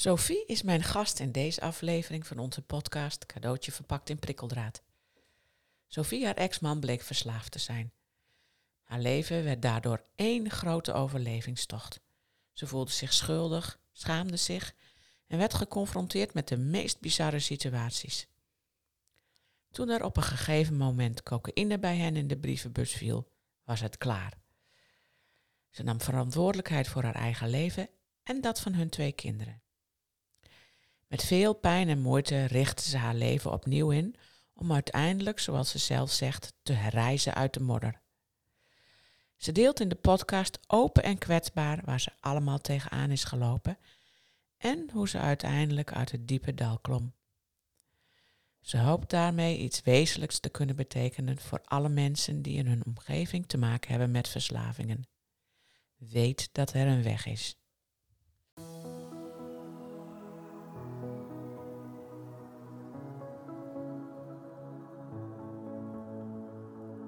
Sophie 0.00 0.44
is 0.46 0.62
mijn 0.62 0.82
gast 0.82 1.18
in 1.18 1.32
deze 1.32 1.60
aflevering 1.60 2.26
van 2.26 2.38
onze 2.38 2.62
podcast 2.62 3.26
Cadeautje 3.26 3.72
verpakt 3.72 4.10
in 4.10 4.18
prikkeldraad. 4.18 4.82
Sophie, 5.86 6.24
haar 6.24 6.34
ex-man, 6.34 6.80
bleek 6.80 7.02
verslaafd 7.02 7.52
te 7.52 7.58
zijn. 7.58 7.92
Haar 8.82 9.00
leven 9.00 9.44
werd 9.44 9.62
daardoor 9.62 10.04
één 10.14 10.50
grote 10.50 10.92
overlevingstocht. 10.92 12.00
Ze 12.52 12.66
voelde 12.66 12.90
zich 12.90 13.12
schuldig, 13.12 13.80
schaamde 13.92 14.36
zich 14.36 14.74
en 15.26 15.38
werd 15.38 15.54
geconfronteerd 15.54 16.34
met 16.34 16.48
de 16.48 16.56
meest 16.56 17.00
bizarre 17.00 17.40
situaties. 17.40 18.26
Toen 19.70 19.88
er 19.88 20.04
op 20.04 20.16
een 20.16 20.22
gegeven 20.22 20.76
moment 20.76 21.22
cocaïne 21.22 21.78
bij 21.78 21.96
hen 21.96 22.16
in 22.16 22.28
de 22.28 22.38
brievenbus 22.38 22.92
viel, 22.92 23.30
was 23.64 23.80
het 23.80 23.96
klaar. 23.96 24.32
Ze 25.70 25.82
nam 25.82 26.00
verantwoordelijkheid 26.00 26.88
voor 26.88 27.02
haar 27.02 27.14
eigen 27.14 27.48
leven 27.48 27.88
en 28.22 28.40
dat 28.40 28.60
van 28.60 28.74
hun 28.74 28.88
twee 28.88 29.12
kinderen. 29.12 29.62
Met 31.08 31.24
veel 31.24 31.54
pijn 31.54 31.88
en 31.88 32.00
moeite 32.00 32.44
richtte 32.44 32.88
ze 32.88 32.96
haar 32.96 33.14
leven 33.14 33.52
opnieuw 33.52 33.90
in 33.90 34.14
om 34.54 34.72
uiteindelijk, 34.72 35.38
zoals 35.38 35.70
ze 35.70 35.78
zelf 35.78 36.10
zegt, 36.10 36.52
te 36.62 36.72
herrijzen 36.72 37.34
uit 37.34 37.54
de 37.54 37.60
modder. 37.60 38.00
Ze 39.36 39.52
deelt 39.52 39.80
in 39.80 39.88
de 39.88 39.94
podcast 39.94 40.58
open 40.66 41.02
en 41.02 41.18
kwetsbaar 41.18 41.80
waar 41.84 42.00
ze 42.00 42.12
allemaal 42.20 42.58
tegenaan 42.58 43.10
is 43.10 43.24
gelopen 43.24 43.78
en 44.56 44.90
hoe 44.92 45.08
ze 45.08 45.18
uiteindelijk 45.18 45.92
uit 45.92 46.10
het 46.10 46.28
diepe 46.28 46.54
dal 46.54 46.78
klom. 46.78 47.14
Ze 48.60 48.78
hoopt 48.78 49.10
daarmee 49.10 49.58
iets 49.58 49.82
wezenlijks 49.82 50.38
te 50.38 50.48
kunnen 50.48 50.76
betekenen 50.76 51.38
voor 51.38 51.60
alle 51.64 51.88
mensen 51.88 52.42
die 52.42 52.56
in 52.56 52.66
hun 52.66 52.86
omgeving 52.86 53.46
te 53.46 53.58
maken 53.58 53.90
hebben 53.90 54.10
met 54.10 54.28
verslavingen. 54.28 55.08
Weet 55.96 56.48
dat 56.52 56.72
er 56.72 56.86
een 56.86 57.02
weg 57.02 57.26
is. 57.26 57.56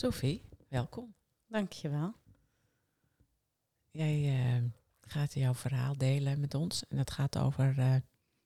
Sophie, 0.00 0.42
welkom. 0.68 1.14
Dankjewel. 1.46 2.14
Jij 3.90 4.20
uh, 4.20 4.62
gaat 5.00 5.34
jouw 5.34 5.54
verhaal 5.54 5.96
delen 5.96 6.40
met 6.40 6.54
ons 6.54 6.86
en 6.88 6.98
het 6.98 7.10
gaat 7.10 7.38
over 7.38 7.78
uh, 7.78 7.94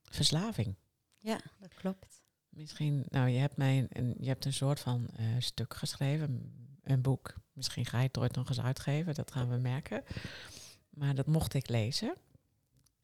verslaving. 0.03 0.75
Ja, 1.19 1.41
dat 1.59 1.75
klopt. 1.75 2.23
Misschien, 2.49 3.05
nou, 3.09 3.29
je 3.29 3.39
hebt 3.39 3.57
mij 3.57 3.87
een, 3.89 4.15
je 4.21 4.29
hebt 4.29 4.45
een 4.45 4.53
soort 4.53 4.81
van 4.81 5.09
uh, 5.21 5.27
stuk 5.39 5.75
geschreven, 5.75 6.53
een 6.83 7.03
boek. 7.03 7.35
Misschien 7.53 7.87
ga 7.87 7.99
je 7.99 8.07
het 8.07 8.19
ooit 8.19 8.35
nog 8.35 8.49
eens 8.49 8.61
uitgeven, 8.61 9.15
dat 9.15 9.33
gaan 9.33 9.51
we 9.51 9.57
merken. 9.57 10.05
Maar 10.91 11.15
dat 11.15 11.27
mocht 11.27 11.55
ik 11.55 11.69
lezen. 11.69 12.15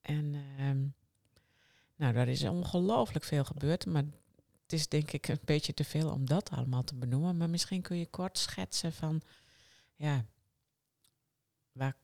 En 0.02 0.34
ehm, 0.58 0.86
nou, 1.96 2.12
daar 2.12 2.28
is 2.28 2.44
ongelooflijk 2.44 3.24
veel 3.24 3.44
gebeurd, 3.44 3.86
maar 3.86 4.04
het 4.70 4.78
is 4.78 4.88
denk 4.88 5.12
ik 5.12 5.28
een 5.28 5.40
beetje 5.44 5.74
te 5.74 5.84
veel 5.84 6.10
om 6.10 6.26
dat 6.26 6.50
allemaal 6.50 6.84
te 6.84 6.94
benoemen. 6.94 7.36
Maar 7.36 7.50
misschien 7.50 7.82
kun 7.82 7.96
je 7.96 8.06
kort 8.06 8.38
schetsen 8.38 8.92
van, 8.92 9.22
ja, 9.94 10.26
waar, 11.72 11.96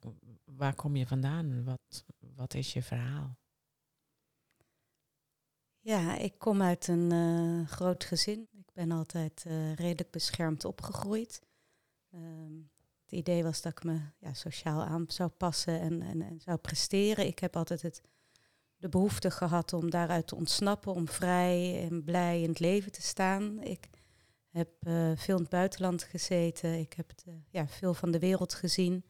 waar 0.45 0.75
kom 0.75 0.97
je 0.97 1.07
vandaan? 1.07 1.65
Wat, 1.65 2.05
wat 2.35 2.55
is 2.55 2.73
je 2.73 2.83
verhaal? 2.83 3.39
Ja, 5.81 6.17
ik 6.17 6.39
kom 6.39 6.63
uit 6.63 6.89
een 6.89 7.13
uh, 7.13 7.67
groot 7.67 8.05
gezin. 8.05 8.49
Ik 8.53 8.73
ben 8.73 8.91
altijd 8.91 9.45
uh, 9.47 9.75
redelijk 9.75 10.11
beschermd 10.11 10.65
opgegroeid. 10.65 11.43
Um, 12.15 12.71
het 13.03 13.13
idee 13.13 13.43
was 13.43 13.63
dat 13.63 13.73
ik 13.73 13.85
me 13.85 14.01
ja, 14.19 14.35
sociaal 14.35 14.85
aan 14.85 15.05
zou 15.09 15.31
passen 15.31 15.81
en, 15.81 16.03
en, 16.03 16.23
en 16.23 16.41
zou 16.41 16.59
presteren. 16.59 17.27
Ik 17.27 17.39
heb 17.39 17.57
altijd 17.57 17.83
het 17.83 18.03
de 18.87 18.99
behoefte 18.99 19.31
gehad 19.31 19.73
om 19.73 19.91
daaruit 19.91 20.27
te 20.27 20.35
ontsnappen, 20.35 20.93
om 20.93 21.09
vrij 21.09 21.89
en 21.91 22.05
blij 22.05 22.43
in 22.43 22.49
het 22.49 22.59
leven 22.59 22.93
te 22.93 23.03
staan. 23.03 23.63
Ik 23.63 23.89
heb 24.51 24.69
uh, 24.87 25.11
veel 25.15 25.37
in 25.37 25.43
het 25.43 25.51
buitenland 25.51 26.03
gezeten, 26.03 26.79
ik 26.79 26.93
heb 26.93 27.13
de, 27.25 27.33
ja, 27.51 27.69
veel 27.69 27.95
van 27.95 28.11
de 28.11 28.19
wereld 28.19 28.55
gezien. 28.55 29.05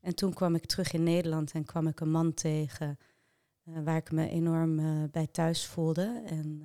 En 0.00 0.14
toen 0.14 0.34
kwam 0.34 0.54
ik 0.54 0.66
terug 0.66 0.92
in 0.92 1.02
Nederland 1.02 1.52
en 1.52 1.64
kwam 1.64 1.86
ik 1.86 2.00
een 2.00 2.10
man 2.10 2.34
tegen 2.34 2.98
uh, 3.64 3.82
waar 3.84 3.96
ik 3.96 4.12
me 4.12 4.28
enorm 4.28 4.76
bij 5.10 5.26
thuis 5.26 5.66
voelde. 5.66 6.22
En 6.26 6.62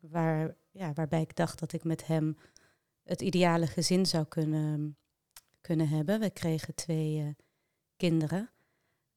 waar, 0.00 0.56
ja, 0.70 0.92
waarbij 0.92 1.20
ik 1.20 1.36
dacht 1.36 1.58
dat 1.58 1.72
ik 1.72 1.84
met 1.84 2.06
hem 2.06 2.36
het 3.02 3.20
ideale 3.20 3.66
gezin 3.66 4.06
zou 4.06 4.24
kunnen, 4.24 4.96
kunnen 5.60 5.88
hebben. 5.88 6.20
We 6.20 6.30
kregen 6.30 6.74
twee 6.74 7.36
kinderen. 7.96 8.50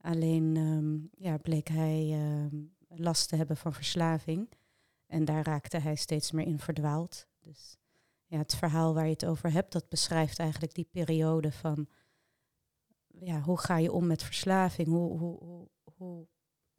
Alleen 0.05 0.55
um, 0.55 1.09
ja, 1.17 1.37
bleek 1.37 1.67
hij 1.67 2.07
uh, 2.07 2.45
last 2.87 3.29
te 3.29 3.35
hebben 3.35 3.57
van 3.57 3.73
verslaving. 3.73 4.49
En 5.05 5.25
daar 5.25 5.45
raakte 5.45 5.77
hij 5.77 5.95
steeds 5.95 6.31
meer 6.31 6.45
in 6.45 6.59
verdwaald. 6.59 7.27
Dus 7.39 7.77
ja, 8.25 8.37
het 8.37 8.55
verhaal 8.55 8.93
waar 8.93 9.05
je 9.05 9.11
het 9.11 9.25
over 9.25 9.51
hebt, 9.51 9.71
dat 9.71 9.89
beschrijft 9.89 10.39
eigenlijk 10.39 10.73
die 10.73 10.87
periode 10.91 11.51
van 11.51 11.87
ja, 13.07 13.41
hoe 13.41 13.59
ga 13.59 13.77
je 13.77 13.91
om 13.91 14.07
met 14.07 14.23
verslaving? 14.23 14.87
Hoe, 14.87 15.17
hoe, 15.17 15.37
hoe, 15.39 15.69
hoe 15.83 16.27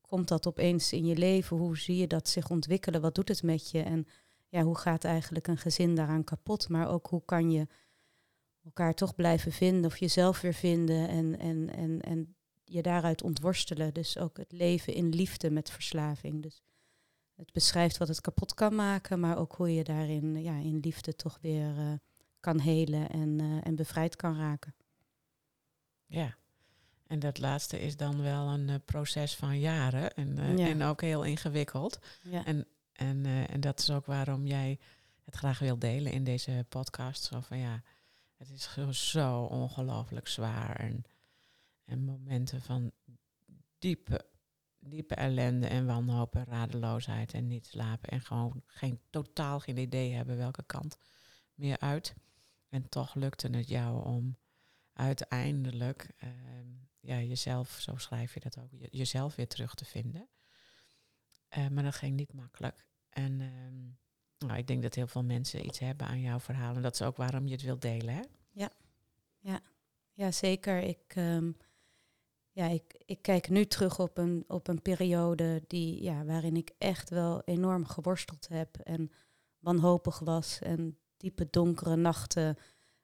komt 0.00 0.28
dat 0.28 0.46
opeens 0.46 0.92
in 0.92 1.06
je 1.06 1.16
leven? 1.16 1.56
Hoe 1.56 1.78
zie 1.78 1.96
je 1.96 2.06
dat 2.06 2.28
zich 2.28 2.50
ontwikkelen? 2.50 3.00
Wat 3.00 3.14
doet 3.14 3.28
het 3.28 3.42
met 3.42 3.70
je? 3.70 3.82
En 3.82 4.06
ja, 4.48 4.62
hoe 4.62 4.78
gaat 4.78 5.04
eigenlijk 5.04 5.46
een 5.46 5.58
gezin 5.58 5.94
daaraan 5.94 6.24
kapot? 6.24 6.68
Maar 6.68 6.88
ook 6.88 7.06
hoe 7.06 7.24
kan 7.24 7.50
je 7.50 7.66
elkaar 8.64 8.94
toch 8.94 9.14
blijven 9.14 9.52
vinden 9.52 9.84
of 9.84 9.96
jezelf 9.96 10.40
weer 10.40 10.54
vinden 10.54 11.08
en, 11.08 11.38
en, 11.38 11.70
en, 11.74 12.00
en 12.00 12.36
je 12.68 12.82
daaruit 12.82 13.22
ontworstelen. 13.22 13.94
Dus 13.94 14.18
ook 14.18 14.36
het 14.36 14.52
leven 14.52 14.94
in 14.94 15.08
liefde 15.08 15.50
met 15.50 15.70
verslaving. 15.70 16.42
Dus 16.42 16.62
het 17.34 17.52
beschrijft 17.52 17.96
wat 17.96 18.08
het 18.08 18.20
kapot 18.20 18.54
kan 18.54 18.74
maken, 18.74 19.20
maar 19.20 19.38
ook 19.38 19.54
hoe 19.54 19.74
je 19.74 19.84
daarin 19.84 20.42
ja, 20.42 20.56
in 20.56 20.78
liefde 20.78 21.16
toch 21.16 21.38
weer 21.40 21.76
uh, 21.76 21.92
kan 22.40 22.60
helen 22.60 23.10
en, 23.10 23.38
uh, 23.38 23.66
en 23.66 23.74
bevrijd 23.76 24.16
kan 24.16 24.36
raken. 24.36 24.74
Ja, 26.06 26.36
en 27.06 27.18
dat 27.18 27.38
laatste 27.38 27.80
is 27.80 27.96
dan 27.96 28.22
wel 28.22 28.48
een 28.48 28.68
uh, 28.68 28.74
proces 28.84 29.36
van 29.36 29.58
jaren 29.58 30.14
en, 30.14 30.56
ja. 30.56 30.66
en 30.66 30.82
ook 30.82 31.00
heel 31.00 31.22
ingewikkeld. 31.22 31.98
Ja. 32.22 32.44
En, 32.44 32.66
en, 32.92 33.26
en 33.26 33.60
dat 33.60 33.78
is 33.78 33.90
ook 33.90 34.06
waarom 34.06 34.46
jij 34.46 34.78
het 35.24 35.34
graag 35.34 35.58
wil 35.58 35.78
delen 35.78 36.12
in 36.12 36.24
deze 36.24 36.64
podcast. 36.68 37.24
Zo 37.24 37.40
van 37.40 37.58
ja, 37.58 37.82
het 38.36 38.50
is 38.50 38.72
zo, 38.72 38.92
zo 38.92 39.42
ongelooflijk 39.42 40.28
zwaar. 40.28 40.76
En 40.76 41.04
en 41.86 42.04
momenten 42.04 42.62
van 42.62 42.92
diepe, 43.78 44.26
diepe 44.78 45.14
ellende 45.14 45.66
en 45.66 45.86
wanhoop 45.86 46.34
en 46.34 46.44
radeloosheid 46.44 47.32
en 47.32 47.46
niet 47.46 47.66
slapen. 47.66 48.08
En 48.08 48.20
gewoon 48.20 48.62
geen, 48.66 49.00
totaal 49.10 49.60
geen 49.60 49.78
idee 49.78 50.12
hebben 50.12 50.36
welke 50.36 50.64
kant 50.66 50.98
meer 51.54 51.78
uit. 51.78 52.14
En 52.68 52.88
toch 52.88 53.14
lukte 53.14 53.48
het 53.48 53.68
jou 53.68 54.04
om 54.04 54.36
uiteindelijk 54.92 56.10
uh, 56.24 56.30
ja, 57.00 57.20
jezelf, 57.20 57.68
zo 57.80 57.96
schrijf 57.96 58.34
je 58.34 58.40
dat 58.40 58.58
ook, 58.58 58.70
jezelf 58.90 59.34
weer 59.34 59.48
terug 59.48 59.74
te 59.74 59.84
vinden. 59.84 60.28
Uh, 61.58 61.68
maar 61.68 61.82
dat 61.82 61.94
ging 61.94 62.16
niet 62.16 62.32
makkelijk. 62.32 62.86
En 63.08 63.40
uh, 63.40 63.48
nou, 64.38 64.58
ik 64.58 64.66
denk 64.66 64.82
dat 64.82 64.94
heel 64.94 65.06
veel 65.06 65.24
mensen 65.24 65.66
iets 65.66 65.78
hebben 65.78 66.06
aan 66.06 66.20
jouw 66.20 66.40
verhaal. 66.40 66.74
En 66.74 66.82
dat 66.82 66.94
is 66.94 67.02
ook 67.02 67.16
waarom 67.16 67.46
je 67.46 67.52
het 67.52 67.62
wilt 67.62 67.82
delen, 67.82 68.14
hè? 68.14 68.22
Ja, 68.50 68.70
ja. 69.38 69.60
ja 70.12 70.30
zeker. 70.32 70.78
Ik, 70.78 71.02
ehm, 71.06 71.52
ja, 72.56 72.66
ik, 72.66 73.02
ik 73.04 73.22
kijk 73.22 73.48
nu 73.48 73.64
terug 73.64 73.98
op 73.98 74.18
een, 74.18 74.44
op 74.48 74.68
een 74.68 74.82
periode 74.82 75.64
die, 75.66 76.02
ja, 76.02 76.24
waarin 76.24 76.56
ik 76.56 76.70
echt 76.78 77.10
wel 77.10 77.42
enorm 77.44 77.84
geworsteld 77.84 78.48
heb 78.48 78.76
en 78.78 79.10
wanhopig 79.58 80.18
was 80.18 80.58
en 80.58 80.98
diepe 81.16 81.48
donkere 81.50 81.96
nachten 81.96 82.56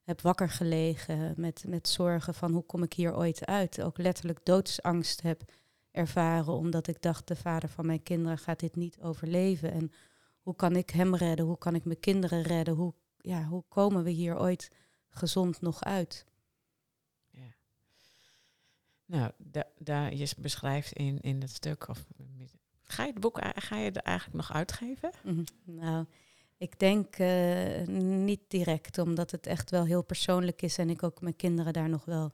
heb 0.03 0.21
wakker 0.21 0.49
gelegen 0.49 1.35
met, 1.37 1.65
met 1.67 1.89
zorgen 1.89 2.35
van 2.35 2.53
hoe 2.53 2.63
kom 2.63 2.83
ik 2.83 2.93
hier 2.93 3.17
ooit 3.17 3.47
uit. 3.47 3.83
Ook 3.83 3.99
letterlijk 3.99 4.45
doodsangst 4.45 5.23
heb 5.23 5.43
ervaren 5.91 6.53
omdat 6.53 6.87
ik 6.87 7.03
dacht 7.03 7.29
de 7.29 7.37
vader 7.37 7.69
van 7.69 7.87
mijn 7.87 8.03
kinderen 8.03 8.39
gaat 8.39 8.61
dit 8.61 8.77
niet 8.77 9.01
overleven 9.01 9.73
en 9.73 9.93
hoe 10.41 10.57
kan 10.57 10.77
ik 10.77 10.91
hem 10.91 11.15
redden, 11.15 11.47
hoe 11.47 11.59
kan 11.59 11.75
ik 11.75 11.85
mijn 11.85 12.01
kinderen 12.01 12.43
redden, 12.43 12.75
hoe 12.75 12.95
ja, 13.17 13.45
hoe 13.45 13.65
komen 13.69 14.05
we 14.05 14.11
hier 14.11 14.39
ooit 14.39 14.71
gezond 15.09 15.61
nog 15.61 15.83
uit? 15.85 16.27
Nou, 19.13 19.31
daar 19.79 20.15
je 20.15 20.29
beschrijft 20.39 20.93
in, 20.93 21.21
in 21.21 21.41
het 21.41 21.51
stuk, 21.51 21.89
of 21.89 22.05
ga 22.83 23.05
je 23.05 23.11
het 23.11 23.21
boek 23.21 23.41
ga 23.55 23.77
je 23.77 23.91
er 23.91 24.03
eigenlijk 24.03 24.37
nog 24.37 24.53
uitgeven? 24.53 25.11
Mhm. 25.23 25.43
Nou, 25.65 26.07
ik 26.57 26.79
denk 26.79 27.19
uh, 27.19 27.87
niet 27.99 28.41
direct, 28.49 28.99
omdat 28.99 29.31
het 29.31 29.47
echt 29.47 29.71
wel 29.71 29.85
heel 29.85 30.03
persoonlijk 30.03 30.63
is 30.63 30.79
en 30.79 30.91
ik 30.91 31.03
ook 31.03 31.21
mijn 31.21 31.37
kinderen 31.37 31.73
daar 31.73 31.89
nog 31.89 32.05
wel 32.05 32.33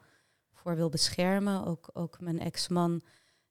voor 0.52 0.76
wil 0.76 0.88
beschermen. 0.88 1.64
Ook, 1.64 1.90
ook 1.92 2.20
mijn 2.20 2.40
ex-man 2.40 3.02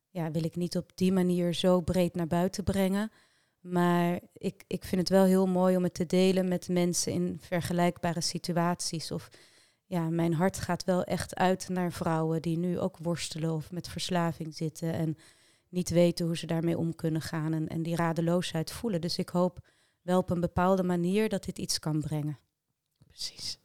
ja, 0.09 0.31
wil 0.31 0.43
ik 0.43 0.55
niet 0.55 0.77
op 0.77 0.91
die 0.95 1.11
manier 1.11 1.53
zo 1.53 1.81
breed 1.81 2.15
naar 2.15 2.27
buiten 2.27 2.63
brengen. 2.63 3.11
Maar 3.59 4.19
ik, 4.33 4.63
ik 4.67 4.83
vind 4.83 5.01
het 5.01 5.09
wel 5.09 5.25
heel 5.25 5.47
mooi 5.47 5.77
om 5.77 5.83
het 5.83 5.93
te 5.93 6.05
delen 6.05 6.47
met 6.47 6.69
mensen 6.69 7.11
in 7.11 7.37
vergelijkbare 7.41 8.21
situaties. 8.21 9.11
Of 9.11 9.29
ja, 9.87 10.09
mijn 10.09 10.33
hart 10.33 10.57
gaat 10.57 10.83
wel 10.83 11.03
echt 11.03 11.35
uit 11.35 11.69
naar 11.69 11.91
vrouwen 11.91 12.41
die 12.41 12.57
nu 12.57 12.79
ook 12.79 12.97
worstelen 12.97 13.53
of 13.53 13.71
met 13.71 13.89
verslaving 13.89 14.55
zitten. 14.55 14.93
En 14.93 15.17
niet 15.69 15.89
weten 15.89 16.25
hoe 16.25 16.37
ze 16.37 16.45
daarmee 16.45 16.77
om 16.77 16.95
kunnen 16.95 17.21
gaan. 17.21 17.53
En, 17.53 17.67
en 17.67 17.83
die 17.83 17.95
radeloosheid 17.95 18.71
voelen. 18.71 19.01
Dus 19.01 19.17
ik 19.17 19.29
hoop 19.29 19.67
wel 20.01 20.19
op 20.19 20.29
een 20.29 20.39
bepaalde 20.39 20.83
manier 20.83 21.29
dat 21.29 21.43
dit 21.43 21.57
iets 21.57 21.79
kan 21.79 22.01
brengen. 22.01 22.39
Precies. 23.07 23.57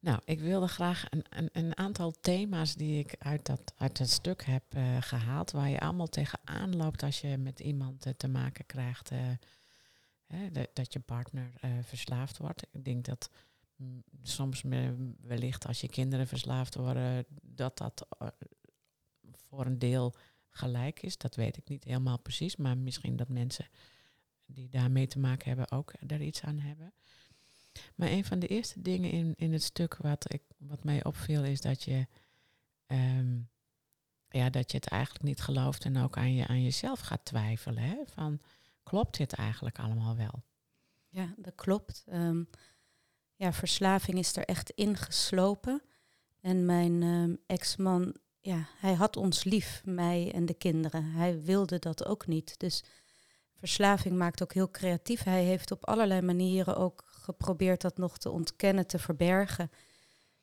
Nou, 0.00 0.20
ik 0.24 0.40
wilde 0.40 0.68
graag 0.68 1.04
een, 1.10 1.24
een, 1.28 1.48
een, 1.52 1.76
aantal 1.76 2.12
thema's 2.20 2.74
die 2.74 2.98
ik 2.98 3.14
uit 3.18 3.46
dat, 3.46 3.74
uit 3.76 4.00
stuk 4.04 4.44
heb 4.44 4.62
uh, 4.76 4.96
gehaald, 5.00 5.50
waar 5.50 5.68
je 5.68 5.80
allemaal 5.80 6.08
tegenaan 6.08 6.76
loopt 6.76 7.02
als 7.02 7.20
je 7.20 7.36
met 7.36 7.60
iemand 7.60 8.06
uh, 8.06 8.12
te 8.12 8.28
maken 8.28 8.66
krijgt, 8.66 9.10
uh, 9.10 9.18
hè, 10.26 10.50
dat, 10.72 10.92
je 10.92 11.00
partner 11.00 11.52
verslaafd 11.82 12.38
wordt. 12.38 12.62
Ik 12.70 12.84
denk 12.84 13.04
dat 13.04 13.30
soms 14.22 14.62
wellicht 15.20 15.66
als 15.66 15.80
je 15.80 15.88
kinderen 15.88 16.26
verslaafd 16.26 16.74
worden, 16.74 17.26
dat 17.42 17.78
dat 17.78 18.06
voor 19.32 19.66
een 19.66 19.78
deel 19.78 20.14
gelijk 20.48 21.02
is. 21.02 21.18
Dat 21.18 21.34
weet 21.34 21.56
ik 21.56 21.68
niet 21.68 21.84
helemaal 21.84 22.18
precies, 22.18 22.56
maar 22.56 22.78
misschien 22.78 23.16
dat 23.16 23.28
mensen 23.28 23.68
die 24.46 24.68
daarmee 24.68 25.06
te 25.06 25.18
maken 25.18 25.48
hebben 25.48 25.70
ook 25.70 25.92
er 26.06 26.22
iets 26.22 26.42
aan 26.42 26.58
hebben. 26.58 26.92
Maar 27.94 28.08
een 28.08 28.24
van 28.24 28.38
de 28.38 28.46
eerste 28.46 28.82
dingen 28.82 29.10
in, 29.10 29.34
in 29.34 29.52
het 29.52 29.62
stuk 29.62 29.96
wat, 29.96 30.32
ik, 30.32 30.42
wat 30.58 30.84
mij 30.84 31.04
opviel 31.04 31.44
is 31.44 31.60
dat 31.60 31.82
je, 31.82 32.06
ehm, 32.86 33.38
ja, 34.28 34.50
dat 34.50 34.70
je 34.70 34.76
het 34.76 34.88
eigenlijk 34.88 35.24
niet 35.24 35.40
gelooft 35.40 35.84
en 35.84 35.96
ook 35.96 36.16
aan, 36.16 36.34
je, 36.34 36.46
aan 36.46 36.62
jezelf 36.62 37.00
gaat 37.00 37.24
twijfelen. 37.24 37.82
Hè? 37.82 37.96
Van, 38.06 38.40
klopt 38.82 39.16
dit 39.16 39.32
eigenlijk 39.32 39.78
allemaal 39.78 40.16
wel? 40.16 40.42
Ja, 41.08 41.34
dat 41.36 41.54
klopt. 41.54 42.04
Ehm, 42.06 42.42
ja, 43.36 43.52
verslaving 43.52 44.18
is 44.18 44.36
er 44.36 44.44
echt 44.44 44.70
ingeslopen. 44.70 45.82
En 46.40 46.64
mijn 46.64 47.02
um, 47.02 47.38
ex-man, 47.46 48.16
ja, 48.40 48.68
hij 48.78 48.94
had 48.94 49.16
ons 49.16 49.44
lief, 49.44 49.82
mij 49.84 50.32
en 50.34 50.46
de 50.46 50.54
kinderen. 50.54 51.04
Hij 51.04 51.42
wilde 51.42 51.78
dat 51.78 52.06
ook 52.06 52.26
niet. 52.26 52.58
Dus 52.58 52.84
verslaving 53.58 54.16
maakt 54.16 54.42
ook 54.42 54.52
heel 54.52 54.70
creatief. 54.70 55.22
Hij 55.22 55.44
heeft 55.44 55.70
op 55.70 55.86
allerlei 55.86 56.20
manieren 56.20 56.76
ook 56.76 57.04
geprobeerd 57.06 57.80
dat 57.80 57.98
nog 57.98 58.18
te 58.18 58.30
ontkennen, 58.30 58.86
te 58.86 58.98
verbergen. 58.98 59.70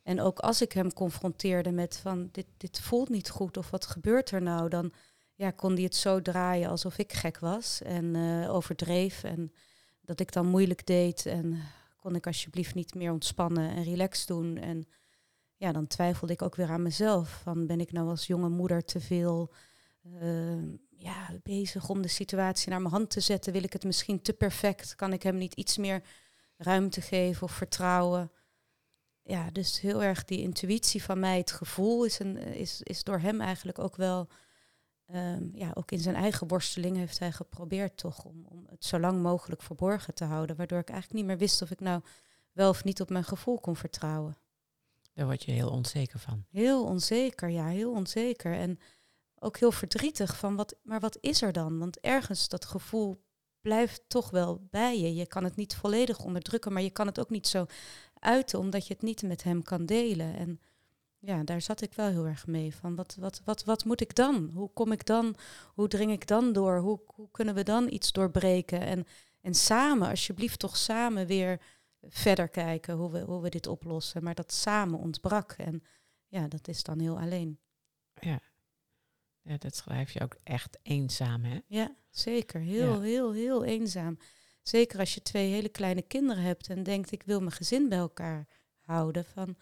En 0.03 0.21
ook 0.21 0.39
als 0.39 0.61
ik 0.61 0.71
hem 0.71 0.93
confronteerde 0.93 1.71
met 1.71 1.97
van 1.97 2.29
dit, 2.31 2.47
dit 2.57 2.79
voelt 2.79 3.09
niet 3.09 3.29
goed 3.29 3.57
of 3.57 3.69
wat 3.69 3.85
gebeurt 3.85 4.31
er 4.31 4.41
nou, 4.41 4.69
dan 4.69 4.93
ja, 5.35 5.51
kon 5.51 5.73
hij 5.73 5.83
het 5.83 5.95
zo 5.95 6.21
draaien 6.21 6.69
alsof 6.69 6.97
ik 6.97 7.13
gek 7.13 7.39
was 7.39 7.81
en 7.81 8.15
uh, 8.15 8.53
overdreef. 8.53 9.23
En 9.23 9.53
dat 10.01 10.19
ik 10.19 10.31
dan 10.31 10.47
moeilijk 10.47 10.85
deed 10.85 11.25
en 11.25 11.61
kon 12.03 12.15
ik 12.15 12.27
alsjeblieft 12.27 12.75
niet 12.75 12.95
meer 12.95 13.11
ontspannen 13.11 13.69
en 13.69 13.83
relaxed 13.83 14.27
doen. 14.27 14.57
En 14.57 14.87
ja, 15.55 15.71
dan 15.71 15.87
twijfelde 15.87 16.33
ik 16.33 16.41
ook 16.41 16.55
weer 16.55 16.69
aan 16.69 16.81
mezelf. 16.81 17.39
Van 17.43 17.67
ben 17.67 17.79
ik 17.79 17.91
nou 17.91 18.09
als 18.09 18.27
jonge 18.27 18.49
moeder 18.49 18.85
te 18.85 18.99
veel 18.99 19.53
uh, 20.05 20.73
ja, 20.89 21.39
bezig 21.43 21.89
om 21.89 22.01
de 22.01 22.07
situatie 22.07 22.69
naar 22.69 22.81
mijn 22.81 22.93
hand 22.93 23.09
te 23.09 23.19
zetten? 23.19 23.53
Wil 23.53 23.63
ik 23.63 23.73
het 23.73 23.83
misschien 23.83 24.21
te 24.21 24.33
perfect? 24.33 24.95
Kan 24.95 25.13
ik 25.13 25.23
hem 25.23 25.37
niet 25.37 25.53
iets 25.53 25.77
meer 25.77 26.03
ruimte 26.57 27.01
geven 27.01 27.43
of 27.43 27.51
vertrouwen. 27.51 28.31
Ja, 29.21 29.51
dus 29.51 29.79
heel 29.79 30.03
erg 30.03 30.25
die 30.25 30.41
intuïtie 30.41 31.03
van 31.03 31.19
mij, 31.19 31.37
het 31.37 31.51
gevoel 31.51 32.05
is, 32.05 32.19
een, 32.19 32.37
is, 32.37 32.81
is 32.81 33.03
door 33.03 33.19
hem 33.19 33.41
eigenlijk 33.41 33.79
ook 33.79 33.95
wel, 33.95 34.27
um, 35.15 35.51
ja, 35.53 35.71
ook 35.73 35.91
in 35.91 35.99
zijn 35.99 36.15
eigen 36.15 36.47
worsteling 36.47 36.97
heeft 36.97 37.19
hij 37.19 37.31
geprobeerd 37.31 37.97
toch 37.97 38.25
om, 38.25 38.45
om 38.49 38.65
het 38.69 38.85
zo 38.85 38.99
lang 38.99 39.21
mogelijk 39.21 39.61
verborgen 39.61 40.13
te 40.13 40.23
houden. 40.23 40.55
Waardoor 40.55 40.79
ik 40.79 40.89
eigenlijk 40.89 41.19
niet 41.19 41.29
meer 41.29 41.37
wist 41.47 41.61
of 41.61 41.71
ik 41.71 41.79
nou 41.79 42.01
wel 42.51 42.69
of 42.69 42.83
niet 42.83 43.01
op 43.01 43.09
mijn 43.09 43.23
gevoel 43.23 43.59
kon 43.59 43.75
vertrouwen. 43.75 44.37
Daar 45.13 45.25
word 45.25 45.43
je 45.43 45.51
heel 45.51 45.69
onzeker 45.69 46.19
van. 46.19 46.45
Heel 46.49 46.85
onzeker, 46.85 47.49
ja, 47.49 47.67
heel 47.67 47.91
onzeker. 47.91 48.53
En 48.53 48.79
ook 49.39 49.57
heel 49.57 49.71
verdrietig 49.71 50.37
van 50.37 50.55
wat, 50.55 50.75
maar 50.83 50.99
wat 50.99 51.17
is 51.21 51.41
er 51.41 51.51
dan? 51.51 51.79
Want 51.79 51.99
ergens 51.99 52.47
dat 52.47 52.65
gevoel 52.65 53.23
blijft 53.61 54.03
toch 54.07 54.29
wel 54.29 54.67
bij 54.69 54.99
je. 54.99 55.15
Je 55.15 55.27
kan 55.27 55.43
het 55.43 55.55
niet 55.55 55.75
volledig 55.75 56.23
onderdrukken, 56.23 56.73
maar 56.73 56.81
je 56.81 56.91
kan 56.91 57.07
het 57.07 57.19
ook 57.19 57.29
niet 57.29 57.47
zo 57.47 57.65
uiten, 58.13 58.59
omdat 58.59 58.87
je 58.87 58.93
het 58.93 59.03
niet 59.03 59.21
met 59.21 59.43
hem 59.43 59.63
kan 59.63 59.85
delen. 59.85 60.35
En 60.35 60.59
ja, 61.25 61.43
daar 61.43 61.61
zat 61.61 61.81
ik 61.81 61.93
wel 61.93 62.09
heel 62.09 62.25
erg 62.25 62.47
mee. 62.47 62.75
Van 62.75 62.95
wat, 62.95 63.15
wat, 63.19 63.41
wat, 63.45 63.63
wat 63.63 63.85
moet 63.85 64.01
ik 64.01 64.15
dan? 64.15 64.49
Hoe 64.53 64.69
kom 64.73 64.91
ik 64.91 65.05
dan? 65.05 65.35
Hoe 65.73 65.87
dring 65.87 66.11
ik 66.11 66.27
dan 66.27 66.53
door? 66.53 66.77
Hoe, 66.77 66.99
hoe 67.05 67.31
kunnen 67.31 67.55
we 67.55 67.63
dan 67.63 67.91
iets 67.91 68.11
doorbreken? 68.11 68.81
En, 68.81 69.05
en 69.41 69.53
samen, 69.53 70.09
alsjeblieft, 70.09 70.59
toch 70.59 70.77
samen 70.77 71.27
weer 71.27 71.61
verder 72.01 72.49
kijken 72.49 72.95
hoe 72.95 73.11
we, 73.11 73.19
hoe 73.19 73.41
we 73.41 73.49
dit 73.49 73.67
oplossen. 73.67 74.23
Maar 74.23 74.35
dat 74.35 74.53
samen 74.53 74.99
ontbrak. 74.99 75.51
En 75.51 75.83
ja, 76.27 76.47
dat 76.47 76.67
is 76.67 76.83
dan 76.83 76.99
heel 76.99 77.19
alleen. 77.19 77.59
Ja, 78.19 78.39
ja, 79.41 79.57
dat 79.57 79.75
schrijf 79.75 80.11
je 80.11 80.21
ook 80.21 80.37
echt 80.43 80.77
eenzaam, 80.81 81.43
hè? 81.43 81.59
Ja, 81.67 81.95
zeker. 82.09 82.61
Heel, 82.61 83.01
heel, 83.01 83.31
heel 83.31 83.63
eenzaam. 83.63 84.17
Zeker 84.61 84.99
als 84.99 85.13
je 85.13 85.21
twee 85.21 85.51
hele 85.51 85.69
kleine 85.69 86.01
kinderen 86.01 86.43
hebt 86.43 86.69
en 86.69 86.83
denkt, 86.83 87.11
ik 87.11 87.23
wil 87.23 87.39
mijn 87.39 87.51
gezin 87.51 87.89
bij 87.89 87.97
elkaar 87.97 88.47
houden. 88.79 89.25
Van, 89.25 89.57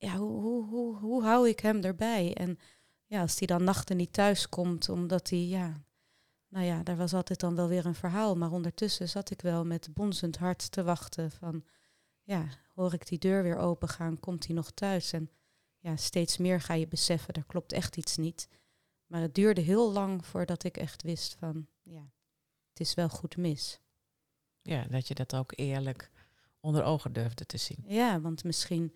ja, 0.00 0.16
hoe, 0.16 0.40
hoe, 0.40 0.66
hoe, 0.66 0.96
hoe 0.96 1.22
hou 1.22 1.48
ik 1.48 1.60
hem 1.60 1.80
erbij? 1.82 2.34
En 2.34 2.58
ja, 3.06 3.20
als 3.20 3.38
hij 3.38 3.46
dan 3.46 3.64
nachten 3.64 3.96
niet 3.96 4.12
thuis 4.12 4.48
komt, 4.48 4.88
omdat 4.88 5.30
hij, 5.30 5.46
ja, 5.46 5.82
nou 6.48 6.64
ja, 6.64 6.82
daar 6.82 6.96
was 6.96 7.14
altijd 7.14 7.40
dan 7.40 7.54
wel 7.54 7.68
weer 7.68 7.86
een 7.86 7.94
verhaal. 7.94 8.36
Maar 8.36 8.52
ondertussen 8.52 9.08
zat 9.08 9.30
ik 9.30 9.42
wel 9.42 9.64
met 9.64 9.94
bonzend 9.94 10.36
hart 10.36 10.70
te 10.70 10.82
wachten 10.82 11.30
van, 11.30 11.64
ja, 12.22 12.48
hoor 12.74 12.92
ik 12.94 13.06
die 13.06 13.18
deur 13.18 13.42
weer 13.42 13.56
open 13.56 13.88
gaan, 13.88 14.20
komt 14.20 14.46
hij 14.46 14.54
nog 14.54 14.70
thuis? 14.70 15.12
En 15.12 15.30
ja, 15.78 15.96
steeds 15.96 16.36
meer 16.36 16.60
ga 16.60 16.74
je 16.74 16.88
beseffen, 16.88 17.34
er 17.34 17.44
klopt 17.44 17.72
echt 17.72 17.96
iets 17.96 18.16
niet. 18.16 18.48
Maar 19.06 19.20
het 19.20 19.34
duurde 19.34 19.60
heel 19.60 19.92
lang 19.92 20.26
voordat 20.26 20.64
ik 20.64 20.76
echt 20.76 21.02
wist 21.02 21.34
van, 21.38 21.66
ja, 21.82 22.12
het 22.68 22.80
is 22.80 22.94
wel 22.94 23.08
goed 23.08 23.36
mis. 23.36 23.80
Ja, 24.62 24.84
dat 24.84 25.08
je 25.08 25.14
dat 25.14 25.34
ook 25.34 25.52
eerlijk 25.54 26.10
onder 26.60 26.84
ogen 26.84 27.12
durfde 27.12 27.46
te 27.46 27.56
zien. 27.56 27.84
Ja, 27.86 28.20
want 28.20 28.44
misschien 28.44 28.94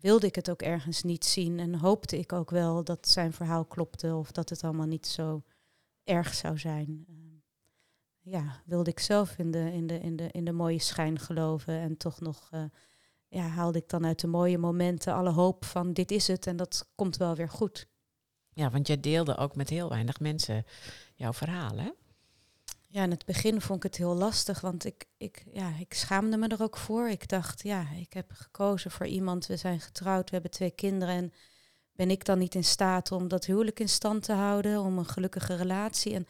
wilde 0.00 0.26
ik 0.26 0.34
het 0.34 0.50
ook 0.50 0.62
ergens 0.62 1.02
niet 1.02 1.24
zien 1.24 1.58
en 1.58 1.74
hoopte 1.74 2.18
ik 2.18 2.32
ook 2.32 2.50
wel 2.50 2.84
dat 2.84 3.08
zijn 3.08 3.32
verhaal 3.32 3.64
klopte 3.64 4.14
of 4.14 4.32
dat 4.32 4.48
het 4.48 4.64
allemaal 4.64 4.86
niet 4.86 5.06
zo 5.06 5.42
erg 6.04 6.34
zou 6.34 6.58
zijn. 6.58 7.04
Ehm, 7.08 7.16
ja, 8.20 8.62
wilde 8.64 8.90
ik 8.90 9.00
zelf 9.00 9.38
in 9.38 9.50
de, 9.50 9.72
in 9.72 9.86
de, 9.86 10.00
in 10.00 10.16
de, 10.16 10.28
in 10.30 10.44
de 10.44 10.52
mooie 10.52 10.80
schijn 10.80 11.18
geloven 11.18 11.78
en 11.78 11.96
toch 11.96 12.20
nog 12.20 12.50
uh, 12.54 12.64
ja, 13.28 13.42
haalde 13.42 13.78
ik 13.78 13.88
dan 13.88 14.06
uit 14.06 14.20
de 14.20 14.26
mooie 14.26 14.58
momenten 14.58 15.14
alle 15.14 15.30
hoop 15.30 15.64
van 15.64 15.92
dit 15.92 16.10
is 16.10 16.26
het 16.26 16.46
en 16.46 16.56
dat 16.56 16.88
komt 16.94 17.16
wel 17.16 17.34
weer 17.34 17.48
goed. 17.48 17.88
Ja, 18.52 18.70
want 18.70 18.86
jij 18.86 19.00
deelde 19.00 19.36
ook 19.36 19.56
met 19.56 19.68
heel 19.68 19.88
weinig 19.88 20.20
mensen 20.20 20.64
jouw 21.14 21.32
verhaal, 21.32 21.78
hè? 21.78 21.90
Ja, 22.96 23.02
in 23.02 23.10
het 23.10 23.24
begin 23.24 23.60
vond 23.60 23.84
ik 23.84 23.90
het 23.90 23.96
heel 23.96 24.14
lastig, 24.14 24.60
want 24.60 24.84
ik, 24.84 25.04
ik, 25.16 25.44
ja, 25.52 25.72
ik 25.78 25.94
schaamde 25.94 26.36
me 26.36 26.48
er 26.48 26.62
ook 26.62 26.76
voor. 26.76 27.08
Ik 27.08 27.28
dacht, 27.28 27.62
ja, 27.62 27.86
ik 27.98 28.12
heb 28.12 28.30
gekozen 28.32 28.90
voor 28.90 29.06
iemand, 29.06 29.46
we 29.46 29.56
zijn 29.56 29.80
getrouwd, 29.80 30.24
we 30.24 30.34
hebben 30.34 30.50
twee 30.50 30.70
kinderen. 30.70 31.14
En 31.14 31.32
ben 31.92 32.10
ik 32.10 32.24
dan 32.24 32.38
niet 32.38 32.54
in 32.54 32.64
staat 32.64 33.12
om 33.12 33.28
dat 33.28 33.44
huwelijk 33.44 33.80
in 33.80 33.88
stand 33.88 34.22
te 34.22 34.32
houden, 34.32 34.80
om 34.80 34.98
een 34.98 35.06
gelukkige 35.06 35.54
relatie? 35.54 36.14
En 36.14 36.26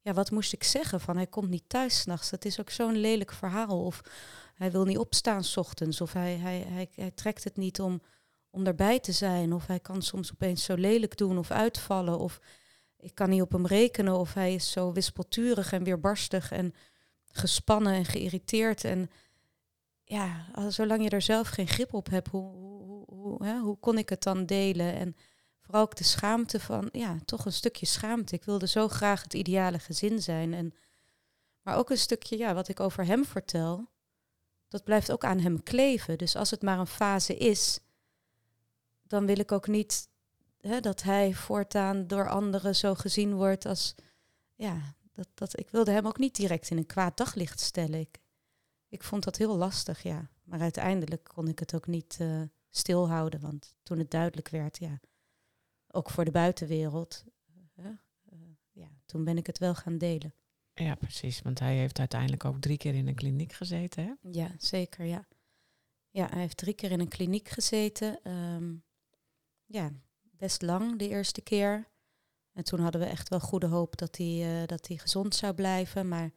ja, 0.00 0.12
wat 0.12 0.30
moest 0.30 0.52
ik 0.52 0.64
zeggen? 0.64 1.00
Van 1.00 1.16
hij 1.16 1.26
komt 1.26 1.48
niet 1.48 1.68
thuis 1.68 2.00
s'nachts. 2.00 2.30
Dat 2.30 2.44
is 2.44 2.60
ook 2.60 2.70
zo'n 2.70 2.96
lelijk 2.96 3.32
verhaal. 3.32 3.84
Of 3.84 4.00
hij 4.54 4.70
wil 4.70 4.84
niet 4.84 4.98
opstaan 4.98 5.44
s 5.44 5.56
ochtends. 5.56 6.00
Of 6.00 6.12
hij, 6.12 6.36
hij, 6.36 6.58
hij, 6.68 6.88
hij 6.94 7.10
trekt 7.10 7.44
het 7.44 7.56
niet 7.56 7.80
om 7.80 8.02
om 8.50 8.64
daarbij 8.64 9.00
te 9.00 9.12
zijn. 9.12 9.52
Of 9.52 9.66
hij 9.66 9.80
kan 9.80 10.02
soms 10.02 10.32
opeens 10.32 10.64
zo 10.64 10.74
lelijk 10.74 11.16
doen 11.16 11.38
of 11.38 11.50
uitvallen. 11.50 12.18
Of 12.18 12.40
ik 13.00 13.14
kan 13.14 13.30
niet 13.30 13.42
op 13.42 13.52
hem 13.52 13.66
rekenen. 13.66 14.18
Of 14.18 14.34
hij 14.34 14.54
is 14.54 14.70
zo 14.70 14.92
wispelturig 14.92 15.72
en 15.72 15.84
weerbarstig 15.84 16.52
en 16.52 16.74
gespannen 17.32 17.92
en 17.92 18.04
geïrriteerd. 18.04 18.84
En 18.84 19.10
ja, 20.04 20.46
zolang 20.68 21.02
je 21.02 21.10
er 21.10 21.22
zelf 21.22 21.48
geen 21.48 21.68
grip 21.68 21.94
op 21.94 22.10
hebt, 22.10 22.28
hoe, 22.28 22.54
hoe, 22.54 23.04
hoe, 23.06 23.44
hè, 23.44 23.58
hoe 23.58 23.78
kon 23.78 23.98
ik 23.98 24.08
het 24.08 24.22
dan 24.22 24.46
delen? 24.46 24.94
En 24.94 25.16
vooral 25.60 25.82
ook 25.82 25.96
de 25.96 26.04
schaamte 26.04 26.60
van, 26.60 26.88
ja, 26.92 27.16
toch 27.24 27.44
een 27.44 27.52
stukje 27.52 27.86
schaamte. 27.86 28.34
Ik 28.34 28.44
wilde 28.44 28.66
zo 28.66 28.88
graag 28.88 29.22
het 29.22 29.34
ideale 29.34 29.78
gezin 29.78 30.22
zijn. 30.22 30.54
En, 30.54 30.74
maar 31.62 31.76
ook 31.76 31.90
een 31.90 31.98
stukje, 31.98 32.38
ja, 32.38 32.54
wat 32.54 32.68
ik 32.68 32.80
over 32.80 33.06
hem 33.06 33.24
vertel. 33.24 33.88
dat 34.68 34.84
blijft 34.84 35.12
ook 35.12 35.24
aan 35.24 35.38
hem 35.38 35.62
kleven. 35.62 36.18
Dus 36.18 36.36
als 36.36 36.50
het 36.50 36.62
maar 36.62 36.78
een 36.78 36.86
fase 36.86 37.36
is, 37.36 37.80
dan 39.02 39.26
wil 39.26 39.38
ik 39.38 39.52
ook 39.52 39.66
niet 39.66 40.08
hè, 40.60 40.80
dat 40.80 41.02
hij 41.02 41.34
voortaan 41.34 42.06
door 42.06 42.28
anderen 42.28 42.76
zo 42.76 42.94
gezien 42.94 43.34
wordt 43.34 43.66
als, 43.66 43.94
ja, 44.54 44.94
dat, 45.12 45.28
dat, 45.34 45.58
ik 45.58 45.70
wilde 45.70 45.90
hem 45.90 46.06
ook 46.06 46.18
niet 46.18 46.36
direct 46.36 46.70
in 46.70 46.76
een 46.76 46.86
kwaad 46.86 47.16
daglicht 47.16 47.60
stellen. 47.60 48.00
Ik, 48.00 48.18
ik 48.88 49.02
vond 49.02 49.24
dat 49.24 49.36
heel 49.36 49.56
lastig, 49.56 50.02
ja. 50.02 50.30
Maar 50.44 50.60
uiteindelijk 50.60 51.24
kon 51.24 51.48
ik 51.48 51.58
het 51.58 51.74
ook 51.74 51.86
niet 51.86 52.18
uh, 52.20 52.42
stilhouden, 52.70 53.40
want 53.40 53.74
toen 53.82 53.98
het 53.98 54.10
duidelijk 54.10 54.48
werd, 54.48 54.78
ja, 54.78 55.00
ook 55.88 56.10
voor 56.10 56.24
de 56.24 56.30
buitenwereld, 56.30 57.24
uh, 57.76 57.86
ja, 58.70 58.88
toen 59.06 59.24
ben 59.24 59.36
ik 59.36 59.46
het 59.46 59.58
wel 59.58 59.74
gaan 59.74 59.98
delen. 59.98 60.34
Ja, 60.74 60.94
precies. 60.94 61.42
Want 61.42 61.58
hij 61.58 61.76
heeft 61.76 61.98
uiteindelijk 61.98 62.44
ook 62.44 62.60
drie 62.60 62.76
keer 62.76 62.94
in 62.94 63.08
een 63.08 63.14
kliniek 63.14 63.52
gezeten, 63.52 64.04
hè? 64.04 64.30
Ja, 64.30 64.54
zeker, 64.58 65.04
ja. 65.04 65.26
Ja, 66.10 66.26
hij 66.30 66.40
heeft 66.40 66.56
drie 66.56 66.74
keer 66.74 66.90
in 66.90 67.00
een 67.00 67.08
kliniek 67.08 67.48
gezeten. 67.48 68.22
Ehm, 68.22 68.74
ja, 69.64 69.92
best 70.40 70.62
lang 70.62 70.98
de 70.98 71.08
eerste 71.08 71.40
keer. 71.40 71.88
En 72.52 72.64
toen 72.64 72.80
hadden 72.80 73.00
we 73.00 73.06
echt 73.06 73.28
wel 73.28 73.40
goede 73.40 73.66
hoop 73.66 73.96
dat 73.96 74.16
hij, 74.16 74.60
uh, 74.60 74.66
dat 74.66 74.88
hij 74.88 74.96
gezond 74.96 75.34
zou 75.34 75.54
blijven. 75.54 76.08
Maar 76.08 76.30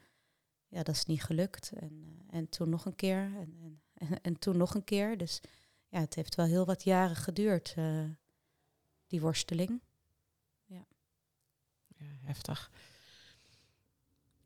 ja, 0.68 0.84
dat 0.84 0.96
is 0.96 1.06
niet 1.06 1.24
gelukt. 1.24 1.72
En, 1.72 2.04
uh, 2.04 2.38
en 2.38 2.50
toen 2.50 2.70
nog 2.70 2.86
een 2.86 2.96
keer. 2.96 3.18
En, 3.18 3.82
en, 3.94 4.22
en, 4.22 4.40
toen 4.40 4.58
nog 4.58 4.76
een 4.76 4.84
keer. 4.84 5.18
Dus 5.18 5.42
ja, 5.88 6.00
het 6.00 6.16
heeft 6.16 6.36
wel 6.36 6.46
heel 6.46 6.66
wat 6.66 6.84
jaren 6.84 7.16
geduurd, 7.16 7.74
uh, 7.78 8.04
die 9.08 9.22
worsteling. 9.22 9.82
Ja. 10.66 10.86
ja, 11.88 12.06
heftig. 12.22 12.72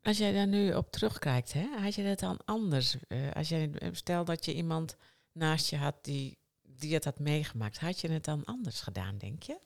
Als 0.02 0.18
jij 0.18 0.34
daar 0.34 0.48
nu 0.48 0.74
op 0.74 0.92
terugkijkt, 0.92 1.54
hè, 1.54 1.68
had 1.80 1.96
je 1.96 2.04
dat 2.04 2.20
dan 2.20 2.40
anders? 2.46 2.98
als 3.34 3.50
jij, 3.50 3.72
stel 3.92 4.26
dat 4.26 4.46
je 4.46 4.54
iemand 4.54 4.96
naast 5.32 5.70
je 5.70 5.78
had 5.78 5.96
die, 6.02 6.38
die 6.80 6.94
het 6.94 7.04
had 7.04 7.20
meegemaakt, 7.20 7.80
had 7.80 8.02
je 8.02 8.12
het 8.12 8.26
dan 8.26 8.46
anders 8.46 8.82
gedaan, 8.82 9.18
denk 9.18 9.44
je? 9.44 9.60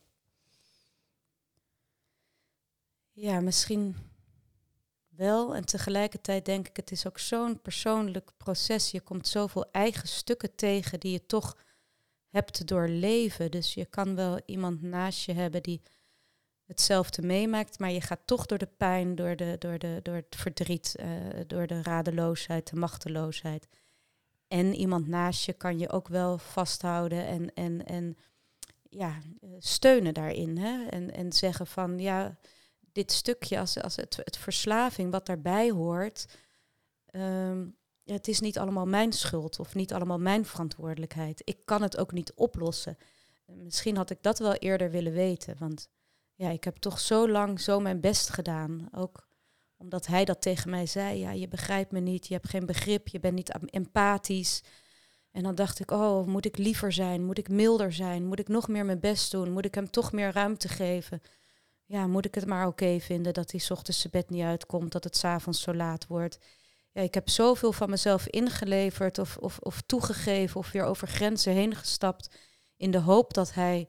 Ja, 3.12 3.40
misschien 3.40 3.96
wel. 5.10 5.56
En 5.56 5.66
tegelijkertijd 5.66 6.46
denk 6.46 6.68
ik, 6.68 6.76
het 6.76 6.92
is 6.92 7.08
ook 7.08 7.20
zo'n 7.20 7.62
persoonlijk 7.62 8.32
proces. 8.38 8.92
Je 8.92 9.02
komt 9.02 9.28
zoveel 9.28 9.72
eigen 9.72 10.08
stukken 10.08 10.56
tegen 10.56 11.00
die 11.00 11.12
je 11.12 11.26
toch 11.26 11.58
hebt 12.30 12.68
doorleven. 12.68 13.52
Dus 13.52 13.74
je 13.74 13.86
kan 13.86 14.16
wel 14.16 14.42
iemand 14.46 14.82
naast 14.82 15.26
je 15.26 15.34
hebben 15.34 15.64
die 15.64 15.82
hetzelfde 16.66 17.22
meemaakt, 17.22 17.80
maar 17.80 17.92
je 17.92 18.02
gaat 18.02 18.22
toch 18.26 18.46
door 18.46 18.58
de 18.58 18.70
pijn, 18.78 19.16
door, 19.16 19.36
de, 19.36 19.56
door, 19.60 19.80
de, 19.80 20.00
door 20.04 20.16
het 20.16 20.36
verdriet, 20.36 20.96
uh, 21.00 21.08
door 21.48 21.68
de 21.68 21.82
radeloosheid, 21.82 22.70
de 22.70 22.76
machteloosheid. 22.76 23.68
En 24.52 24.76
iemand 24.76 25.08
naast 25.08 25.46
je 25.46 25.54
kan 25.54 25.80
je 25.80 25.90
ook 25.90 26.08
wel 26.08 26.38
vasthouden 26.38 27.26
en, 27.26 27.54
en, 27.54 27.86
en 27.86 28.18
ja, 28.90 29.18
steunen 29.60 30.14
daarin. 30.14 30.58
Hè? 30.58 30.86
En, 30.86 31.14
en 31.14 31.34
zeggen 31.34 31.68
van 31.68 32.00
ja, 32.00 32.38
dit 32.92 33.12
stukje, 33.12 33.60
als, 33.60 33.82
als 33.82 33.96
het, 33.96 34.38
verslaving 34.38 35.12
wat 35.12 35.26
daarbij 35.26 35.70
hoort, 35.70 36.28
um, 37.12 37.76
het 38.04 38.28
is 38.28 38.40
niet 38.40 38.58
allemaal 38.58 38.86
mijn 38.86 39.14
schuld 39.14 39.60
of 39.60 39.76
niet 39.76 39.94
allemaal 39.94 40.20
mijn 40.20 40.46
verantwoordelijkheid. 40.46 41.42
Ik 41.44 41.66
kan 41.66 41.82
het 41.82 41.98
ook 41.98 42.12
niet 42.12 42.34
oplossen. 42.34 42.98
Misschien 43.46 43.98
had 43.98 44.10
ik 44.10 44.22
dat 44.22 44.40
wel 44.40 44.54
eerder 44.54 44.92
willen 44.92 45.14
weten, 45.14 45.56
want 45.60 45.90
ja, 46.36 46.50
ik 46.50 46.64
heb 46.64 46.76
toch 46.76 47.00
zo 47.00 47.30
lang 47.30 47.60
zo 47.60 47.80
mijn 47.80 48.00
best 48.00 48.30
gedaan. 48.30 48.90
Ook 48.92 49.28
omdat 49.82 50.08
hij 50.08 50.26
dat 50.26 50.42
tegen 50.42 50.70
mij 50.70 50.86
zei. 50.86 51.20
Ja, 51.20 51.32
je 51.32 51.48
begrijpt 51.48 51.92
me 51.92 52.00
niet, 52.00 52.28
je 52.28 52.34
hebt 52.34 52.50
geen 52.50 52.66
begrip, 52.66 53.08
je 53.08 53.20
bent 53.20 53.36
niet 53.36 53.70
empathisch. 53.70 54.62
En 55.32 55.44
dan 55.44 55.56
dacht 55.56 55.80
ik, 55.80 55.92
oh, 55.92 56.28
moet 56.28 56.46
ik 56.46 56.58
liever 56.58 56.92
zijn? 56.92 57.26
Moet 57.26 57.38
ik 57.38 57.50
milder 57.50 57.94
zijn? 57.94 58.26
Moet 58.26 58.40
ik 58.40 58.48
nog 58.48 58.68
meer 58.68 58.86
mijn 58.86 59.00
best 59.00 59.32
doen? 59.32 59.52
Moet 59.52 59.66
ik 59.66 59.76
hem 59.76 59.90
toch 59.90 60.12
meer 60.12 60.32
ruimte 60.32 60.68
geven? 60.68 61.22
Ja, 61.86 62.08
moet 62.08 62.26
ik 62.26 62.36
het 62.36 62.46
maar 62.46 62.68
oké 62.68 63.00
vinden 63.00 63.34
dat 63.34 63.52
hij 63.52 63.62
ochtends 63.70 64.00
zijn 64.00 64.14
bed 64.14 64.30
niet 64.30 64.44
uitkomt, 64.44 64.92
dat 64.92 65.04
het 65.04 65.18
s'avonds 65.18 65.62
zo 65.62 65.74
laat 65.74 66.08
wordt? 66.08 66.38
Ja, 66.92 67.02
ik 67.02 67.14
heb 67.14 67.30
zoveel 67.30 67.72
van 67.72 67.90
mezelf 67.90 68.28
ingeleverd 68.28 69.20
of, 69.20 69.38
of, 69.38 69.60
of 69.60 69.82
toegegeven 69.86 70.60
of 70.60 70.72
weer 70.72 70.84
over 70.84 71.08
grenzen 71.08 71.54
heen 71.54 71.76
gestapt 71.76 72.36
in 72.78 72.92
de 72.92 73.00
hoop 73.00 73.34
dat 73.34 73.54
hij 73.54 73.88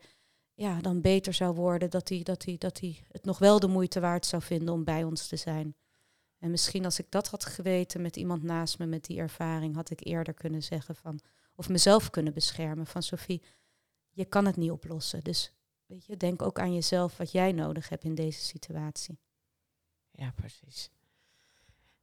ja, 0.54 0.80
dan 0.80 1.00
beter 1.00 1.34
zou 1.34 1.54
worden, 1.54 1.90
dat 1.90 2.08
hij, 2.08 2.22
dat, 2.22 2.44
hij, 2.44 2.56
dat 2.58 2.80
hij 2.80 3.04
het 3.08 3.24
nog 3.24 3.38
wel 3.38 3.60
de 3.60 3.66
moeite 3.66 4.00
waard 4.00 4.26
zou 4.26 4.42
vinden 4.42 4.74
om 4.74 4.84
bij 4.84 5.04
ons 5.04 5.26
te 5.26 5.36
zijn. 5.36 5.74
En 6.42 6.50
misschien 6.50 6.84
als 6.84 6.98
ik 6.98 7.06
dat 7.08 7.28
had 7.28 7.44
geweten 7.44 8.02
met 8.02 8.16
iemand 8.16 8.42
naast 8.42 8.78
me 8.78 8.86
met 8.86 9.04
die 9.04 9.18
ervaring, 9.18 9.74
had 9.74 9.90
ik 9.90 10.06
eerder 10.06 10.34
kunnen 10.34 10.62
zeggen 10.62 10.96
van, 10.96 11.20
of 11.54 11.68
mezelf 11.68 12.10
kunnen 12.10 12.32
beschermen 12.32 12.86
van 12.86 13.02
Sophie, 13.02 13.42
je 14.10 14.24
kan 14.24 14.46
het 14.46 14.56
niet 14.56 14.70
oplossen. 14.70 15.24
Dus 15.24 15.52
weet 15.86 16.04
je, 16.06 16.16
denk 16.16 16.42
ook 16.42 16.58
aan 16.58 16.74
jezelf 16.74 17.16
wat 17.16 17.32
jij 17.32 17.52
nodig 17.52 17.88
hebt 17.88 18.04
in 18.04 18.14
deze 18.14 18.40
situatie. 18.40 19.18
Ja, 20.10 20.30
precies. 20.30 20.90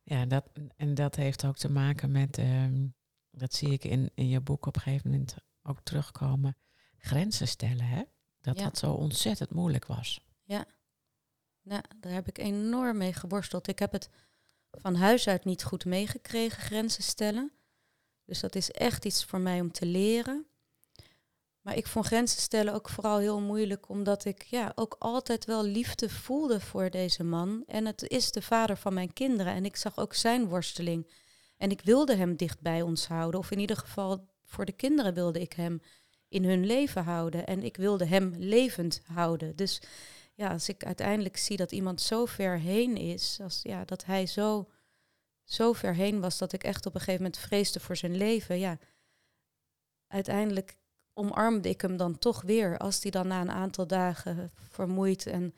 Ja, 0.04 0.26
dat, 0.26 0.50
en 0.76 0.94
dat 0.94 1.16
heeft 1.16 1.46
ook 1.46 1.58
te 1.58 1.72
maken 1.72 2.12
met, 2.12 2.38
ehm, 2.38 2.88
dat 3.32 3.54
zie 3.54 3.70
ik 3.70 3.84
in, 3.84 4.12
in 4.14 4.28
je 4.28 4.42
boek 4.42 4.66
op 4.66 4.76
een 4.76 4.82
gegeven 4.82 5.12
moment 5.12 5.36
ook 5.64 5.80
terugkomen, 5.84 6.58
grenzen 6.98 7.48
stellen, 7.48 7.86
hè? 7.86 8.04
Dat 8.42 8.58
dat 8.58 8.78
zo 8.78 8.94
ontzettend 8.94 9.50
moeilijk 9.50 9.86
was. 9.86 10.22
Ja. 10.44 10.66
Nou, 11.62 11.84
daar 12.00 12.14
heb 12.14 12.28
ik 12.28 12.38
enorm 12.38 12.98
mee 12.98 13.14
geworsteld. 13.14 13.68
Ik 13.68 13.80
heb 13.80 13.92
het 13.92 14.10
van 14.72 14.96
huis 14.96 15.28
uit 15.28 15.46
niet 15.46 15.64
goed 15.64 15.86
meegekregen, 15.86 16.62
grenzen 16.62 17.04
stellen. 17.04 17.52
Dus 18.26 18.40
dat 18.40 18.56
is 18.56 18.72
echt 18.72 19.06
iets 19.06 19.26
voor 19.26 19.40
mij 19.40 19.60
om 19.60 19.72
te 19.72 19.86
leren. 19.86 20.48
Maar 21.62 21.78
ik 21.78 21.88
vond 21.88 22.06
grenzen 22.06 22.42
stellen 22.42 22.74
ook 22.74 22.90
vooral 22.90 23.18
heel 23.18 23.42
moeilijk, 23.42 23.90
omdat 23.90 24.26
ik 24.26 24.44
ja, 24.44 24.72
ook 24.76 24.96
altijd 25.00 25.46
wel 25.46 25.64
liefde 25.64 26.10
voelde 26.10 26.60
voor 26.60 26.90
deze 26.90 27.24
man. 27.24 27.64
En 27.68 27.86
het 27.86 28.02
is 28.08 28.32
de 28.32 28.42
vader 28.42 28.78
van 28.78 28.94
mijn 28.94 29.14
kinderen. 29.14 29.54
En 29.54 29.66
ik 29.66 29.76
zag 29.76 29.98
ook 29.98 30.14
zijn 30.14 30.48
worsteling. 30.48 31.08
En 31.58 31.72
ik 31.72 31.82
wilde 31.82 32.16
hem 32.16 32.36
dicht 32.36 32.62
bij 32.62 32.82
ons 32.82 33.08
houden. 33.08 33.40
Of 33.40 33.52
in 33.52 33.60
ieder 33.60 33.78
geval 33.78 34.28
voor 34.44 34.66
de 34.66 34.72
kinderen 34.72 35.14
wilde 35.14 35.42
ik 35.42 35.54
hem 35.54 35.82
in 36.28 36.44
hun 36.44 36.66
leven 36.66 37.04
houden. 37.04 37.48
En 37.48 37.64
ik 37.64 37.78
wilde 37.78 38.06
hem 38.06 38.34
levend 38.38 39.02
houden. 39.06 39.56
Dus 39.56 39.82
ja, 40.40 40.52
als 40.52 40.70
ik 40.70 40.86
uiteindelijk 40.86 41.38
zie 41.38 41.58
dat 41.58 41.72
iemand 41.72 42.02
zo 42.02 42.26
ver 42.26 42.60
heen 42.60 42.98
is, 42.98 43.40
als, 43.42 43.60
ja, 43.64 43.86
dat 43.86 44.06
hij 44.06 44.26
zo, 44.26 44.70
zo 45.44 45.74
ver 45.74 45.94
heen 45.94 46.20
was 46.20 46.38
dat 46.38 46.54
ik 46.54 46.64
echt 46.64 46.86
op 46.86 46.94
een 46.94 47.00
gegeven 47.00 47.22
moment 47.24 47.42
vreesde 47.42 47.80
voor 47.80 47.96
zijn 47.96 48.18
leven, 48.18 48.60
ja, 48.60 48.78
uiteindelijk 50.08 50.78
omarmde 51.14 51.70
ik 51.70 51.82
hem 51.82 51.98
dan 51.98 52.18
toch 52.18 52.42
weer. 52.42 52.78
Als 52.78 53.02
hij 53.02 53.12
dan 53.12 53.28
na 53.28 53.42
een 53.42 53.52
aantal 53.52 53.88
dagen 53.88 54.52
vermoeid 54.56 55.26
en 55.28 55.54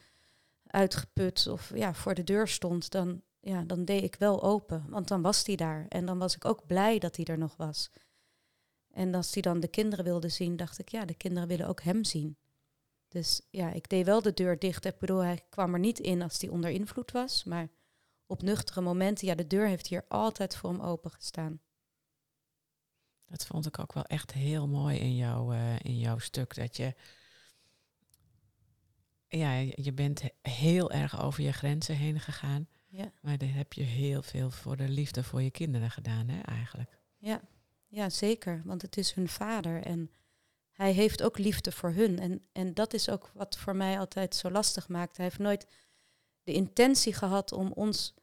uitgeput 0.68 1.48
of 1.48 1.72
ja, 1.76 1.94
voor 1.94 2.14
de 2.14 2.24
deur 2.24 2.48
stond, 2.48 2.92
dan, 2.92 3.22
ja, 3.40 3.64
dan 3.64 3.86
deed 3.86 4.04
ik 4.04 4.16
wel 4.16 4.44
open. 4.44 4.86
Want 4.90 5.08
dan 5.08 5.22
was 5.22 5.46
hij 5.46 5.56
daar. 5.56 5.86
En 5.90 6.06
dan 6.06 6.18
was 6.18 6.36
ik 6.36 6.46
ook 6.46 6.66
blij 6.66 7.00
dat 7.00 7.16
hij 7.16 7.26
er 7.26 7.38
nog 7.38 7.56
was. 7.58 7.90
En 8.92 9.16
als 9.16 9.34
hij 9.34 9.42
dan 9.42 9.60
de 9.60 9.68
kinderen 9.68 10.06
wilde 10.06 10.30
zien, 10.30 10.56
dacht 10.56 10.80
ik, 10.80 10.90
ja, 10.90 11.06
de 11.06 11.16
kinderen 11.16 11.48
willen 11.48 11.68
ook 11.68 11.82
hem 11.82 12.04
zien. 12.04 12.38
Dus 13.12 13.42
ja, 13.50 13.72
ik 13.72 13.90
deed 13.90 14.06
wel 14.06 14.22
de 14.22 14.34
deur 14.34 14.60
dicht. 14.60 14.86
Ik 14.86 15.00
bedoel, 15.00 15.20
hij 15.20 15.44
kwam 15.50 15.74
er 15.74 15.80
niet 15.80 16.00
in 16.00 16.22
als 16.22 16.42
hij 16.42 16.50
onder 16.50 16.70
invloed 16.70 17.12
was. 17.12 17.44
Maar 17.44 17.70
op 18.26 18.42
nuchtere 18.42 18.82
momenten, 18.82 19.28
ja, 19.28 19.36
de 19.36 19.48
deur 19.48 19.68
heeft 19.68 19.88
hier 19.88 20.06
altijd 20.08 20.56
voor 20.56 20.70
hem 20.70 20.82
open 20.82 21.12
gestaan. 21.12 21.60
Dat 23.26 23.46
vond 23.46 23.66
ik 23.66 23.80
ook 23.80 23.94
wel 23.94 24.04
echt 24.04 24.32
heel 24.32 24.68
mooi 24.68 24.98
in, 24.98 25.16
jou, 25.16 25.56
uh, 25.56 25.80
in 25.80 25.98
jouw 25.98 26.18
stuk. 26.18 26.56
Dat 26.56 26.78
je, 26.78 26.96
ja, 29.28 29.54
je 29.58 29.94
bent 29.94 30.24
heel 30.42 30.92
erg 30.92 31.22
over 31.22 31.44
je 31.44 31.52
grenzen 31.52 31.96
heen 31.96 32.20
gegaan. 32.20 32.68
Ja. 32.88 33.12
Maar 33.22 33.38
dan 33.38 33.50
heb 33.50 33.74
je 33.74 33.84
heel 33.84 34.22
veel 34.22 34.52
voor 34.52 34.78
de 34.78 34.90
liefde 34.90 35.24
voor 35.24 35.42
je 35.42 35.52
kinderen 35.52 35.92
gedaan, 35.92 36.28
hè, 36.28 36.42
eigenlijk. 36.42 37.00
Ja, 37.18 37.42
ja, 37.88 38.10
zeker. 38.10 38.62
Want 38.66 38.82
het 38.82 38.98
is 38.98 39.14
hun 39.14 39.28
vader 39.28 39.84
en 39.84 40.12
hij 40.72 40.92
heeft 40.92 41.24
ook 41.24 41.38
liefde 41.38 41.72
voor 41.72 41.92
hun. 41.92 42.20
En, 42.20 42.48
en 42.52 42.74
dat 42.74 42.94
is 42.94 43.10
ook 43.10 43.32
wat 43.34 43.58
voor 43.58 43.76
mij 43.76 44.00
altijd 44.00 44.36
zo 44.36 44.52
lastig 44.52 44.88
maakt. 44.88 45.18
Hij 45.18 45.26
heeft 45.26 45.40
nooit 45.40 45.68
de 46.44 46.54
intentie 46.54 47.14
gehad 47.14 47.52
om 47.52 47.72
ons 47.72 48.14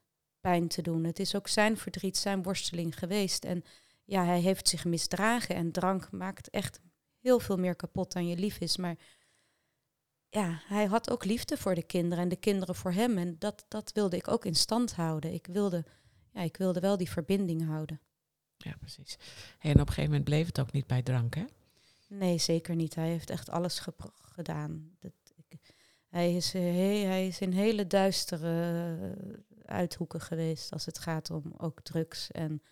pijn 0.41 0.69
te 0.69 0.83
doen. 0.83 1.05
Het 1.05 1.19
is 1.19 1.35
ook 1.35 1.49
zijn 1.49 1.77
verdriet, 1.77 2.17
zijn 2.17 2.43
worsteling 2.43 2.99
geweest. 2.99 3.45
En 3.45 3.65
ja, 4.05 4.25
hij 4.25 4.41
heeft 4.41 4.69
zich 4.69 4.85
misdragen 4.85 5.55
en 5.55 5.73
drank 5.73 6.11
maakt 6.11 6.51
echt 6.51 6.81
heel 7.19 7.41
veel 7.41 7.57
meer 7.57 7.75
kapot 7.75 8.13
dan 8.13 8.27
je 8.27 8.37
lief 8.37 8.59
is. 8.59 8.77
Maar 8.77 8.97
ja, 10.29 10.63
hij 10.65 10.85
had 10.85 11.11
ook 11.11 11.25
liefde 11.25 11.57
voor 11.57 11.75
de 11.75 11.83
kinderen 11.83 12.25
en 12.25 12.29
de 12.29 12.37
kinderen 12.37 12.75
voor 12.75 12.93
hem. 12.93 13.19
En 13.19 13.37
dat, 13.39 13.65
dat 13.69 13.93
wilde 13.93 14.17
ik 14.17 14.29
ook 14.29 14.45
in 14.45 14.55
stand 14.55 14.95
houden. 14.95 15.33
Ik 15.33 15.47
wilde, 15.47 15.85
ja, 16.33 16.41
ik 16.41 16.57
wilde 16.57 16.81
wel 16.81 16.97
die 16.97 17.11
verbinding 17.11 17.67
houden. 17.67 18.01
Ja, 18.57 18.77
precies. 18.79 19.19
En 19.59 19.73
op 19.73 19.79
een 19.79 19.87
gegeven 19.87 20.05
moment 20.05 20.25
bleef 20.25 20.47
het 20.47 20.61
ook 20.61 20.73
niet 20.73 20.87
bij 20.87 21.03
drank, 21.03 21.35
hè? 21.35 21.45
Nee, 22.09 22.39
zeker 22.39 22.75
niet. 22.75 22.95
Hij 22.95 23.09
heeft 23.09 23.31
echt 23.31 23.51
alles 23.51 23.83
gedaan. 24.23 24.97
Dat, 24.99 25.13
ik, 25.49 25.75
hij, 26.09 26.35
is, 26.35 26.53
he 26.53 27.05
hij 27.05 27.27
is 27.27 27.41
in 27.41 27.53
hele 27.53 27.87
duistere 27.87 29.17
uithoeken 29.65 30.21
geweest 30.21 30.73
als 30.73 30.87
het 30.87 30.99
gaat 30.99 31.31
om 31.31 31.55
ook 31.57 31.83
drugs 31.83 32.31
en 32.31 32.63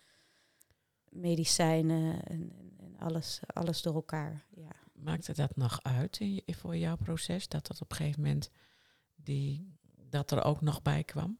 medicijnen 1.09 2.23
en, 2.23 2.51
en 2.77 2.97
alles, 2.97 3.39
alles 3.47 3.81
door 3.81 3.93
elkaar. 3.93 4.45
Ja. 4.55 4.71
Maakte 4.93 5.33
dat 5.33 5.55
nog 5.55 5.83
uit 5.83 6.19
in, 6.19 6.43
voor 6.45 6.77
jouw 6.77 6.95
proces? 6.95 7.47
Dat 7.47 7.67
dat 7.67 7.81
op 7.81 7.91
een 7.91 7.97
gegeven 7.97 8.21
moment 8.21 8.49
die, 9.15 9.77
dat 10.09 10.31
er 10.31 10.43
ook 10.43 10.61
nog 10.61 10.81
bij 10.81 11.03
kwam? 11.03 11.39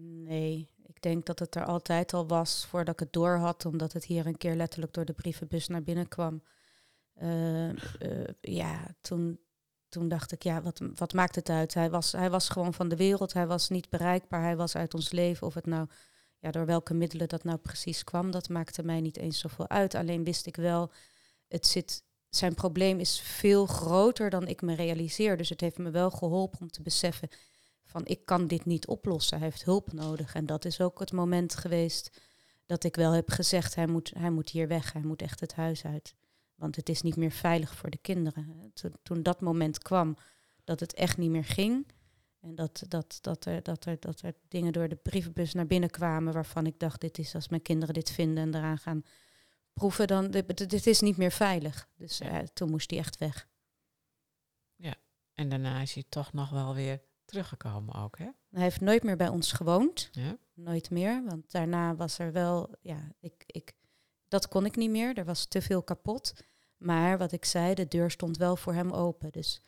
Nee, 0.00 0.70
ik 0.82 1.02
denk 1.02 1.26
dat 1.26 1.38
het 1.38 1.54
er 1.54 1.64
altijd 1.64 2.14
al 2.14 2.26
was 2.26 2.66
voordat 2.66 2.94
ik 2.94 3.00
het 3.00 3.12
door 3.12 3.36
had, 3.36 3.64
omdat 3.64 3.92
het 3.92 4.04
hier 4.04 4.26
een 4.26 4.36
keer 4.36 4.54
letterlijk 4.54 4.92
door 4.92 5.04
de 5.04 5.12
brievenbus 5.12 5.68
naar 5.68 5.82
binnen 5.82 6.08
kwam. 6.08 6.42
Uh, 7.22 7.70
ja, 8.40 8.94
toen, 9.00 9.40
toen 9.88 10.08
dacht 10.08 10.32
ik, 10.32 10.42
ja, 10.42 10.62
wat, 10.62 10.80
wat 10.94 11.12
maakt 11.12 11.34
het 11.34 11.48
uit? 11.48 11.74
Hij 11.74 11.90
was, 11.90 12.12
hij 12.12 12.30
was 12.30 12.48
gewoon 12.48 12.74
van 12.74 12.88
de 12.88 12.96
wereld, 12.96 13.32
hij 13.32 13.46
was 13.46 13.68
niet 13.68 13.88
bereikbaar, 13.88 14.42
hij 14.42 14.56
was 14.56 14.76
uit 14.76 14.94
ons 14.94 15.10
leven. 15.10 15.46
Of 15.46 15.54
het 15.54 15.66
nou, 15.66 15.86
ja, 16.38 16.50
door 16.50 16.66
welke 16.66 16.94
middelen 16.94 17.28
dat 17.28 17.44
nou 17.44 17.58
precies 17.58 18.04
kwam, 18.04 18.30
dat 18.30 18.48
maakte 18.48 18.82
mij 18.82 19.00
niet 19.00 19.16
eens 19.16 19.38
zoveel 19.38 19.68
uit. 19.68 19.94
Alleen 19.94 20.24
wist 20.24 20.46
ik 20.46 20.56
wel, 20.56 20.90
het 21.48 21.66
zit, 21.66 22.04
zijn 22.28 22.54
probleem 22.54 22.98
is 22.98 23.20
veel 23.20 23.66
groter 23.66 24.30
dan 24.30 24.46
ik 24.46 24.62
me 24.62 24.74
realiseer. 24.74 25.36
Dus 25.36 25.48
het 25.48 25.60
heeft 25.60 25.78
me 25.78 25.90
wel 25.90 26.10
geholpen 26.10 26.60
om 26.60 26.70
te 26.70 26.82
beseffen 26.82 27.28
van 27.84 28.06
ik 28.06 28.26
kan 28.26 28.46
dit 28.46 28.64
niet 28.64 28.86
oplossen, 28.86 29.38
hij 29.38 29.46
heeft 29.46 29.64
hulp 29.64 29.92
nodig. 29.92 30.34
En 30.34 30.46
dat 30.46 30.64
is 30.64 30.80
ook 30.80 30.98
het 30.98 31.12
moment 31.12 31.54
geweest 31.54 32.20
dat 32.66 32.84
ik 32.84 32.96
wel 32.96 33.12
heb 33.12 33.30
gezegd, 33.30 33.74
hij 33.74 33.86
moet, 33.86 34.12
hij 34.14 34.30
moet 34.30 34.50
hier 34.50 34.68
weg, 34.68 34.92
hij 34.92 35.02
moet 35.02 35.22
echt 35.22 35.40
het 35.40 35.54
huis 35.54 35.84
uit. 35.84 36.14
Want 36.62 36.76
het 36.76 36.88
is 36.88 37.02
niet 37.02 37.16
meer 37.16 37.30
veilig 37.30 37.76
voor 37.76 37.90
de 37.90 37.98
kinderen. 37.98 38.70
Toen, 38.74 38.92
toen 39.02 39.22
dat 39.22 39.40
moment 39.40 39.78
kwam 39.78 40.16
dat 40.64 40.80
het 40.80 40.94
echt 40.94 41.16
niet 41.16 41.30
meer 41.30 41.44
ging. 41.44 41.86
En 42.40 42.54
dat, 42.54 42.84
dat, 42.88 43.18
dat, 43.20 43.44
er, 43.44 43.62
dat, 43.62 43.84
er, 43.84 43.96
dat 44.00 44.20
er 44.20 44.34
dingen 44.48 44.72
door 44.72 44.88
de 44.88 44.96
brievenbus 44.96 45.52
naar 45.52 45.66
binnen 45.66 45.90
kwamen 45.90 46.32
waarvan 46.32 46.66
ik 46.66 46.78
dacht, 46.78 47.00
dit 47.00 47.18
is 47.18 47.34
als 47.34 47.48
mijn 47.48 47.62
kinderen 47.62 47.94
dit 47.94 48.10
vinden 48.10 48.42
en 48.42 48.54
eraan 48.54 48.78
gaan 48.78 49.02
proeven, 49.72 50.06
dan 50.06 50.30
dit, 50.30 50.70
dit 50.70 50.86
is 50.86 51.00
niet 51.00 51.16
meer 51.16 51.30
veilig. 51.30 51.88
Dus 51.96 52.20
uh, 52.20 52.38
toen 52.38 52.70
moest 52.70 52.90
hij 52.90 52.98
echt 52.98 53.18
weg. 53.18 53.48
Ja, 54.76 54.94
en 55.32 55.48
daarna 55.48 55.80
is 55.80 55.94
hij 55.94 56.04
toch 56.08 56.32
nog 56.32 56.50
wel 56.50 56.74
weer 56.74 57.02
teruggekomen 57.24 57.94
ook, 57.94 58.18
hè? 58.18 58.28
Hij 58.50 58.62
heeft 58.62 58.80
nooit 58.80 59.02
meer 59.02 59.16
bij 59.16 59.28
ons 59.28 59.52
gewoond. 59.52 60.08
Ja. 60.12 60.36
Nooit 60.54 60.90
meer, 60.90 61.24
want 61.24 61.50
daarna 61.50 61.96
was 61.96 62.18
er 62.18 62.32
wel, 62.32 62.74
ja, 62.80 63.12
ik, 63.20 63.44
ik, 63.46 63.72
dat 64.28 64.48
kon 64.48 64.64
ik 64.64 64.76
niet 64.76 64.90
meer. 64.90 65.16
Er 65.18 65.24
was 65.24 65.46
te 65.46 65.62
veel 65.62 65.82
kapot. 65.82 66.32
Maar 66.82 67.18
wat 67.18 67.32
ik 67.32 67.44
zei, 67.44 67.74
de 67.74 67.88
deur 67.88 68.10
stond 68.10 68.36
wel 68.36 68.56
voor 68.56 68.74
hem 68.74 68.90
open. 68.90 69.32
Dus 69.32 69.62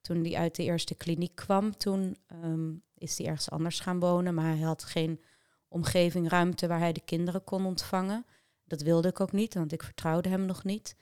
toen 0.00 0.24
hij 0.24 0.36
uit 0.36 0.54
de 0.54 0.62
eerste 0.62 0.94
kliniek 0.94 1.34
kwam, 1.34 1.76
toen 1.76 2.16
ehm, 2.26 2.74
is 2.94 3.18
hij 3.18 3.26
ergens 3.26 3.50
anders 3.50 3.80
gaan 3.80 4.00
wonen. 4.00 4.34
Maar 4.34 4.56
hij 4.56 4.64
had 4.64 4.84
geen 4.84 5.20
omgeving, 5.68 6.28
ruimte 6.28 6.66
waar 6.66 6.78
hij 6.78 6.92
de 6.92 7.04
kinderen 7.04 7.44
kon 7.44 7.66
ontvangen. 7.66 8.26
Dat 8.64 8.82
wilde 8.82 9.08
ik 9.08 9.20
ook 9.20 9.32
niet, 9.32 9.54
want 9.54 9.72
ik 9.72 9.82
vertrouwde 9.82 10.28
hem 10.28 10.44
nog 10.44 10.64
niet. 10.64 10.96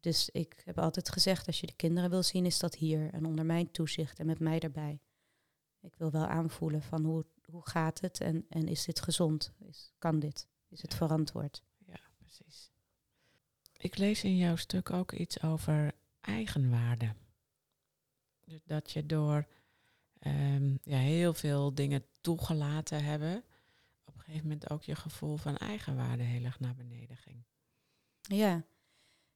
Dus 0.00 0.30
ik 0.30 0.62
heb 0.64 0.78
altijd 0.78 1.08
gezegd, 1.08 1.46
als 1.46 1.60
je 1.60 1.66
de 1.66 1.76
kinderen 1.76 2.10
wil 2.10 2.22
zien, 2.22 2.46
is 2.46 2.58
dat 2.58 2.74
hier. 2.74 3.12
En 3.12 3.24
onder 3.24 3.46
mijn 3.46 3.70
toezicht 3.70 4.18
en 4.18 4.26
met 4.26 4.38
mij 4.38 4.58
erbij. 4.58 5.00
Ik 5.80 5.94
wil 5.96 6.10
wel 6.10 6.26
aanvoelen 6.26 6.82
van 6.82 7.04
hoe, 7.04 7.24
hoe 7.44 7.68
gaat 7.68 8.00
het 8.00 8.20
en, 8.20 8.46
en 8.48 8.68
is 8.68 8.84
dit 8.84 9.00
gezond? 9.00 9.52
Is, 9.58 9.92
kan 9.98 10.18
dit? 10.18 10.48
Is 10.68 10.82
het 10.82 10.94
verantwoord? 10.94 11.62
Ja, 11.86 12.00
precies. 12.18 12.71
Ik 13.82 13.98
lees 13.98 14.24
in 14.24 14.36
jouw 14.36 14.56
stuk 14.56 14.90
ook 14.90 15.12
iets 15.12 15.42
over 15.42 15.92
eigenwaarde. 16.20 17.14
Dus 18.44 18.64
dat 18.64 18.90
je 18.90 19.06
door 19.06 19.46
ehm, 20.18 20.76
ja, 20.82 20.98
heel 20.98 21.34
veel 21.34 21.74
dingen 21.74 22.04
toegelaten 22.20 23.04
hebben, 23.04 23.44
op 24.04 24.14
een 24.14 24.20
gegeven 24.20 24.48
moment 24.48 24.70
ook 24.70 24.82
je 24.82 24.94
gevoel 24.94 25.36
van 25.36 25.56
eigenwaarde 25.56 26.22
heel 26.22 26.44
erg 26.44 26.60
naar 26.60 26.74
beneden 26.74 27.16
ging. 27.16 27.44
Ja, 28.20 28.64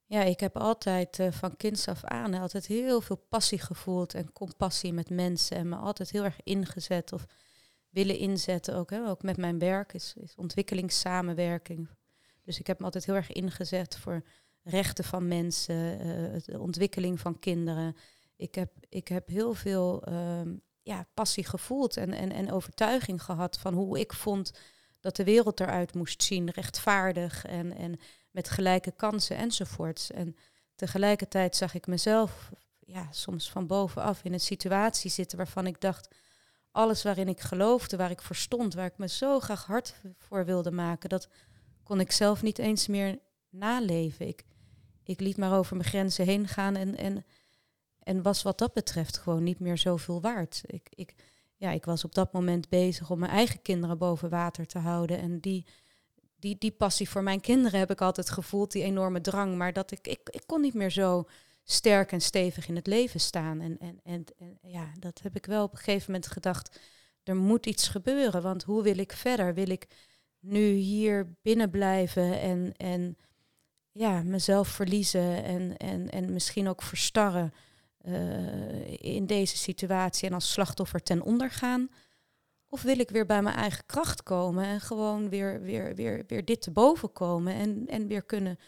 ja 0.05 0.23
ik 0.23 0.41
heb 0.41 0.57
altijd 0.57 1.19
uh, 1.19 1.33
van 1.33 1.57
kinds 1.57 1.89
af 1.89 2.05
aan 2.05 2.35
altijd 2.35 2.67
heel 2.67 3.01
veel 3.01 3.27
passie 3.29 3.59
gevoeld 3.59 4.15
en 4.15 4.33
compassie 4.33 4.93
met 4.93 5.11
mensen 5.11 5.57
en 5.57 5.69
me 5.69 5.77
altijd 5.77 6.11
heel 6.11 6.25
erg 6.25 6.43
ingezet 6.43 7.13
of 7.13 7.27
willen 7.89 8.19
inzetten 8.19 8.75
ook. 8.75 8.91
Hè. 8.91 9.09
Ook 9.09 9.23
met 9.23 9.37
mijn 9.37 9.59
werk 9.59 9.93
is, 9.93 10.15
is 10.17 10.35
ontwikkelingssamenwerking, 10.35 11.89
dus 12.47 12.59
ik 12.59 12.67
heb 12.67 12.79
me 12.79 12.85
altijd 12.85 13.07
heel 13.07 13.15
erg 13.15 13.33
ingezet 13.33 13.99
voor 13.99 14.23
rechten 14.63 15.05
van 15.05 15.29
mensen, 15.29 16.07
uh, 16.07 16.41
de 16.45 16.61
ontwikkeling 16.61 17.21
van 17.21 17.39
kinderen. 17.39 17.97
Ik 18.37 18.55
heb, 18.55 18.73
ik 18.89 19.09
heb 19.09 19.29
heel 19.29 19.55
veel 19.55 20.03
ehm, 20.03 20.55
ja, 20.83 21.07
passie 21.15 21.45
gevoeld 21.45 21.97
en, 21.97 22.13
en, 22.13 22.33
en 22.33 22.53
overtuiging 22.53 23.23
gehad 23.23 23.59
van 23.59 23.75
hoe 23.75 24.01
ik 24.01 24.13
vond 24.13 24.53
dat 25.01 25.17
de 25.17 25.25
wereld 25.25 25.61
eruit 25.61 25.95
moest 25.95 26.23
zien, 26.23 26.51
rechtvaardig 26.51 27.45
en, 27.45 27.73
en 27.73 27.99
met 28.31 28.51
gelijke 28.51 28.93
kansen 28.93 29.37
enzovoorts. 29.37 30.11
En 30.11 30.37
tegelijkertijd 30.75 31.57
zag 31.57 31.75
ik 31.75 31.87
mezelf 31.87 32.51
ja, 32.79 33.09
soms 33.11 33.51
van 33.51 33.67
bovenaf 33.67 34.25
in 34.25 34.33
een 34.33 34.41
situatie 34.41 35.11
zitten 35.11 35.39
waarvan 35.39 35.67
ik 35.67 35.81
dacht, 35.81 36.15
alles 36.77 37.03
waarin 37.03 37.29
ik 37.29 37.41
geloofde, 37.41 37.97
waar 37.97 38.11
ik 38.11 38.23
voor 38.23 38.37
stond, 38.37 38.75
waar 38.75 38.87
ik 38.87 38.99
me 38.99 39.09
zo 39.09 39.41
graag 39.41 39.67
hard 39.67 39.95
voor 40.19 40.45
wilde 40.45 40.71
maken, 40.71 41.09
dat 41.09 41.29
kon 41.87 42.01
ik 42.01 42.13
zelf 42.13 42.43
niet 42.43 42.59
eens 42.59 42.87
meer 42.87 43.19
naleven. 43.51 44.29
Ik, 44.29 44.45
ik 45.03 45.21
liet 45.21 45.37
maar 45.37 45.59
over 45.59 45.77
mijn 45.77 45.89
grenzen 45.89 46.25
heen 46.25 46.49
gaan 46.49 46.77
en, 46.77 46.97
en, 46.97 47.25
en 47.99 48.23
was 48.23 48.43
wat 48.43 48.59
dat 48.59 48.73
betreft 48.73 49.19
gewoon 49.19 49.43
niet 49.43 49.61
meer 49.61 49.79
zoveel 49.79 50.21
waard. 50.21 50.63
Ik, 50.67 50.89
ik, 50.95 51.15
ja, 51.57 51.71
ik 51.71 51.85
was 51.85 52.05
op 52.05 52.15
dat 52.15 52.33
moment 52.33 52.69
bezig 52.69 53.11
om 53.11 53.19
mijn 53.19 53.31
eigen 53.31 53.63
kinderen 53.63 53.99
boven 53.99 54.31
water 54.31 54.67
te 54.67 54.79
houden. 54.79 55.19
En 55.19 55.41
die, 55.41 55.67
die, 56.39 56.57
die 56.59 56.71
passie 56.71 57.09
voor 57.09 57.23
mijn 57.23 57.41
kinderen 57.41 57.79
heb 57.79 57.91
ik 57.91 58.01
altijd 58.01 58.31
gevoeld, 58.31 58.73
die 58.73 58.83
enorme 58.83 59.21
drang. 59.21 59.57
Maar 59.57 59.73
dat 59.73 59.91
ik, 59.91 60.07
ik, 60.07 60.21
ik 60.31 60.43
kon 60.47 60.61
niet 60.61 60.75
meer 60.75 60.91
zo 60.91 61.25
sterk 61.65 62.13
en 62.13 62.21
stevig 62.21 62.69
in 62.69 62.77
het 62.77 62.87
leven 62.87 63.21
staan. 63.21 63.61
En, 63.61 63.79
en, 63.79 64.01
en, 64.03 64.25
en 64.39 64.59
ja, 64.63 64.93
dat 64.99 65.21
heb 65.23 65.37
ik 65.37 65.47
wel 65.47 65.65
op 65.65 65.73
een 65.73 65.79
gegeven 65.79 66.13
moment 66.13 66.31
gedacht. 66.31 66.81
Er 67.23 67.37
moet 67.37 67.67
iets 67.67 67.89
gebeuren, 67.89 68.43
want 68.43 68.63
hoe 68.63 68.83
wil 68.83 68.99
ik 68.99 69.13
verder? 69.13 69.55
Wil 69.55 69.71
ik 69.71 69.87
nu 70.47 70.69
hier 70.69 71.37
binnen 71.43 71.71
blijven 71.71 72.41
en, 72.41 72.73
en 72.77 73.17
ja, 73.93 74.23
mezelf 74.23 74.69
verliezen 74.69 75.45
en, 75.45 75.77
en, 75.77 76.11
en 76.11 76.33
misschien 76.33 76.69
ook 76.69 76.83
verstarren 76.83 77.53
uh, 78.03 79.03
in 79.03 79.27
deze 79.27 79.57
situatie 79.57 80.29
en 80.29 80.35
als 80.35 80.53
slachtoffer 80.53 81.03
ten 81.03 81.23
onder 81.23 81.51
gaan? 81.51 81.89
Of 82.69 82.83
wil 82.83 82.99
ik 82.99 83.11
weer 83.11 83.27
bij 83.27 83.43
mijn 83.43 83.57
eigen 83.57 83.87
kracht 83.87 84.23
komen 84.23 84.65
en 84.65 84.81
gewoon 84.81 85.29
weer, 85.29 85.63
weer, 85.63 85.95
weer, 85.95 86.25
weer 86.27 86.45
dit 86.45 86.63
te 86.63 86.71
boven 86.71 87.13
komen 87.13 87.55
en, 87.55 87.87
en 87.87 88.07
weer 88.07 88.23
kunnen 88.23 88.59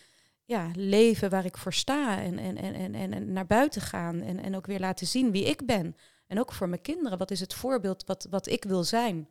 ja, 0.44 0.70
leven 0.74 1.30
waar 1.30 1.44
ik 1.44 1.56
voor 1.56 1.72
sta 1.72 2.20
en, 2.20 2.38
en, 2.38 2.56
en, 2.56 2.94
en, 2.94 3.12
en 3.12 3.32
naar 3.32 3.46
buiten 3.46 3.82
gaan 3.82 4.20
en, 4.20 4.42
en 4.42 4.56
ook 4.56 4.66
weer 4.66 4.80
laten 4.80 5.06
zien 5.06 5.30
wie 5.30 5.44
ik 5.44 5.66
ben. 5.66 5.96
En 6.26 6.38
ook 6.38 6.52
voor 6.52 6.68
mijn 6.68 6.80
kinderen, 6.80 7.18
wat 7.18 7.30
is 7.30 7.40
het 7.40 7.54
voorbeeld 7.54 8.04
wat, 8.06 8.26
wat 8.30 8.46
ik 8.46 8.64
wil 8.64 8.84
zijn? 8.84 9.28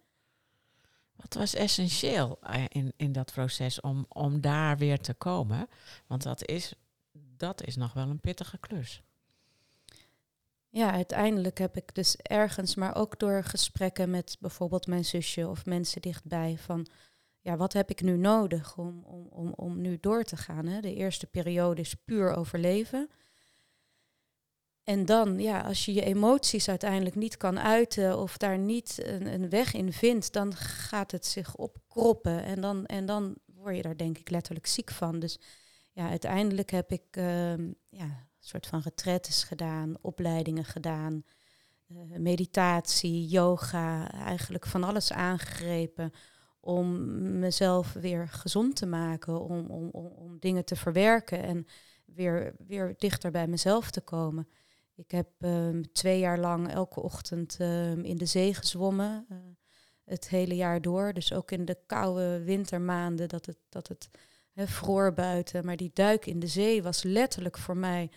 Wat 1.17 1.34
was 1.34 1.53
essentieel 1.53 2.38
eh, 2.41 2.63
in, 2.67 2.93
in 2.97 3.12
dat 3.12 3.32
proces 3.32 3.82
om, 3.82 4.06
om 4.10 4.41
daar 4.41 4.77
weer 4.77 4.99
te 4.99 5.13
komen? 5.13 5.67
Want 6.08 6.23
dat 6.23 6.45
is, 6.45 6.73
dat 7.38 7.63
is 7.63 7.75
nog 7.75 7.93
wel 7.93 8.10
een 8.10 8.19
pittige 8.19 8.58
klus. 8.58 9.01
Ja, 10.69 10.91
uiteindelijk 10.91 11.58
heb 11.58 11.77
ik 11.77 11.95
dus 11.95 12.15
ergens, 12.15 12.75
maar 12.75 12.95
ook 12.95 13.19
door 13.19 13.43
gesprekken 13.43 14.10
met 14.10 14.38
bijvoorbeeld 14.39 14.88
mijn 14.88 15.06
zusje 15.06 15.47
of 15.47 15.65
mensen 15.65 16.01
dichtbij, 16.01 16.58
van 16.58 16.88
ja, 17.41 17.58
wat 17.58 17.73
heb 17.73 17.89
ik 17.89 18.01
nu 18.01 18.17
nodig 18.17 18.77
om, 18.77 19.03
om, 19.03 19.27
om, 19.30 19.53
om 19.56 19.82
nu 19.82 19.97
door 19.99 20.23
te 20.23 20.38
gaan? 20.38 20.65
Hè? 20.65 20.82
De 20.82 20.93
eerste 20.93 21.27
periode 21.27 21.82
is 21.82 21.93
puur 21.93 22.36
overleven. 22.36 23.10
En 24.88 25.06
dan, 25.06 25.39
ja, 25.39 25.62
als 25.62 25.86
je 25.86 25.93
je 25.93 26.04
emoties 26.04 26.69
uiteindelijk 26.69 27.15
niet 27.15 27.38
kan 27.38 27.60
uiten 27.60 28.17
of 28.17 28.38
daar 28.38 28.58
niet 28.58 29.02
een, 29.04 29.50
weg 29.50 29.73
in 29.73 29.93
vindt, 29.93 30.34
dan 30.34 30.56
gaat 30.56 31.12
het 31.12 31.26
zich 31.26 31.56
opkroppen. 31.56 32.43
En 32.43 32.62
dan, 32.62 32.86
en 32.86 33.06
dan 33.06 33.36
word 33.45 33.76
je 33.76 33.82
daar 33.82 33.97
denk 33.97 34.17
ik 34.17 34.30
letterlijk 34.30 34.67
ziek 34.67 34.91
van. 34.91 35.19
Dus 35.19 35.39
ja, 35.91 36.10
uiteindelijk 36.10 36.69
heb 36.69 36.91
ik 36.91 37.17
uh, 37.17 37.58
ja, 37.89 38.04
een 38.06 38.28
soort 38.39 38.67
van 38.67 38.82
retretes 38.82 39.43
gedaan, 39.43 39.95
opleidingen 40.02 40.65
gedaan, 40.65 41.23
uh, 41.88 42.17
meditatie, 42.17 43.28
yoga, 43.28 44.12
eigenlijk 44.12 44.65
van 44.65 44.84
alles 44.84 45.12
aangegrepen 45.12 46.12
om 46.60 47.39
mezelf 47.39 47.93
weer 47.93 48.28
gezond 48.28 48.76
te 48.76 48.86
maken, 48.86 49.41
om, 49.41 49.65
om, 49.65 49.89
om, 49.89 50.06
om 50.06 50.39
dingen 50.39 50.65
te 50.65 50.76
verwerken 50.76 51.43
en 51.43 51.67
weer, 52.06 52.56
weer 52.67 52.95
dichter 52.97 53.32
bij 53.32 53.47
mezelf 53.47 53.91
te 53.91 54.02
komen. 54.02 54.47
Ik 54.97 55.12
heb 55.12 55.27
um, 55.39 55.91
twee 55.91 56.19
jaar 56.19 56.39
lang 56.39 56.71
elke 56.71 57.01
ochtend 57.01 57.57
um, 57.62 58.03
in 58.03 58.17
de 58.17 58.25
zee 58.25 58.53
gezwommen. 58.53 59.25
Uh, 59.31 59.38
het 60.05 60.29
hele 60.29 60.55
jaar 60.55 60.81
door. 60.81 61.13
Dus 61.13 61.33
ook 61.33 61.51
in 61.51 61.65
de 61.65 61.77
koude 61.86 62.43
wintermaanden 62.43 63.29
dat 63.29 63.45
het, 63.45 63.57
dat 63.69 63.88
het 63.88 64.10
he, 64.51 64.67
vroor 64.67 65.13
buiten. 65.13 65.65
Maar 65.65 65.77
die 65.77 65.91
duik 65.93 66.25
in 66.25 66.39
de 66.39 66.47
zee 66.47 66.83
was 66.83 67.03
letterlijk 67.03 67.57
voor 67.57 67.77
mij 67.77 68.10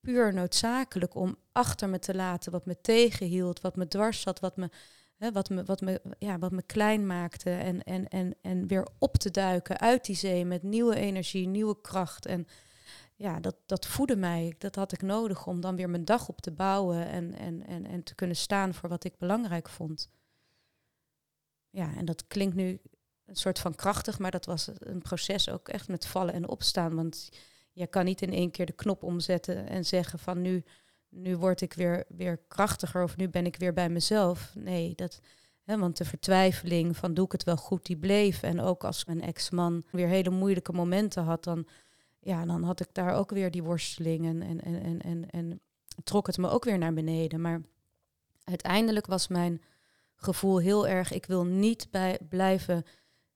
puur 0.00 0.34
noodzakelijk 0.34 1.14
om 1.14 1.36
achter 1.52 1.88
me 1.88 1.98
te 1.98 2.14
laten 2.14 2.52
wat 2.52 2.66
me 2.66 2.80
tegenhield, 2.80 3.60
wat 3.60 3.76
me 3.76 3.88
dwars 3.88 4.20
zat, 4.20 4.40
wat 4.40 4.56
me 4.56 4.70
wat, 5.28 5.48
me, 5.48 5.64
wat, 5.64 5.80
me, 5.80 6.00
ja, 6.18 6.38
wat 6.38 6.52
me 6.52 6.62
klein 6.62 7.06
maakte. 7.06 7.50
En, 7.50 7.82
en, 7.82 8.08
en, 8.08 8.34
en 8.42 8.66
weer 8.66 8.88
op 8.98 9.16
te 9.16 9.30
duiken 9.30 9.78
uit 9.78 10.04
die 10.04 10.16
zee 10.16 10.44
met 10.44 10.62
nieuwe 10.62 10.96
energie, 10.96 11.46
nieuwe 11.46 11.80
kracht. 11.80 12.26
En 12.26 12.46
ja, 13.20 13.40
dat, 13.40 13.56
dat 13.66 13.86
voedde 13.86 14.16
mij. 14.16 14.54
Dat 14.58 14.74
had 14.74 14.92
ik 14.92 15.02
nodig 15.02 15.46
om 15.46 15.60
dan 15.60 15.76
weer 15.76 15.90
mijn 15.90 16.04
dag 16.04 16.28
op 16.28 16.40
te 16.40 16.50
bouwen 16.50 17.06
en, 17.06 17.34
en, 17.34 17.66
en, 17.66 17.86
en 17.86 18.02
te 18.02 18.14
kunnen 18.14 18.36
staan 18.36 18.74
voor 18.74 18.88
wat 18.88 19.04
ik 19.04 19.18
belangrijk 19.18 19.68
vond. 19.68 20.08
Ja, 21.70 21.94
en 21.96 22.04
dat 22.04 22.26
klinkt 22.26 22.54
nu 22.56 22.80
een 23.24 23.36
soort 23.36 23.58
van 23.58 23.74
krachtig, 23.74 24.18
maar 24.18 24.30
dat 24.30 24.46
was 24.46 24.70
een 24.78 25.02
proces 25.02 25.48
ook 25.48 25.68
echt 25.68 25.88
met 25.88 26.06
vallen 26.06 26.34
en 26.34 26.48
opstaan. 26.48 26.94
Want 26.94 27.28
je 27.72 27.86
kan 27.86 28.04
niet 28.04 28.22
in 28.22 28.32
één 28.32 28.50
keer 28.50 28.66
de 28.66 28.72
knop 28.72 29.02
omzetten 29.02 29.66
en 29.66 29.84
zeggen 29.84 30.18
van 30.18 30.40
nu, 30.40 30.64
nu 31.08 31.36
word 31.36 31.60
ik 31.60 31.72
weer, 31.72 32.04
weer 32.08 32.40
krachtiger 32.48 33.02
of 33.02 33.16
nu 33.16 33.28
ben 33.28 33.46
ik 33.46 33.56
weer 33.56 33.72
bij 33.72 33.88
mezelf. 33.88 34.52
Nee, 34.54 34.94
dat, 34.94 35.20
hè, 35.62 35.78
want 35.78 35.96
de 35.96 36.04
vertwijfeling 36.04 36.96
van 36.96 37.14
doe 37.14 37.24
ik 37.24 37.32
het 37.32 37.44
wel 37.44 37.56
goed, 37.56 37.86
die 37.86 37.98
bleef. 37.98 38.42
En 38.42 38.60
ook 38.60 38.84
als 38.84 39.04
mijn 39.04 39.22
ex-man 39.22 39.84
weer 39.90 40.08
hele 40.08 40.30
moeilijke 40.30 40.72
momenten 40.72 41.22
had, 41.22 41.44
dan, 41.44 41.66
ja, 42.20 42.44
dan 42.44 42.62
had 42.62 42.80
ik 42.80 42.88
daar 42.94 43.14
ook 43.14 43.30
weer 43.30 43.50
die 43.50 43.62
worsteling 43.62 44.26
en, 44.26 44.42
en, 44.42 44.60
en, 44.64 44.82
en, 44.82 45.00
en, 45.02 45.30
en 45.30 45.60
trok 46.04 46.26
het 46.26 46.36
me 46.38 46.48
ook 46.48 46.64
weer 46.64 46.78
naar 46.78 46.94
beneden. 46.94 47.40
Maar 47.40 47.62
uiteindelijk 48.44 49.06
was 49.06 49.28
mijn 49.28 49.62
gevoel 50.16 50.58
heel 50.58 50.88
erg, 50.88 51.12
ik 51.12 51.26
wil 51.26 51.44
niet 51.44 51.88
bij, 51.90 52.18
blijven 52.28 52.84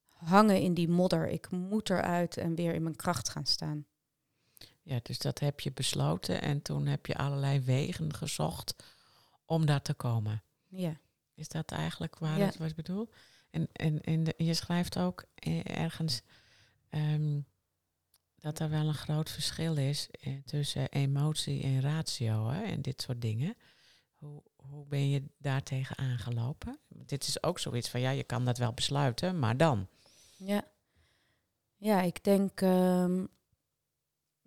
hangen 0.08 0.60
in 0.60 0.74
die 0.74 0.88
modder. 0.88 1.28
Ik 1.28 1.50
moet 1.50 1.90
eruit 1.90 2.36
en 2.36 2.54
weer 2.54 2.74
in 2.74 2.82
mijn 2.82 2.96
kracht 2.96 3.28
gaan 3.28 3.46
staan. 3.46 3.86
Ja, 4.82 5.00
dus 5.02 5.18
dat 5.18 5.38
heb 5.38 5.60
je 5.60 5.72
besloten 5.72 6.42
en 6.42 6.62
toen 6.62 6.86
heb 6.86 7.06
je 7.06 7.16
allerlei 7.16 7.60
wegen 7.60 8.14
gezocht 8.14 8.74
om 9.44 9.66
daar 9.66 9.82
te 9.82 9.94
komen. 9.94 10.42
Ja. 10.68 11.00
Is 11.34 11.48
dat 11.48 11.70
eigenlijk 11.70 12.18
waar 12.18 12.38
Ja. 12.38 12.44
het 12.44 12.56
was 12.56 12.74
bedoeld? 12.74 13.14
En, 13.50 13.68
en, 13.72 14.00
en 14.00 14.24
de- 14.24 14.34
je 14.36 14.54
schrijft 14.54 14.98
ook 14.98 15.24
eh, 15.34 15.60
ergens 15.78 16.22
ehm, 16.88 17.40
dat 18.44 18.58
er 18.58 18.70
wel 18.70 18.86
een 18.86 18.94
groot 18.94 19.30
verschil 19.30 19.76
is 19.76 20.08
eh, 20.10 20.32
tussen 20.44 20.88
emotie 20.88 21.62
en 21.62 21.80
ratio 21.80 22.48
hè, 22.48 22.62
en 22.62 22.82
dit 22.82 23.02
soort 23.02 23.20
dingen. 23.20 23.56
Hoe, 24.14 24.42
hoe 24.56 24.86
ben 24.86 25.10
je 25.10 25.22
daartegen 25.38 25.98
aangelopen? 25.98 26.78
Dit 26.88 27.26
is 27.26 27.42
ook 27.42 27.58
zoiets 27.58 27.88
van, 27.88 28.00
ja, 28.00 28.10
je 28.10 28.24
kan 28.24 28.44
dat 28.44 28.58
wel 28.58 28.72
besluiten, 28.72 29.38
maar 29.38 29.56
dan. 29.56 29.88
Ja, 30.36 30.64
ja 31.76 32.00
ik 32.00 32.24
denk 32.24 32.60
ehm, 32.60 33.24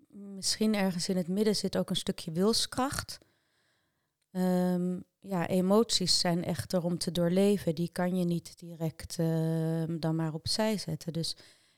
misschien 0.07 0.75
ergens 0.75 1.09
in 1.09 1.17
het 1.17 1.27
midden 1.27 1.55
zit 1.55 1.77
ook 1.77 1.89
een 1.89 1.95
stukje 1.95 2.31
wilskracht. 2.31 3.17
Ehm, 4.31 4.99
ja, 5.19 5.47
emoties 5.47 6.19
zijn 6.19 6.43
echt 6.43 6.73
er 6.73 6.83
om 6.83 6.97
te 6.97 7.11
doorleven. 7.11 7.75
Die 7.75 7.89
kan 7.91 8.15
je 8.15 8.25
niet 8.25 8.59
direct 8.59 9.19
ehm, 9.19 9.99
dan 9.99 10.15
maar 10.15 10.33
opzij 10.33 10.77
zetten. 10.77 11.13
Dus 11.13 11.35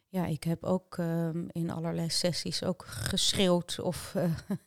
ja, 0.09 0.25
ik 0.25 0.43
heb 0.43 0.63
ook 0.63 0.97
ehm, 0.97 1.47
in 1.51 1.69
allerlei 1.69 2.09
sessies 2.09 2.63
ook 2.63 2.85
geschreeuwd 2.85 3.79
of 3.79 4.15
eh, 4.15 4.31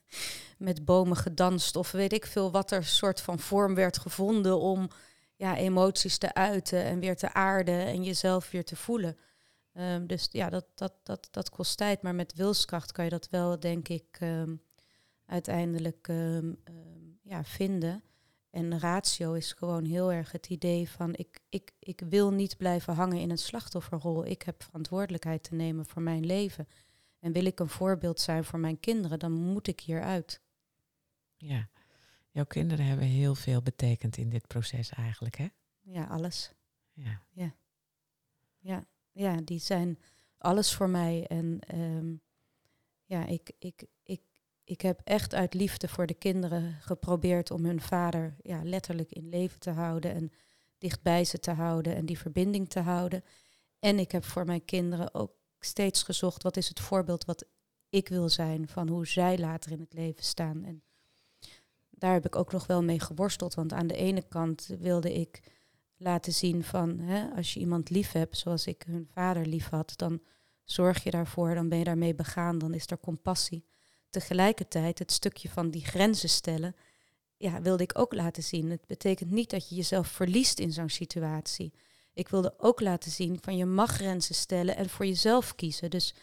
met 0.58 0.84
bomen 0.84 1.16
gedanst 1.16 1.76
of 1.76 1.90
weet 1.90 2.12
ik 2.12 2.26
veel 2.26 2.50
wat 2.50 2.70
er 2.70 2.84
soort 2.84 3.20
van 3.20 3.38
vorm 3.38 3.74
werd 3.74 3.98
gevonden 3.98 4.60
om 4.60 4.88
ja, 5.36 5.56
emoties 5.56 6.18
te 6.18 6.34
uiten 6.34 6.84
en 6.84 7.00
weer 7.00 7.16
te 7.16 7.32
aarden 7.32 7.86
en 7.86 8.04
jezelf 8.04 8.50
weer 8.50 8.64
te 8.64 8.76
voelen. 8.76 9.16
Ehm, 9.72 10.06
dus 10.06 10.28
ja, 10.30 10.50
dat, 10.50 10.66
dat, 10.74 10.94
dat, 11.02 11.28
dat 11.30 11.50
kost 11.50 11.76
tijd, 11.76 12.02
maar 12.02 12.14
met 12.14 12.34
wilskracht 12.34 12.92
kan 12.92 13.04
je 13.04 13.10
dat 13.10 13.28
wel, 13.30 13.60
denk 13.60 13.88
ik, 13.88 14.16
ehm, 14.18 14.56
uiteindelijk 15.26 16.06
ja, 17.22 17.44
vinden. 17.44 18.02
En 18.52 18.78
ratio 18.78 19.32
is 19.32 19.52
gewoon 19.52 19.84
heel 19.84 20.12
erg 20.12 20.32
het 20.32 20.48
idee 20.48 20.90
van 20.90 21.14
ik, 21.14 21.40
ik, 21.48 21.72
ik 21.78 22.00
wil 22.08 22.30
niet 22.30 22.56
blijven 22.56 22.94
hangen 22.94 23.18
in 23.18 23.30
een 23.30 23.38
slachtofferrol. 23.38 24.26
Ik 24.26 24.42
heb 24.42 24.62
verantwoordelijkheid 24.62 25.42
te 25.42 25.54
nemen 25.54 25.86
voor 25.86 26.02
mijn 26.02 26.26
leven. 26.26 26.68
En 27.18 27.32
wil 27.32 27.44
ik 27.44 27.60
een 27.60 27.68
voorbeeld 27.68 28.20
zijn 28.20 28.44
voor 28.44 28.58
mijn 28.58 28.80
kinderen, 28.80 29.18
dan 29.18 29.32
moet 29.32 29.66
ik 29.66 29.80
hieruit. 29.80 30.40
Ja, 31.36 31.68
jouw 32.30 32.44
kinderen 32.44 32.86
hebben 32.86 33.06
heel 33.06 33.34
veel 33.34 33.62
betekend 33.62 34.16
in 34.16 34.28
dit 34.28 34.46
proces 34.46 34.90
eigenlijk, 34.90 35.36
hè? 35.36 35.46
Ja, 35.80 36.04
alles. 36.04 36.52
Ja. 36.92 37.22
Ja, 38.62 38.86
ja, 39.12 39.40
die 39.44 39.58
zijn 39.58 39.98
alles 40.38 40.74
voor 40.74 40.88
mij. 40.88 41.26
En 41.26 41.58
ehm, 41.60 42.14
ja, 43.04 43.26
ik, 43.26 43.52
ik, 43.58 43.84
ik, 44.72 44.80
heb 44.80 45.00
echt 45.04 45.34
uit 45.34 45.54
liefde 45.54 45.88
voor 45.88 46.06
de 46.06 46.14
kinderen 46.14 46.76
geprobeerd 46.80 47.50
om 47.50 47.64
hun 47.64 47.80
vader 47.80 48.36
ja, 48.42 48.60
letterlijk 48.64 49.12
in 49.12 49.28
leven 49.28 49.60
te 49.60 49.70
houden 49.70 50.14
en 50.14 50.32
dicht 50.78 51.02
bij 51.02 51.24
ze 51.24 51.38
te 51.38 51.50
houden 51.50 51.94
en 51.94 52.06
die 52.06 52.18
verbinding 52.18 52.68
te 52.68 52.80
houden. 52.80 53.24
En 53.78 53.98
ik 53.98 54.12
heb 54.12 54.24
voor 54.24 54.44
mijn 54.44 54.64
kinderen 54.64 55.14
ook 55.14 55.32
steeds 55.58 56.02
gezocht 56.02 56.42
wat 56.42 56.56
is 56.56 56.68
het 56.68 56.80
voorbeeld 56.80 57.24
wat 57.24 57.44
ik 57.88 58.08
wil 58.08 58.28
zijn 58.28 58.68
van 58.68 58.88
hoe 58.88 59.06
zij 59.06 59.38
later 59.38 59.72
in 59.72 59.80
het 59.80 59.92
leven 59.92 60.24
staan. 60.24 60.64
En 60.64 60.82
daar 61.90 62.12
heb 62.12 62.26
ik 62.26 62.36
ook 62.36 62.52
nog 62.52 62.66
wel 62.66 62.82
mee 62.82 63.00
geworsteld, 63.00 63.54
want 63.54 63.72
aan 63.72 63.86
de 63.86 63.96
ene 63.96 64.22
kant 64.28 64.66
wilde 64.78 65.12
ik 65.12 65.40
laten 65.96 66.32
zien 66.32 66.64
van 66.64 66.98
hè, 66.98 67.30
als 67.36 67.54
je 67.54 67.60
iemand 67.60 67.90
lief 67.90 68.12
hebt, 68.12 68.36
zoals 68.36 68.66
ik 68.66 68.82
hun 68.86 69.08
vader 69.12 69.46
lief 69.46 69.68
had, 69.68 69.92
dan 69.96 70.20
zorg 70.64 71.02
je 71.02 71.10
daarvoor, 71.10 71.54
dan 71.54 71.68
ben 71.68 71.78
je 71.78 71.84
daarmee 71.84 72.14
begaan, 72.14 72.58
dan 72.58 72.74
is 72.74 72.90
er 72.90 72.98
compassie. 72.98 73.64
Tegelijkertijd 74.12 74.98
het 74.98 75.12
stukje 75.12 75.48
van 75.48 75.70
die 75.70 75.84
grenzen 75.84 76.28
stellen, 76.28 76.76
ja, 77.36 77.60
wilde 77.60 77.82
ik 77.82 77.98
ook 77.98 78.14
laten 78.14 78.42
zien. 78.42 78.70
Het 78.70 78.86
betekent 78.86 79.30
niet 79.30 79.50
dat 79.50 79.68
je 79.68 79.74
jezelf 79.74 80.08
verliest 80.08 80.58
in 80.58 80.72
zo'n 80.72 80.88
situatie. 80.88 81.72
Ik 82.14 82.28
wilde 82.28 82.54
ook 82.58 82.80
laten 82.80 83.10
zien 83.10 83.38
van 83.40 83.56
je 83.56 83.66
mag 83.66 83.90
grenzen 83.90 84.34
stellen 84.34 84.76
en 84.76 84.88
voor 84.88 85.06
jezelf 85.06 85.54
kiezen. 85.54 85.90
Dus 85.90 86.14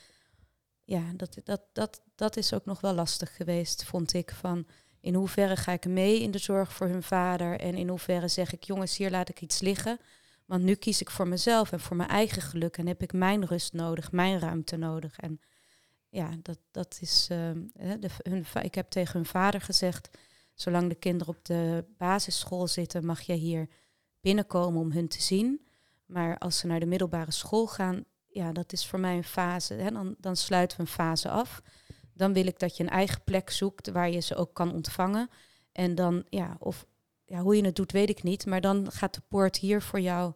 ja, 0.83 1.03
dat, 1.15 1.37
dat, 1.43 1.61
dat, 1.73 2.01
dat 2.15 2.37
is 2.37 2.53
ook 2.53 2.65
nog 2.65 2.81
wel 2.81 2.93
lastig 2.93 3.35
geweest, 3.35 3.83
vond 3.83 4.13
ik. 4.13 4.31
Van 4.31 4.67
in 4.99 5.13
hoeverre 5.13 5.55
ga 5.55 5.71
ik 5.71 5.85
mee 5.85 6.21
in 6.21 6.31
de 6.31 6.37
zorg 6.37 6.73
voor 6.73 6.87
hun 6.87 7.03
vader 7.03 7.59
en 7.59 7.75
in 7.75 7.89
hoeverre 7.89 8.27
zeg 8.27 8.53
ik, 8.53 8.63
jongens, 8.63 8.97
hier 8.97 9.11
laat 9.11 9.29
ik 9.29 9.41
iets 9.41 9.59
liggen. 9.59 9.99
Want 10.45 10.63
nu 10.63 10.75
kies 10.75 11.01
ik 11.01 11.09
voor 11.09 11.27
mezelf 11.27 11.71
en 11.71 11.79
voor 11.79 11.95
mijn 11.95 12.09
eigen 12.09 12.41
geluk 12.41 12.77
en 12.77 12.87
heb 12.87 13.01
ik 13.01 13.13
mijn 13.13 13.45
rust 13.45 13.73
nodig, 13.73 14.11
mijn 14.11 14.39
ruimte 14.39 14.77
nodig. 14.77 15.17
En 15.17 15.39
ja, 16.09 16.29
dat, 16.41 16.59
dat 16.71 16.97
is. 17.01 17.27
hè, 17.73 17.99
de, 17.99 18.09
hun, 18.23 18.45
ik 18.61 18.75
heb 18.75 18.89
tegen 18.89 19.13
hun 19.13 19.25
vader 19.25 19.61
gezegd: 19.61 20.09
zolang 20.53 20.89
de 20.89 20.95
kinderen 20.95 21.35
op 21.35 21.45
de 21.45 21.85
basisschool 21.97 22.67
zitten, 22.67 23.05
mag 23.05 23.21
jij 23.21 23.35
hier 23.35 23.69
binnenkomen 24.21 24.81
om 24.81 24.91
hun 24.91 25.07
te 25.07 25.21
zien. 25.21 25.67
Maar 26.05 26.37
als 26.37 26.57
ze 26.57 26.67
naar 26.67 26.79
de 26.79 26.85
middelbare 26.85 27.31
school 27.31 27.67
gaan, 27.67 28.05
ja, 28.27 28.51
dat 28.51 28.73
is 28.73 28.87
voor 28.87 28.99
mij 28.99 29.15
een 29.15 29.23
fase. 29.23 29.73
Hè, 29.73 29.91
dan, 29.91 30.15
dan 30.19 30.35
sluiten 30.35 30.77
we 30.77 30.83
een 30.83 30.89
fase 30.89 31.29
af. 31.29 31.61
Dan 32.13 32.33
wil 32.33 32.47
ik 32.47 32.59
dat 32.59 32.77
je 32.77 32.83
een 32.83 32.89
eigen 32.89 33.23
plek 33.23 33.49
zoekt 33.49 33.89
waar 33.89 34.09
je 34.09 34.19
ze 34.19 34.35
ook 34.35 34.53
kan 34.53 34.73
ontvangen. 34.73 35.29
En 35.71 35.95
dan, 35.95 36.25
ja, 36.29 36.55
of 36.59 36.85
ja, 37.25 37.39
hoe 37.39 37.55
je 37.55 37.65
het 37.65 37.75
doet, 37.75 37.91
weet 37.91 38.09
ik 38.09 38.23
niet. 38.23 38.45
Maar 38.45 38.61
dan 38.61 38.91
gaat 38.91 39.13
de 39.13 39.21
poort 39.27 39.57
hier 39.57 39.81
voor 39.81 39.99
jou 39.99 40.33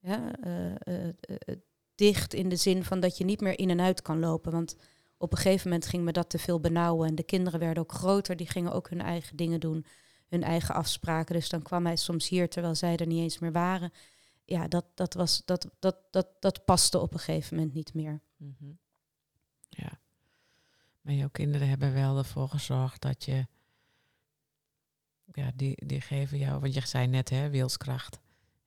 eh, 0.00 0.14
eh, 0.40 0.74
eh, 0.84 1.56
dicht 1.94 2.34
in 2.34 2.48
de 2.48 2.56
zin 2.56 2.84
van 2.84 3.00
dat 3.00 3.18
je 3.18 3.24
niet 3.24 3.40
meer 3.40 3.58
in 3.58 3.70
en 3.70 3.80
uit 3.80 4.02
kan 4.02 4.18
lopen. 4.18 4.52
Want 4.52 4.76
op 5.18 5.32
een 5.32 5.38
gegeven 5.38 5.70
moment 5.70 5.86
ging 5.86 6.04
me 6.04 6.12
dat 6.12 6.30
te 6.30 6.38
veel 6.38 6.60
benauwen. 6.60 7.08
En 7.08 7.14
de 7.14 7.22
kinderen 7.22 7.60
werden 7.60 7.82
ook 7.82 7.92
groter, 7.92 8.36
die 8.36 8.48
gingen 8.48 8.72
ook 8.72 8.90
hun 8.90 9.00
eigen 9.00 9.36
dingen 9.36 9.60
doen, 9.60 9.86
hun 10.28 10.42
eigen 10.42 10.74
afspraken. 10.74 11.34
Dus 11.34 11.48
dan 11.48 11.62
kwam 11.62 11.86
hij 11.86 11.96
soms 11.96 12.28
hier 12.28 12.48
terwijl 12.48 12.74
zij 12.74 12.96
er 12.96 13.06
niet 13.06 13.22
eens 13.22 13.38
meer 13.38 13.52
waren. 13.52 13.92
Ja, 14.44 14.68
dat, 14.68 14.84
dat, 14.94 15.14
was, 15.14 15.42
dat, 15.44 15.70
dat, 15.78 15.96
dat, 16.10 16.28
dat 16.40 16.64
paste 16.64 16.98
op 16.98 17.12
een 17.12 17.18
gegeven 17.18 17.56
moment 17.56 17.74
niet 17.74 17.94
meer. 17.94 18.20
Mhm. 18.36 18.72
Ja. 19.68 20.00
Maar 21.00 21.14
jouw 21.14 21.28
kinderen 21.28 21.68
hebben 21.68 21.92
wel 21.92 22.18
ervoor 22.18 22.48
gezorgd 22.48 23.02
dat 23.02 23.24
je... 23.24 23.46
Ja, 25.32 25.50
die, 25.54 25.86
die 25.86 26.00
geven 26.00 26.38
jou... 26.38 26.60
Want 26.60 26.74
je 26.74 26.86
zei 26.86 27.06
net, 27.06 27.30
hè, 27.30 27.50
wilskracht. 27.50 28.18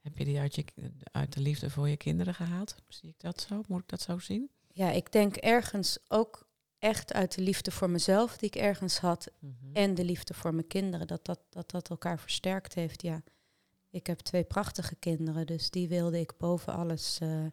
Heb 0.02 0.18
je 0.18 0.26
die 0.26 0.40
uit, 0.40 0.56
je, 0.56 0.66
uit 1.12 1.34
de 1.34 1.40
liefde 1.40 1.70
voor 1.70 1.90
je 1.90 1.98
kinderen 1.98 2.36
gehaald? 2.36 2.76
Zie 2.88 3.10
ik 3.10 3.20
dat 3.20 3.42
zo? 3.42 3.64
Moet 3.68 3.82
ik 3.82 3.88
dat 3.88 4.02
zo 4.02 4.20
zien? 4.20 4.50
Ja, 4.80 4.92
ik 4.92 5.12
denk 5.12 5.36
ergens 5.36 5.98
ook 6.08 6.48
echt 6.78 7.14
uit 7.14 7.36
de 7.36 7.42
liefde 7.42 7.72
voor 7.72 7.90
mezelf 7.90 8.38
die 8.38 8.50
ik 8.50 8.56
ergens 8.56 8.98
had 9.00 9.32
Mhm. 9.40 9.74
en 9.74 9.96
de 9.96 10.04
liefde 10.04 10.34
voor 10.34 10.54
mijn 10.54 10.68
kinderen, 10.68 11.08
dat 11.08 11.26
dat, 11.26 11.40
dat, 11.50 11.72
dat 11.72 11.90
elkaar 11.90 12.20
versterkt 12.20 12.74
heeft. 12.74 13.02
Ja, 13.02 13.24
ik 13.90 14.08
heb 14.08 14.20
twee 14.20 14.44
prachtige 14.44 14.96
kinderen, 14.96 15.46
dus 15.46 15.70
die 15.70 15.88
wilde 15.88 16.20
ik 16.20 16.38
boven 16.38 16.74
alles 16.74 17.18
eh, 17.20 17.46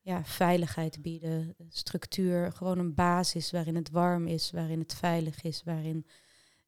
ja, 0.00 0.24
veiligheid 0.24 1.02
bieden, 1.02 1.54
structuur, 1.68 2.52
gewoon 2.52 2.78
een 2.78 2.94
basis 2.94 3.50
waarin 3.50 3.76
het 3.76 3.90
warm 3.90 4.26
is, 4.26 4.50
waarin 4.50 4.78
het 4.78 4.94
veilig 4.94 5.42
is, 5.42 5.62
waarin, 5.62 6.06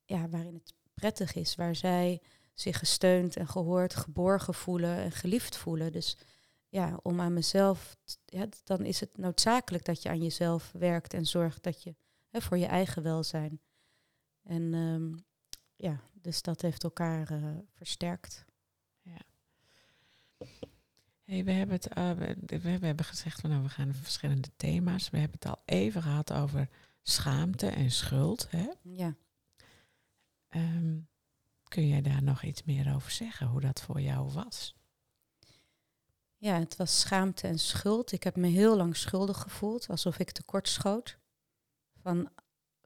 ja, 0.05 0.29
waarin 0.29 0.55
het 0.55 0.75
prettig 0.95 1.35
is, 1.35 1.55
waar 1.55 1.77
zij 1.77 2.23
zich 2.55 2.79
gesteund 2.79 3.37
en 3.37 3.49
gehoord, 3.49 3.95
geborgen 3.95 4.55
voelen 4.55 4.97
en 4.97 5.13
geliefd 5.13 5.57
voelen. 5.57 5.93
Dus 5.93 6.17
ja, 6.69 6.99
om 7.03 7.21
aan 7.21 7.33
mezelf, 7.33 7.97
ja, 8.25 8.47
dan 8.65 8.85
is 8.85 9.01
het 9.01 9.17
noodzakelijk 9.17 9.85
dat 9.85 10.03
je 10.03 10.09
aan 10.09 10.23
jezelf 10.23 10.73
werkt 10.73 11.15
en 11.15 11.27
zorgt 11.27 11.63
dat 11.63 11.83
je 11.83 11.95
hè, 12.29 12.41
voor 12.41 12.59
je 12.59 12.67
eigen 12.67 13.03
welzijn. 13.03 13.61
En 14.43 14.75
ehm, 14.75 15.15
ja, 15.77 16.01
dus 16.13 16.43
dat 16.43 16.63
heeft 16.63 16.85
elkaar 16.85 17.31
eh, 17.31 17.59
versterkt. 17.73 18.45
Hey, 21.27 21.45
we, 21.45 21.51
hebben 21.51 21.77
het, 21.77 21.99
uh, 21.99 22.11
we, 22.11 22.61
we, 22.61 22.87
hebben 22.87 23.05
gezegd 23.05 23.41
van 23.41 23.51
nou, 23.51 23.63
we 23.63 23.69
gaan 23.69 23.95
verschillende 23.95 24.49
thema's. 24.57 25.11
We 25.11 25.19
hebben 25.19 25.39
het 25.41 25.49
al 25.49 25.63
even 25.65 26.03
gehad 26.03 26.33
over 26.33 26.69
schaamte 27.03 27.67
en 27.67 27.91
schuld. 27.91 28.51
Hè? 28.51 28.67
Ja. 28.83 29.17
Um, 30.51 31.09
kun 31.69 31.89
jij 31.89 32.03
daar 32.03 32.23
nog 32.23 32.43
iets 32.43 32.63
meer 32.63 32.95
over 32.95 33.11
zeggen, 33.11 33.47
hoe 33.47 33.61
dat 33.61 33.83
voor 33.83 34.01
jou 34.01 34.33
was? 34.33 34.75
Ja, 36.39 36.59
het 36.59 36.77
was 36.77 37.01
schaamte 37.01 37.47
en 37.47 37.59
schuld. 37.59 38.13
Ik 38.13 38.23
heb 38.23 38.37
me 38.37 38.47
heel 38.47 38.77
lang 38.77 38.97
schuldig 38.97 39.39
gevoeld, 39.39 39.89
alsof 39.89 40.19
ik 40.19 40.31
tekortschoot. 40.31 41.19
Van, 42.03 42.31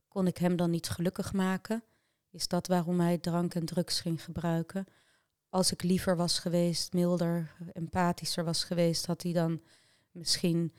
kon 0.08 0.26
ik 0.26 0.38
hem 0.38 0.56
dan 0.56 0.70
niet 0.70 0.88
gelukkig 0.88 1.32
maken? 1.32 1.82
Is 2.30 2.48
dat 2.48 2.66
waarom 2.66 3.00
hij 3.00 3.18
drank 3.18 3.54
en 3.54 3.64
drugs 3.64 4.00
ging 4.00 4.24
gebruiken? 4.24 4.86
Als 5.48 5.72
ik 5.72 5.82
liever 5.82 6.16
was 6.16 6.38
geweest, 6.38 6.92
milder, 6.92 7.54
empathischer 7.72 8.44
was 8.44 8.64
geweest, 8.64 9.06
had 9.06 9.22
hij 9.22 9.32
dan 9.32 9.62
misschien 10.10 10.74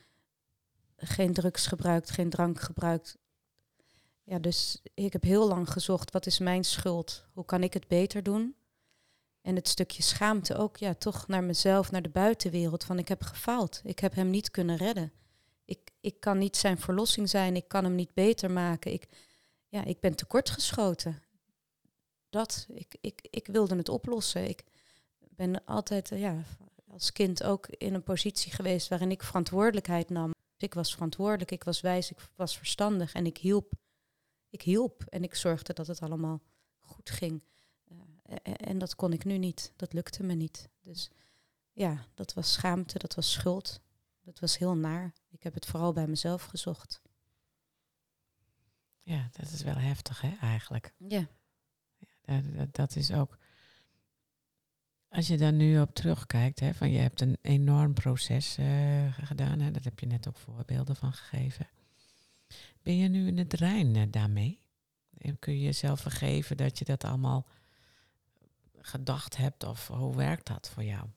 geen 0.97 1.33
drugs 1.33 1.67
gebruikt, 1.67 2.09
geen 2.09 2.29
drank 2.29 2.59
gebruikt. 2.59 3.17
Ja, 4.23 4.39
dus 4.39 4.81
ik 4.93 5.13
heb 5.13 5.23
heel 5.23 5.47
lang 5.47 5.69
gezocht, 5.69 6.11
wat 6.11 6.25
is 6.25 6.39
mijn 6.39 6.63
schuld? 6.63 7.25
Hoe 7.33 7.45
kan 7.45 7.63
ik 7.63 7.73
het 7.73 7.87
beter 7.87 8.23
doen? 8.23 8.55
En 9.41 9.55
het 9.55 9.67
stukje 9.67 10.03
schaamte 10.03 10.55
ook, 10.55 10.77
ja, 10.77 10.93
toch 10.93 11.27
naar 11.27 11.43
mezelf, 11.43 11.91
naar 11.91 12.01
de 12.01 12.09
buitenwereld, 12.09 12.83
van 12.83 12.99
ik 12.99 13.07
heb 13.07 13.23
gefaald. 13.23 13.81
Ik 13.83 13.99
heb 13.99 14.15
hem 14.15 14.29
niet 14.29 14.51
kunnen 14.51 14.77
redden. 14.77 15.11
Ik, 15.65 15.91
ik 16.01 16.19
kan 16.19 16.37
niet 16.37 16.57
zijn 16.57 16.77
verlossing 16.77 17.29
zijn, 17.29 17.55
ik 17.55 17.67
kan 17.67 17.83
hem 17.83 17.95
niet 17.95 18.13
beter 18.13 18.51
maken. 18.51 18.93
Ik, 18.93 19.07
ja, 19.67 19.83
ik 19.83 19.99
ben 19.99 20.15
tekortgeschoten. 20.15 21.21
Dat, 22.29 22.67
ik, 22.73 22.95
ik, 23.01 23.27
ik 23.29 23.47
wilde 23.47 23.75
het 23.75 23.89
oplossen. 23.89 24.49
Ik 24.49 24.63
ben 25.19 25.65
altijd, 25.65 26.09
ja, 26.09 26.43
als 26.87 27.11
kind 27.11 27.43
ook 27.43 27.67
in 27.67 27.93
een 27.93 28.03
positie 28.03 28.51
geweest 28.51 28.87
waarin 28.87 29.11
ik 29.11 29.23
verantwoordelijkheid 29.23 30.09
nam. 30.09 30.33
Ik 30.57 30.73
was 30.73 30.93
verantwoordelijk, 30.93 31.51
ik 31.51 31.63
was 31.63 31.81
wijs, 31.81 32.11
ik 32.11 32.17
was 32.35 32.57
verstandig 32.57 33.13
en 33.13 33.25
ik 33.25 33.37
hielp. 33.37 33.73
Ik 34.49 34.61
hielp 34.61 35.03
en 35.09 35.23
ik 35.23 35.35
zorgde 35.35 35.73
dat 35.73 35.87
het 35.87 36.01
allemaal 36.01 36.41
goed 36.79 37.09
ging. 37.09 37.43
Eh, 38.31 38.53
en 38.57 38.77
dat 38.77 38.95
kon 38.95 39.13
ik 39.13 39.23
nu 39.23 39.37
niet. 39.37 39.73
Dat 39.75 39.93
lukte 39.93 40.23
me 40.23 40.33
niet. 40.33 40.69
Dus 40.81 41.09
ja, 41.71 42.05
dat 42.13 42.33
was 42.33 42.53
schaamte, 42.53 42.97
dat 42.97 43.15
was 43.15 43.31
schuld. 43.31 43.81
Dat 44.21 44.39
was 44.39 44.57
heel 44.57 44.75
naar. 44.75 45.13
Ik 45.29 45.43
heb 45.43 45.53
het 45.53 45.65
vooral 45.65 45.93
bij 45.93 46.07
mezelf 46.07 46.43
gezocht. 46.43 47.01
Ja, 49.03 49.29
dat 49.31 49.51
is 49.51 49.61
wel 49.61 49.75
heftig, 49.75 50.21
hè, 50.21 50.35
eigenlijk. 50.41 50.93
Ja. 50.97 51.27
ja 52.21 52.41
dat, 52.41 52.75
dat, 52.75 52.95
is 52.95 53.11
ook. 53.11 53.37
Als 55.09 55.27
je 55.27 55.37
daar 55.37 55.53
nu 55.53 55.81
op 55.81 55.95
terugkijkt, 55.95 56.59
hè, 56.59 56.73
van 56.73 56.91
je 56.91 56.99
hebt 56.99 57.21
een 57.21 57.37
enorm 57.41 57.93
proces 57.93 58.57
uh, 58.57 59.13
gedaan, 59.13 59.59
hè, 59.59 59.71
dat 59.71 59.83
heb 59.83 59.99
je 59.99 60.05
net 60.05 60.27
ook 60.27 60.37
voorbeelden 60.37 60.95
van 60.95 61.13
gegeven. 61.13 61.69
Ben 62.81 62.97
je 62.97 63.07
nu 63.07 63.27
in 63.27 63.37
het 63.37 63.53
rein 63.53 63.95
uh, 63.95 64.03
daarmee? 64.09 64.59
Kun 65.39 65.53
je 65.53 65.59
jezelf 65.59 65.99
vergeven 65.99 66.57
dat 66.57 66.79
je 66.79 66.85
dat 66.85 67.03
allemaal 67.03 67.47
gedacht 68.81 69.37
hebt? 69.37 69.63
Of 69.63 69.87
hoe 69.87 70.15
werkt 70.15 70.47
dat 70.47 70.69
voor 70.69 70.83
jou? 70.83 71.07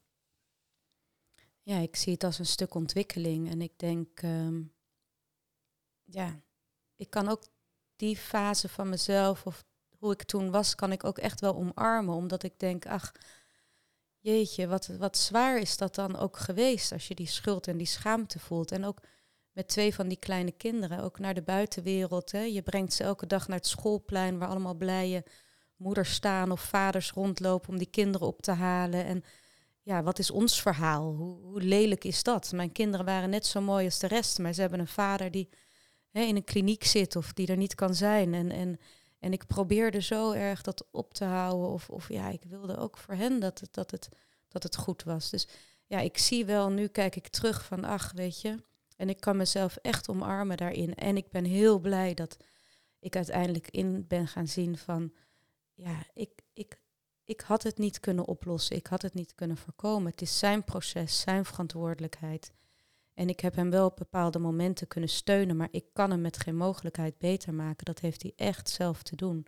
Ja, 1.62 1.78
ik 1.78 1.96
zie 1.96 2.12
het 2.12 2.24
als 2.24 2.38
een 2.38 2.46
stuk 2.46 2.74
ontwikkeling. 2.74 3.50
En 3.50 3.60
ik 3.62 3.78
denk, 3.78 4.22
ehm, 4.22 4.62
ja, 6.02 6.40
ik 6.96 7.10
kan 7.10 7.28
ook 7.28 7.42
die 7.96 8.16
fase 8.16 8.68
van 8.68 8.88
mezelf 8.88 9.46
of 9.46 9.64
hoe 9.98 10.12
ik 10.12 10.22
toen 10.22 10.50
was, 10.50 10.74
kan 10.74 10.92
ik 10.92 11.04
ook 11.04 11.18
echt 11.18 11.40
wel 11.40 11.54
omarmen. 11.54 12.14
Omdat 12.14 12.42
ik 12.42 12.58
denk, 12.58 12.86
ach, 12.86 13.12
jeetje, 14.18 14.66
wat, 14.66 14.86
wat 14.86 15.18
zwaar 15.18 15.58
is 15.58 15.76
dat 15.76 15.94
dan 15.94 16.16
ook 16.16 16.36
geweest 16.36 16.92
als 16.92 17.08
je 17.08 17.14
die 17.14 17.26
schuld 17.26 17.66
en 17.66 17.76
die 17.76 17.86
schaamte 17.86 18.38
voelt. 18.38 18.72
En 18.72 18.84
ook 18.84 19.00
met 19.52 19.68
twee 19.68 19.94
van 19.94 20.08
die 20.08 20.18
kleine 20.18 20.52
kinderen, 20.52 21.02
ook 21.02 21.18
naar 21.18 21.34
de 21.34 21.42
buitenwereld. 21.42 22.32
Hè. 22.32 22.40
Je 22.40 22.62
brengt 22.62 22.92
ze 22.92 23.02
elke 23.02 23.26
dag 23.26 23.48
naar 23.48 23.56
het 23.56 23.66
schoolplein 23.66 24.38
waar 24.38 24.48
allemaal 24.48 24.74
blije 24.74 25.24
moeders 25.84 26.14
staan 26.14 26.50
of 26.50 26.60
vaders 26.60 27.10
rondlopen 27.10 27.68
om 27.68 27.78
die 27.78 27.90
kinderen 27.90 28.26
op 28.26 28.42
te 28.42 28.52
halen. 28.52 29.04
En 29.04 29.24
ja, 29.82 30.02
wat 30.02 30.18
is 30.18 30.30
ons 30.30 30.62
verhaal? 30.62 31.12
Hoe, 31.12 31.36
hoe 31.42 31.60
lelijk 31.60 32.04
is 32.04 32.22
dat? 32.22 32.52
Mijn 32.52 32.72
kinderen 32.72 33.06
waren 33.06 33.30
net 33.30 33.46
zo 33.46 33.60
mooi 33.60 33.84
als 33.84 33.98
de 33.98 34.06
rest, 34.06 34.38
maar 34.38 34.52
ze 34.52 34.60
hebben 34.60 34.80
een 34.80 34.86
vader 34.86 35.30
die 35.30 35.48
hè, 36.10 36.20
in 36.20 36.36
een 36.36 36.44
kliniek 36.44 36.84
zit 36.84 37.16
of 37.16 37.32
die 37.32 37.46
er 37.46 37.56
niet 37.56 37.74
kan 37.74 37.94
zijn. 37.94 38.34
En, 38.34 38.50
en, 38.50 38.78
en 39.18 39.32
ik 39.32 39.46
probeerde 39.46 40.00
zo 40.00 40.32
erg 40.32 40.62
dat 40.62 40.86
op 40.90 41.14
te 41.14 41.24
houden. 41.24 41.68
Of, 41.68 41.90
of 41.90 42.08
ja, 42.08 42.28
ik 42.28 42.42
wilde 42.48 42.76
ook 42.76 42.98
voor 42.98 43.14
hen 43.14 43.40
dat 43.40 43.60
het, 43.60 43.74
dat, 43.74 43.90
het, 43.90 44.08
dat 44.48 44.62
het 44.62 44.76
goed 44.76 45.02
was. 45.02 45.30
Dus 45.30 45.48
ja, 45.86 45.98
ik 45.98 46.18
zie 46.18 46.44
wel, 46.44 46.70
nu 46.70 46.86
kijk 46.86 47.16
ik 47.16 47.28
terug 47.28 47.64
van, 47.64 47.84
ach, 47.84 48.12
weet 48.12 48.40
je. 48.40 48.56
En 48.96 49.08
ik 49.08 49.20
kan 49.20 49.36
mezelf 49.36 49.76
echt 49.76 50.08
omarmen 50.08 50.56
daarin. 50.56 50.94
En 50.94 51.16
ik 51.16 51.30
ben 51.30 51.44
heel 51.44 51.78
blij 51.78 52.14
dat 52.14 52.36
ik 52.98 53.16
uiteindelijk 53.16 53.70
in 53.70 54.06
ben 54.06 54.26
gaan 54.26 54.48
zien 54.48 54.78
van 54.78 55.12
ja, 55.74 56.04
ik, 56.14 56.42
ik, 56.52 56.80
ik 57.24 57.40
had 57.40 57.62
het 57.62 57.78
niet 57.78 58.00
kunnen 58.00 58.26
oplossen. 58.26 58.76
Ik 58.76 58.86
had 58.86 59.02
het 59.02 59.14
niet 59.14 59.34
kunnen 59.34 59.56
voorkomen. 59.56 60.10
Het 60.10 60.22
is 60.22 60.38
zijn 60.38 60.64
proces, 60.64 61.20
zijn 61.20 61.44
verantwoordelijkheid. 61.44 62.52
En 63.14 63.28
ik 63.28 63.40
heb 63.40 63.54
hem 63.54 63.70
wel 63.70 63.86
op 63.86 63.96
bepaalde 63.96 64.38
momenten 64.38 64.88
kunnen 64.88 65.10
steunen, 65.10 65.56
maar 65.56 65.68
ik 65.70 65.84
kan 65.92 66.10
hem 66.10 66.20
met 66.20 66.38
geen 66.38 66.56
mogelijkheid 66.56 67.18
beter 67.18 67.54
maken. 67.54 67.84
Dat 67.84 67.98
heeft 67.98 68.22
hij 68.22 68.32
echt 68.36 68.68
zelf 68.68 69.02
te 69.02 69.16
doen. 69.16 69.46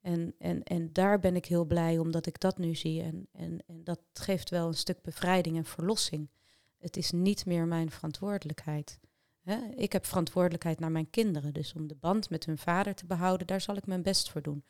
En, 0.00 0.34
en, 0.38 0.62
en 0.62 0.92
daar 0.92 1.18
ben 1.18 1.36
ik 1.36 1.46
heel 1.46 1.64
blij 1.64 1.98
omdat 1.98 2.26
ik 2.26 2.40
dat 2.40 2.58
nu 2.58 2.74
zie. 2.74 3.02
En, 3.02 3.28
en, 3.32 3.64
en 3.66 3.84
dat 3.84 4.00
geeft 4.12 4.50
wel 4.50 4.66
een 4.66 4.74
stuk 4.74 5.02
bevrijding 5.02 5.56
en 5.56 5.64
verlossing. 5.64 6.30
Het 6.78 6.96
is 6.96 7.10
niet 7.10 7.46
meer 7.46 7.66
mijn 7.66 7.90
verantwoordelijkheid. 7.90 8.98
Ik 9.74 9.92
heb 9.92 10.06
verantwoordelijkheid 10.06 10.78
naar 10.78 10.90
mijn 10.90 11.10
kinderen. 11.10 11.54
Dus 11.54 11.74
om 11.74 11.86
de 11.86 11.94
band 11.94 12.30
met 12.30 12.44
hun 12.44 12.58
vader 12.58 12.94
te 12.94 13.06
behouden, 13.06 13.46
daar 13.46 13.60
zal 13.60 13.76
ik 13.76 13.86
mijn 13.86 14.02
best 14.02 14.30
voor 14.30 14.42
doen. 14.42 14.64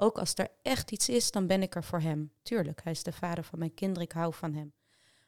Ook 0.00 0.18
als 0.18 0.34
er 0.34 0.48
echt 0.62 0.90
iets 0.90 1.08
is, 1.08 1.30
dan 1.30 1.46
ben 1.46 1.62
ik 1.62 1.74
er 1.74 1.84
voor 1.84 2.00
hem. 2.00 2.32
Tuurlijk, 2.42 2.82
hij 2.82 2.92
is 2.92 3.02
de 3.02 3.12
vader 3.12 3.44
van 3.44 3.58
mijn 3.58 3.74
kinderen, 3.74 4.02
ik 4.02 4.12
hou 4.12 4.34
van 4.34 4.54
hem. 4.54 4.72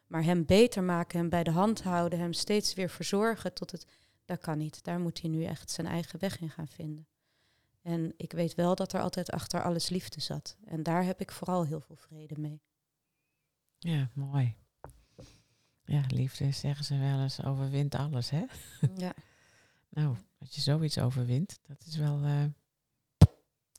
Maar 0.06 0.22
hem 0.22 0.46
beter 0.46 0.83
maken, 0.83 1.18
hem 1.18 1.28
bij 1.28 1.44
de 1.44 1.50
hand 1.50 1.83
houden, 1.83 2.18
hem 2.18 2.33
steeds 2.33 2.74
weer 2.74 2.90
verzorgen 2.90 3.54
tot 3.54 3.70
het. 3.70 3.87
Dat 4.24 4.38
kan 4.38 4.59
niet. 4.59 4.85
Daar 4.85 5.00
moet 5.00 5.20
hij 5.20 5.30
nu 5.30 5.44
echt 5.44 5.70
zijn 5.70 5.87
eigen 5.87 6.18
weg 6.18 6.40
in 6.40 6.50
gaan 6.50 6.68
vinden. 6.68 7.06
En 7.83 8.12
ik 8.16 8.33
weet 8.33 8.54
wel 8.54 8.74
dat 8.74 8.92
er 8.92 9.00
altijd 9.00 9.30
achter 9.30 9.62
alles 9.62 9.88
liefde 9.88 10.20
zat. 10.20 10.56
En 10.64 10.83
daar 10.83 11.04
heb 11.04 11.20
ik 11.20 11.30
vooral 11.30 11.64
heel 11.64 11.80
veel 11.80 11.96
vrede 11.96 12.35
mee. 12.38 12.62
Ja, 13.78 14.11
mooi. 14.14 14.56
Ja, 15.85 16.04
liefde 16.09 16.50
zeggen 16.50 16.85
ze 16.85 16.98
wel 16.98 17.20
eens 17.20 17.44
overwint 17.44 17.94
alles, 17.94 18.30
hè? 18.30 18.44
Ja. 18.96 19.12
nou, 19.88 20.16
als 20.38 20.54
je 20.54 20.61
zoiets 20.61 20.98
overwint, 20.98 21.59
dat 21.62 21.85
is 21.87 21.96
wel 21.96 22.24
uh, 22.24 22.44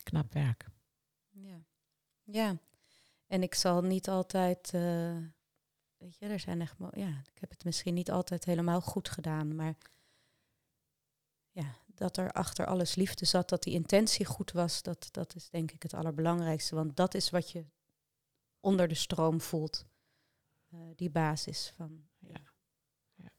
knap 0.04 0.34
werk. 0.34 0.65
Ja. 1.41 1.65
ja. 2.23 2.58
En 3.27 3.43
ik 3.43 3.56
zal 3.56 3.82
niet 3.82 4.10
altijd, 4.10 4.73
uh, 4.73 5.17
weet 5.97 6.17
je, 6.17 6.25
er 6.25 6.39
zijn 6.39 6.62
echt, 6.62 6.75
ja, 6.91 7.21
ik 7.34 7.39
heb 7.39 7.49
het 7.49 7.63
misschien 7.63 7.93
niet 7.93 8.12
altijd 8.12 8.45
helemaal 8.45 8.82
goed 8.82 9.10
gedaan, 9.10 9.56
maar 9.56 9.77
ja, 11.51 11.75
dat 11.95 12.17
er 12.17 12.32
achter 12.32 12.65
alles 12.65 12.95
liefde 12.95 13.25
zat, 13.25 13.49
dat 13.49 13.63
die 13.63 13.73
intentie 13.73 14.25
goed 14.25 14.51
was, 14.51 14.82
dat, 14.82 15.08
dat 15.12 15.36
is 15.36 15.49
denk 15.49 15.71
ik 15.71 15.84
het 15.84 15.93
allerbelangrijkste. 15.93 16.75
Want 16.75 16.95
dat 16.95 17.13
is 17.13 17.30
wat 17.30 17.51
je 17.51 17.65
onder 18.60 18.88
de 18.88 18.95
stroom 18.95 19.41
voelt. 19.41 19.86
Uh, 20.69 20.80
die 20.95 21.10
basis 21.10 21.73
van. 21.75 22.04
Ja. 22.19 22.41
ja. 23.15 23.30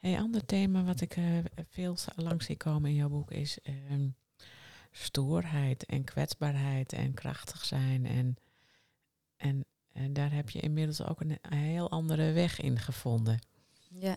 Een 0.00 0.18
ander 0.18 0.44
thema 0.44 0.84
wat 0.84 1.00
ik 1.00 1.16
uh, 1.16 1.38
veel 1.68 1.96
langs 2.16 2.46
zie 2.46 2.56
komen 2.56 2.90
in 2.90 2.96
jouw 2.96 3.08
boek 3.08 3.30
is 3.30 3.58
uh, 3.62 4.08
stoerheid 4.96 5.84
en 5.84 6.04
kwetsbaarheid 6.04 6.92
en 6.92 7.14
krachtig 7.14 7.64
zijn. 7.64 8.06
En, 8.06 8.36
en, 9.36 9.64
en 9.92 10.12
daar 10.12 10.32
heb 10.32 10.50
je 10.50 10.60
inmiddels 10.60 11.02
ook 11.02 11.20
een, 11.20 11.38
heel 11.48 11.90
andere 11.90 12.32
weg 12.32 12.60
in 12.60 12.78
gevonden. 12.78 13.38
Ja, 13.88 14.16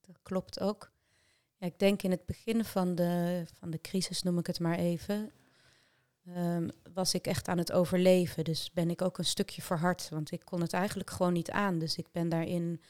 dat 0.00 0.18
klopt 0.22 0.60
ook. 0.60 0.92
Ja, 1.56 1.66
ik 1.66 1.78
denk 1.78 2.02
in 2.02 2.10
het 2.10 2.26
begin 2.26 2.64
van 2.64 2.94
de, 2.94 3.44
van 3.58 3.70
de 3.70 3.80
crisis, 3.80 4.22
noem 4.22 4.38
ik 4.38 4.46
het 4.46 4.60
maar 4.60 4.78
even, 4.78 5.32
um, 6.36 6.70
was 6.94 7.14
ik 7.14 7.26
echt 7.26 7.48
aan 7.48 7.58
het 7.58 7.72
overleven. 7.72 8.44
Dus 8.44 8.70
ben 8.72 8.90
ik 8.90 9.02
ook 9.02 9.18
een 9.18 9.24
stukje 9.24 9.62
verhard, 9.62 10.08
want 10.08 10.30
ik 10.30 10.44
kon 10.44 10.60
het 10.60 10.72
eigenlijk 10.72 11.10
gewoon 11.10 11.32
niet 11.32 11.50
aan. 11.50 11.78
Dus 11.78 11.96
ik 11.96 12.06
ben 12.12 12.28
daarin, 12.28 12.80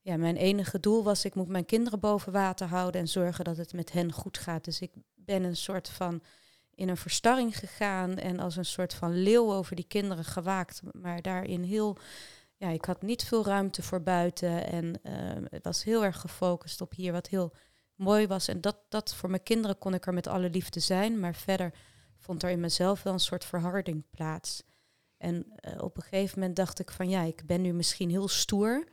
ja, 0.00 0.16
mijn 0.16 0.36
enige 0.36 0.80
doel 0.80 1.02
was, 1.02 1.24
ik 1.24 1.34
moet 1.34 1.48
mijn 1.48 1.64
kinderen 1.64 2.00
boven 2.00 2.32
water 2.32 2.66
houden 2.66 3.00
en 3.00 3.08
zorgen 3.08 3.44
dat 3.44 3.56
het 3.56 3.72
met 3.72 3.92
hen 3.92 4.12
goed 4.12 4.38
gaat. 4.38 4.64
Dus 4.64 4.80
ik 4.80 4.92
ben 5.24 5.42
een 5.42 5.56
soort 5.56 5.88
van 5.88 6.22
in 6.74 6.88
een 6.88 6.96
verstarring 6.96 7.58
gegaan 7.58 8.18
en 8.18 8.40
als 8.40 8.56
een 8.56 8.64
soort 8.64 8.94
van 8.94 9.22
leeuw 9.22 9.52
over 9.52 9.76
die 9.76 9.86
kinderen 9.88 10.24
gewaakt. 10.24 10.80
Maar 10.92 11.22
daarin 11.22 11.62
heel, 11.62 11.96
ja, 12.56 12.68
ik 12.68 12.84
had 12.84 13.02
niet 13.02 13.24
veel 13.24 13.44
ruimte 13.44 13.82
voor 13.82 14.02
buiten 14.02 14.66
en 14.66 14.84
uh, 15.02 15.12
het 15.50 15.64
was 15.64 15.84
heel 15.84 16.04
erg 16.04 16.20
gefocust 16.20 16.80
op 16.80 16.94
hier, 16.94 17.12
wat 17.12 17.26
heel 17.26 17.52
mooi 17.94 18.26
was. 18.26 18.48
En 18.48 18.60
dat, 18.60 18.76
dat 18.88 19.14
voor 19.14 19.30
mijn 19.30 19.42
kinderen 19.42 19.78
kon 19.78 19.94
ik 19.94 20.06
er 20.06 20.14
met 20.14 20.26
alle 20.26 20.50
liefde 20.50 20.80
zijn, 20.80 21.20
maar 21.20 21.34
verder 21.34 21.74
vond 22.18 22.42
er 22.42 22.50
in 22.50 22.60
mezelf 22.60 23.02
wel 23.02 23.12
een 23.12 23.20
soort 23.20 23.44
verharding 23.44 24.04
plaats. 24.10 24.62
En 25.16 25.46
eh, 25.56 25.82
op 25.82 25.96
een 25.96 26.02
gegeven 26.02 26.38
moment 26.38 26.56
dacht 26.56 26.78
ik 26.78 26.90
van 26.90 27.08
ja, 27.08 27.22
ik 27.22 27.46
ben 27.46 27.60
nu 27.60 27.72
misschien 27.72 28.10
heel 28.10 28.28
stoer. 28.28 28.88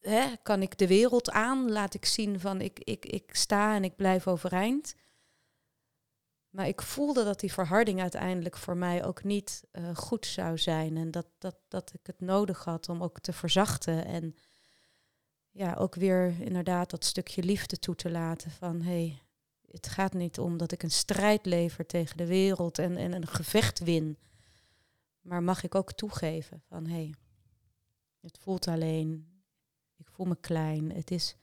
Hè? 0.00 0.24
Kan 0.42 0.62
ik 0.62 0.78
de 0.78 0.86
wereld 0.86 1.30
aan? 1.30 1.70
Laat 1.70 1.94
ik 1.94 2.04
zien 2.04 2.40
van 2.40 2.60
ik, 2.60 2.78
ik, 2.78 3.06
ik 3.06 3.34
sta 3.34 3.74
en 3.74 3.84
ik 3.84 3.96
blijf 3.96 4.26
overeind. 4.26 4.94
Maar 6.52 6.68
ik 6.68 6.82
voelde 6.82 7.24
dat 7.24 7.40
die 7.40 7.52
verharding 7.52 8.00
uiteindelijk 8.00 8.56
voor 8.56 8.76
mij 8.76 9.04
ook 9.04 9.24
niet 9.24 9.64
eh, 9.70 9.96
goed 9.96 10.26
zou 10.26 10.58
zijn. 10.58 10.96
En 10.96 11.10
dat, 11.10 11.26
dat, 11.38 11.56
dat 11.68 11.92
ik 11.94 12.06
het 12.06 12.20
nodig 12.20 12.64
had 12.64 12.88
om 12.88 13.02
ook 13.02 13.20
te 13.20 13.32
verzachten. 13.32 14.04
En 14.04 14.34
ja, 15.50 15.74
ook 15.74 15.94
weer 15.94 16.40
inderdaad 16.40 16.90
dat 16.90 17.04
stukje 17.04 17.42
liefde 17.42 17.78
toe 17.78 17.94
te 17.94 18.10
laten. 18.10 18.50
Van 18.50 18.80
hé, 18.80 18.90
hey, 18.90 19.22
het 19.70 19.88
gaat 19.88 20.12
niet 20.12 20.38
om 20.38 20.56
dat 20.56 20.72
ik 20.72 20.82
een 20.82 20.90
strijd 20.90 21.46
lever 21.46 21.86
tegen 21.86 22.16
de 22.16 22.26
wereld 22.26 22.78
en, 22.78 22.96
en 22.96 23.12
een 23.12 23.26
gevecht 23.26 23.78
win. 23.78 24.18
Maar 25.20 25.42
mag 25.42 25.62
ik 25.62 25.74
ook 25.74 25.92
toegeven 25.92 26.62
van 26.68 26.86
hé, 26.86 26.92
hey, 26.92 27.14
het 28.20 28.38
voelt 28.38 28.68
alleen. 28.68 29.26
Ik 29.96 30.08
voel 30.08 30.26
me 30.26 30.36
klein. 30.40 30.92
Het 30.92 31.10
is, 31.10 31.36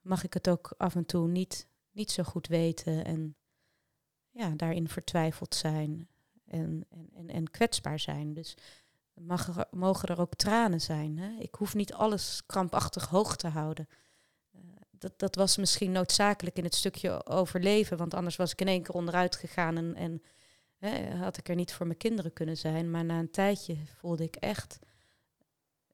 mag 0.00 0.24
ik 0.24 0.34
het 0.34 0.48
ook 0.48 0.74
af 0.76 0.94
en 0.94 1.06
toe 1.06 1.28
niet, 1.28 1.66
niet 1.90 2.10
zo 2.10 2.22
goed 2.22 2.46
weten 2.46 3.04
en 3.04 3.36
ja, 4.32 4.48
daarin 4.48 4.88
vertwijfeld 4.88 5.54
zijn 5.54 6.08
en, 6.44 6.86
en, 7.14 7.28
en, 7.28 7.50
kwetsbaar 7.50 7.98
zijn. 7.98 8.34
Dus 8.34 8.56
mag 9.14 9.66
mogen 9.70 10.08
er 10.08 10.20
ook 10.20 10.34
tranen 10.34 10.80
zijn. 10.80 11.18
Hè? 11.18 11.38
Ik 11.38 11.54
hoef 11.54 11.74
niet 11.74 11.92
alles 11.92 12.42
krampachtig 12.46 13.08
hoog 13.08 13.36
te 13.36 13.48
houden. 13.48 13.88
Uh, 14.54 14.60
dat, 14.90 15.18
dat 15.18 15.34
was 15.34 15.56
misschien 15.56 15.92
noodzakelijk 15.92 16.56
in 16.56 16.64
het 16.64 16.74
stukje 16.74 17.26
overleven, 17.26 17.96
want 17.96 18.14
anders 18.14 18.36
was 18.36 18.52
ik 18.52 18.60
in 18.60 18.68
één 18.68 18.82
keer 18.82 18.94
onderuit 18.94 19.36
gegaan 19.36 19.76
en, 19.76 19.94
en 19.94 20.22
hè, 20.76 21.16
had 21.16 21.36
ik 21.36 21.48
er 21.48 21.54
niet 21.54 21.72
voor 21.72 21.86
mijn 21.86 21.98
kinderen 21.98 22.32
kunnen 22.32 22.56
zijn. 22.56 22.90
Maar 22.90 23.04
na 23.04 23.18
een 23.18 23.30
tijdje 23.30 23.76
voelde 23.86 24.24
ik 24.24 24.36
echt, 24.36 24.78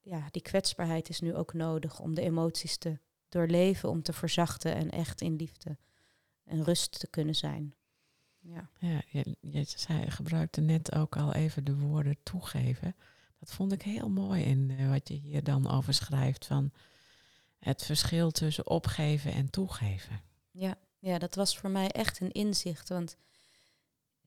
ja, 0.01 0.27
die 0.31 0.41
kwetsbaarheid 0.41 1.09
is 1.09 1.19
nu 1.19 1.35
ook 1.35 1.53
nodig 1.53 1.99
om 1.99 2.15
de 2.15 2.21
emoties 2.21 2.77
te 2.77 2.99
doorleven, 3.29 3.89
om 3.89 4.01
te 4.03 4.13
verzachten 4.13 4.75
en 4.75 4.89
echt 4.89 5.21
in 5.21 5.35
liefde 5.35 5.77
en 6.43 6.63
rust 6.63 6.99
te 6.99 7.07
kunnen 7.07 7.35
zijn. 7.35 7.73
Ja, 8.39 8.69
ja 8.79 9.01
je, 9.07 9.35
je 9.39 9.63
zei, 9.63 10.11
gebruikte 10.11 10.61
net 10.61 10.95
ook 10.95 11.17
al 11.17 11.33
even 11.33 11.63
de 11.63 11.75
woorden 11.75 12.17
toegeven. 12.23 12.95
Dat 13.39 13.51
vond 13.51 13.71
ik 13.71 13.81
heel 13.81 14.09
mooi 14.09 14.43
in 14.43 14.69
uh, 14.69 14.89
wat 14.89 15.07
je 15.07 15.13
hier 15.13 15.43
dan 15.43 15.69
over 15.69 15.93
schrijft 15.93 16.45
van 16.45 16.71
het 17.59 17.83
verschil 17.83 18.31
tussen 18.31 18.67
opgeven 18.67 19.33
en 19.33 19.49
toegeven. 19.49 20.21
Ja, 20.51 20.77
ja, 20.99 21.17
dat 21.17 21.35
was 21.35 21.57
voor 21.57 21.69
mij 21.69 21.91
echt 21.91 22.19
een 22.19 22.31
inzicht. 22.31 22.89
Want 22.89 23.17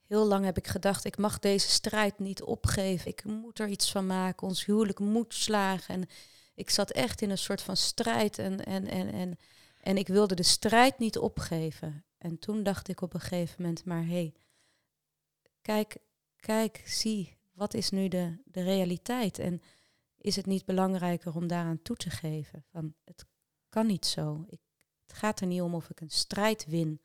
heel 0.07 0.27
lang 0.27 0.44
heb 0.44 0.57
ik 0.57 0.66
gedacht, 0.66 1.05
ik 1.05 1.18
mag 1.18 1.38
deze 1.38 1.70
strijd 1.70 2.18
niet 2.18 2.42
opgeven. 2.42 3.11
Ik 3.11 3.25
moet 3.25 3.59
er 3.59 3.68
iets 3.68 3.90
van 3.90 4.07
maken. 4.07 4.46
Ons 4.46 4.64
huwelijk 4.64 4.98
moet 4.98 5.35
slagen. 5.35 5.94
En 5.94 6.09
ik 6.55 6.70
zat 6.70 6.90
echt 6.90 7.22
in 7.22 7.31
een 7.31 7.38
soort 7.38 7.62
van 7.62 7.77
strijd 7.77 8.38
en, 8.38 8.64
en, 8.64 8.87
en, 8.87 9.12
en, 9.12 9.38
en 9.83 9.96
ik 9.96 10.09
wilde 10.09 10.35
de 10.35 10.42
strijd 10.42 10.98
niet 10.98 11.18
opgeven. 11.18 12.05
En 12.23 12.39
toen 12.39 12.63
dacht 12.63 12.89
ik 12.89 13.01
op 13.01 13.15
een 13.15 13.21
gegeven 13.21 13.63
moment, 13.63 13.85
maar 13.85 14.03
hé, 14.03 14.09
hey, 14.09 14.35
kijk, 15.61 15.97
kijk, 16.37 16.83
zie, 16.85 17.37
wat 17.53 17.75
is 17.75 17.91
nu 17.91 18.09
de, 18.09 18.43
de 18.45 18.63
realiteit? 18.63 19.39
En 19.39 19.63
is 20.19 20.37
het 20.37 20.47
niet 20.47 20.65
belangrijker 20.65 21.35
om 21.35 21.47
daaraan 21.47 21.83
toe 21.83 21.97
te 21.97 22.11
geven? 22.11 22.65
Van, 22.71 22.95
het 23.05 23.25
kan 23.69 23.87
niet 23.87 24.07
zo. 24.07 24.45
Ik, 24.49 24.61
het 25.07 25.13
gaat 25.13 25.41
er 25.41 25.47
niet 25.47 25.61
om 25.61 25.75
of 25.75 25.91
ik 25.91 26.01
een 26.01 26.11
strijd 26.11 26.67
win, 26.67 27.01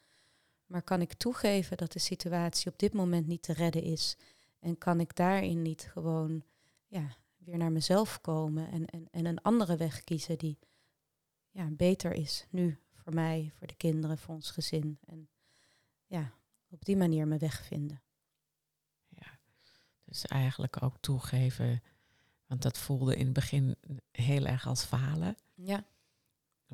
maar 0.66 0.82
kan 0.82 1.02
ik 1.02 1.14
toegeven 1.14 1.78
dat 1.78 1.92
de 1.92 2.00
situatie 2.00 2.72
op 2.72 2.80
dit 2.80 2.94
moment 2.94 3.28
niet 3.28 3.42
te 3.42 3.54
redden 3.54 3.84
is? 3.84 4.18
En 4.60 4.78
kan 4.78 5.00
ik 5.00 5.16
daarin 5.16 5.62
niet 5.62 5.90
gewoon 5.92 6.44
ja, 6.88 7.18
weer 7.38 7.58
naar 7.58 7.72
mezelf 7.72 8.22
komen 8.22 8.72
en, 8.72 8.86
en, 8.86 9.08
en 9.12 9.26
een 9.26 9.42
andere 9.42 9.78
weg 9.78 10.04
kiezen 10.04 10.38
die 10.38 10.60
ja, 11.52 11.70
beter 11.72 12.14
is 12.14 12.46
nu 12.50 12.80
voor 13.08 13.16
mij, 13.16 13.52
voor 13.58 13.68
de 13.68 13.76
kinderen, 13.76 14.18
voor 14.18 14.36
ons 14.36 14.52
gezin. 14.52 15.00
En 15.06 15.30
ja, 16.06 16.32
op 16.70 16.86
die 16.86 16.98
manier 16.98 17.28
mijn 17.28 17.40
weg 17.40 17.66
vinden. 17.66 18.02
Ja, 19.08 19.40
dus 20.04 20.26
eigenlijk 20.26 20.84
ook 20.84 20.98
toegeven, 21.00 21.84
want 22.46 22.62
dat 22.62 22.78
voelde 22.78 23.16
in 23.16 23.26
het 23.26 23.34
begin 23.34 23.76
heel 24.12 24.46
erg 24.46 24.68
als 24.68 24.84
falen. 24.84 25.36
Ja, 25.54 25.86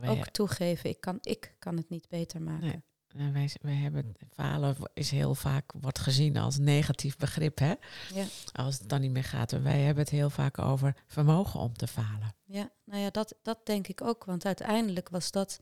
ook 0.02 0.28
toegeven, 0.28 0.90
ik 0.90 1.02
kan, 1.02 1.18
ik 1.22 1.56
kan 1.60 1.78
het 1.78 1.90
niet 1.90 2.10
beter 2.10 2.42
maken. 2.42 2.84
Nee. 3.08 3.32
wij, 3.32 3.50
wij 3.62 3.76
hebben 3.76 4.14
falen 4.32 4.76
is 4.94 5.12
heel 5.12 5.36
vaak 5.36 5.72
wordt 5.82 6.00
gezien 6.00 6.38
als 6.38 6.58
negatief 6.58 7.18
begrip, 7.18 7.60
hè? 7.60 7.74
Ja. 8.14 8.26
Als 8.52 8.80
het 8.80 8.90
dan 8.90 9.02
niet 9.02 9.12
meer 9.12 9.24
gaat. 9.24 9.52
En 9.52 9.64
wij 9.64 9.80
hebben 9.80 10.04
het 10.04 10.12
heel 10.12 10.30
vaak 10.30 10.60
over 10.60 10.96
vermogen 11.08 11.60
om 11.60 11.74
te 11.74 11.88
falen. 11.88 12.36
Ja, 12.44 12.72
nou 12.84 13.02
ja, 13.02 13.10
dat, 13.10 13.36
dat 13.42 13.66
denk 13.66 13.88
ik 13.88 14.02
ook. 14.02 14.26
Want 14.26 14.46
uiteindelijk 14.46 15.10
was 15.10 15.32
dat 15.32 15.60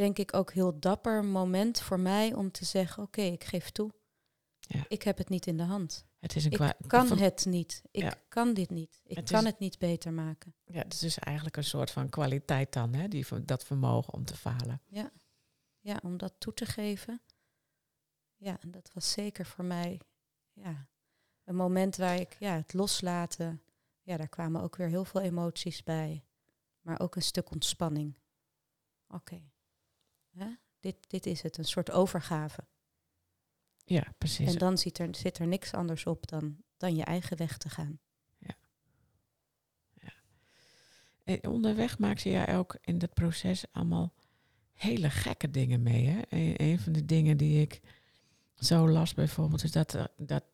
denk 0.00 0.18
ik 0.18 0.34
ook 0.34 0.52
heel 0.52 0.80
dapper 0.80 1.24
moment 1.24 1.80
voor 1.80 2.00
mij 2.00 2.34
om 2.34 2.50
te 2.50 2.64
zeggen, 2.64 3.02
oké, 3.02 3.20
ik 3.20 3.44
geef 3.44 3.70
toe. 3.70 3.90
Ja. 4.58 4.84
Ik 4.88 5.02
heb 5.02 5.18
het 5.18 5.28
niet 5.28 5.46
in 5.46 5.56
de 5.56 5.62
hand. 5.62 6.06
Het 6.18 6.36
is 6.36 6.44
een 6.44 6.50
ik 6.50 6.74
kan 6.86 7.18
het 7.18 7.46
niet. 7.46 7.82
Ik 7.90 8.18
kan 8.28 8.54
dit 8.54 8.70
niet. 8.70 9.00
Ik 9.04 9.24
kan 9.24 9.44
het 9.44 9.58
niet 9.58 9.78
beter 9.78 10.12
maken. 10.12 10.54
Ja, 10.64 10.82
het 10.82 11.02
is 11.02 11.18
eigenlijk 11.18 11.56
een 11.56 11.64
soort 11.64 11.90
van 11.90 12.08
kwaliteit 12.08 12.72
dan, 12.72 12.94
hè? 12.94 13.08
Die, 13.08 13.44
dat 13.44 13.64
vermogen 13.64 14.12
om 14.12 14.24
te 14.24 14.36
falen. 14.36 14.82
Ja. 14.86 15.12
ja, 15.80 16.00
om 16.02 16.16
dat 16.16 16.34
toe 16.38 16.54
te 16.54 16.66
geven. 16.66 17.22
Ja, 18.36 18.60
en 18.60 18.70
dat 18.70 18.90
was 18.92 19.10
zeker 19.10 19.46
voor 19.46 19.64
mij 19.64 20.00
ja, 20.52 20.88
een 21.44 21.56
moment 21.56 21.96
waar 21.96 22.20
ik 22.20 22.36
ja, 22.38 22.56
het 22.56 22.72
loslaten, 22.72 23.62
ja, 24.02 24.16
daar 24.16 24.28
kwamen 24.28 24.62
ook 24.62 24.76
weer 24.76 24.88
heel 24.88 25.04
veel 25.04 25.20
emoties 25.20 25.82
bij. 25.82 26.24
Maar 26.80 27.00
ook 27.00 27.16
een 27.16 27.22
stuk 27.22 27.50
ontspanning. 27.50 28.18
Oké, 29.08 29.50
Hè? 30.30 30.46
Dit, 30.80 30.96
dit 31.06 31.26
is 31.26 31.42
het, 31.42 31.58
een 31.58 31.64
soort 31.64 31.90
overgave. 31.90 32.64
Ja, 33.84 34.14
precies. 34.18 34.52
En 34.52 34.58
dan 34.58 34.78
zit 34.78 34.98
er, 34.98 35.14
zit 35.14 35.38
er 35.38 35.46
niks 35.46 35.72
anders 35.72 36.06
op 36.06 36.28
dan, 36.28 36.56
dan 36.76 36.96
je 36.96 37.04
eigen 37.04 37.36
weg 37.36 37.56
te 37.58 37.68
gaan. 37.68 37.98
Ja. 38.38 38.54
ja. 39.92 40.12
En 41.24 41.50
onderweg 41.50 41.98
maakte 41.98 42.30
jij 42.30 42.56
ook 42.56 42.78
in 42.80 42.98
dat 42.98 43.14
proces 43.14 43.64
allemaal 43.72 44.12
hele 44.72 45.10
gekke 45.10 45.50
dingen 45.50 45.82
mee. 45.82 46.06
Hè? 46.06 46.22
Een, 46.58 46.78
van 46.78 46.92
de 46.92 47.04
dingen 47.04 47.36
die 47.36 47.60
ik 47.60 47.80
zo 48.54 48.88
las 48.88 49.14
bijvoorbeeld, 49.14 49.62
is 49.62 49.72
dat 49.72 49.92
er, 49.92 50.08
dat, 50.16 50.44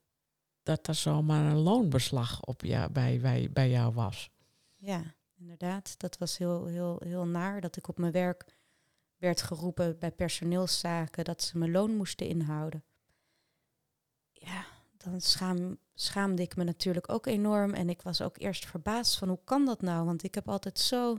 dat 0.63 0.87
er 0.87 0.95
zomaar 0.95 1.51
een 1.51 1.59
loonbeslag 1.59 2.45
op 2.45 2.63
jou, 2.63 2.93
bij, 2.93 3.21
bij, 3.21 3.51
bij 3.53 3.71
jou 3.71 3.93
was. 3.93 4.31
Ja, 4.77 5.15
inderdaad. 5.35 5.99
Dat 5.99 6.19
was 6.19 6.39
heel, 6.39 6.67
heel, 6.67 7.01
heel 7.05 7.27
naar 7.27 7.61
dat 7.61 7.77
ik 7.77 7.89
op 7.89 7.99
mijn 7.99 8.13
werk 8.13 8.45
werd 9.17 9.43
geroepen 9.43 9.99
bij 9.99 10.11
personeelszaken 10.11 11.25
dat 11.25 11.43
ze 11.43 11.59
mijn 11.59 11.71
loon 11.71 11.97
moesten 11.97 12.27
inhouden. 12.27 12.85
Ja, 14.33 14.67
dan 14.97 15.21
schaam, 15.21 15.79
schaamde 15.95 16.43
ik 16.43 16.57
me 16.57 16.65
natuurlijk 16.65 17.13
ook 17.13 17.27
enorm. 17.27 17.75
En 17.75 17.89
ik 17.89 18.03
was 18.03 18.23
ook 18.23 18.39
eerst 18.39 18.67
verbaasd 18.67 19.19
van 19.19 19.29
hoe 19.29 19.41
kan 19.45 19.65
dat 19.65 19.81
nou? 19.81 20.05
Want 20.05 20.23
ik 20.23 20.35
heb 20.35 20.49
altijd 20.49 20.79
zo 20.79 21.19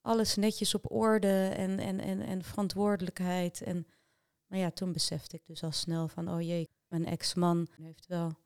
alles 0.00 0.34
netjes 0.34 0.74
op 0.74 0.90
orde 0.90 1.48
en, 1.48 1.78
en, 1.78 2.00
en, 2.00 2.20
en 2.20 2.42
verantwoordelijkheid. 2.42 3.62
En 3.62 3.86
maar 4.46 4.58
ja, 4.58 4.70
toen 4.70 4.92
besefte 4.92 5.36
ik 5.36 5.46
dus 5.46 5.62
al 5.62 5.72
snel 5.72 6.08
van, 6.08 6.28
oh 6.28 6.40
jee, 6.40 6.70
mijn 6.88 7.06
ex-man 7.06 7.68
heeft 7.76 8.06
wel 8.06 8.38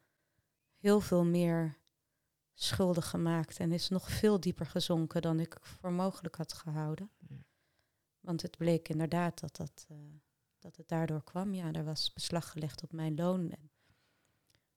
heel 0.77 1.01
veel 1.01 1.25
meer 1.25 1.79
schuldig 2.55 3.09
gemaakt 3.09 3.59
en 3.59 3.73
is 3.73 3.89
nog 3.89 4.11
veel 4.11 4.41
dieper 4.41 4.67
gezonken 4.67 5.23
dan 5.23 5.41
ik 5.41 5.57
voor 5.61 5.93
mogelijk 5.93 6.37
had 6.37 6.53
gehouden. 6.53 7.11
Want 8.29 8.43
het 8.43 8.57
bleek 8.57 8.89
inderdaad 8.89 9.41
dat, 9.41 9.57
dat, 9.57 9.87
uh, 9.91 9.97
dat 10.59 10.77
het 10.77 10.89
daardoor 10.89 11.25
kwam. 11.25 11.55
Ja, 11.55 11.73
er 11.73 11.85
was 11.85 12.13
beslag 12.13 12.51
gelegd 12.51 12.83
op 12.83 12.93
mijn 12.93 13.15
loon. 13.15 13.51
En 13.51 13.71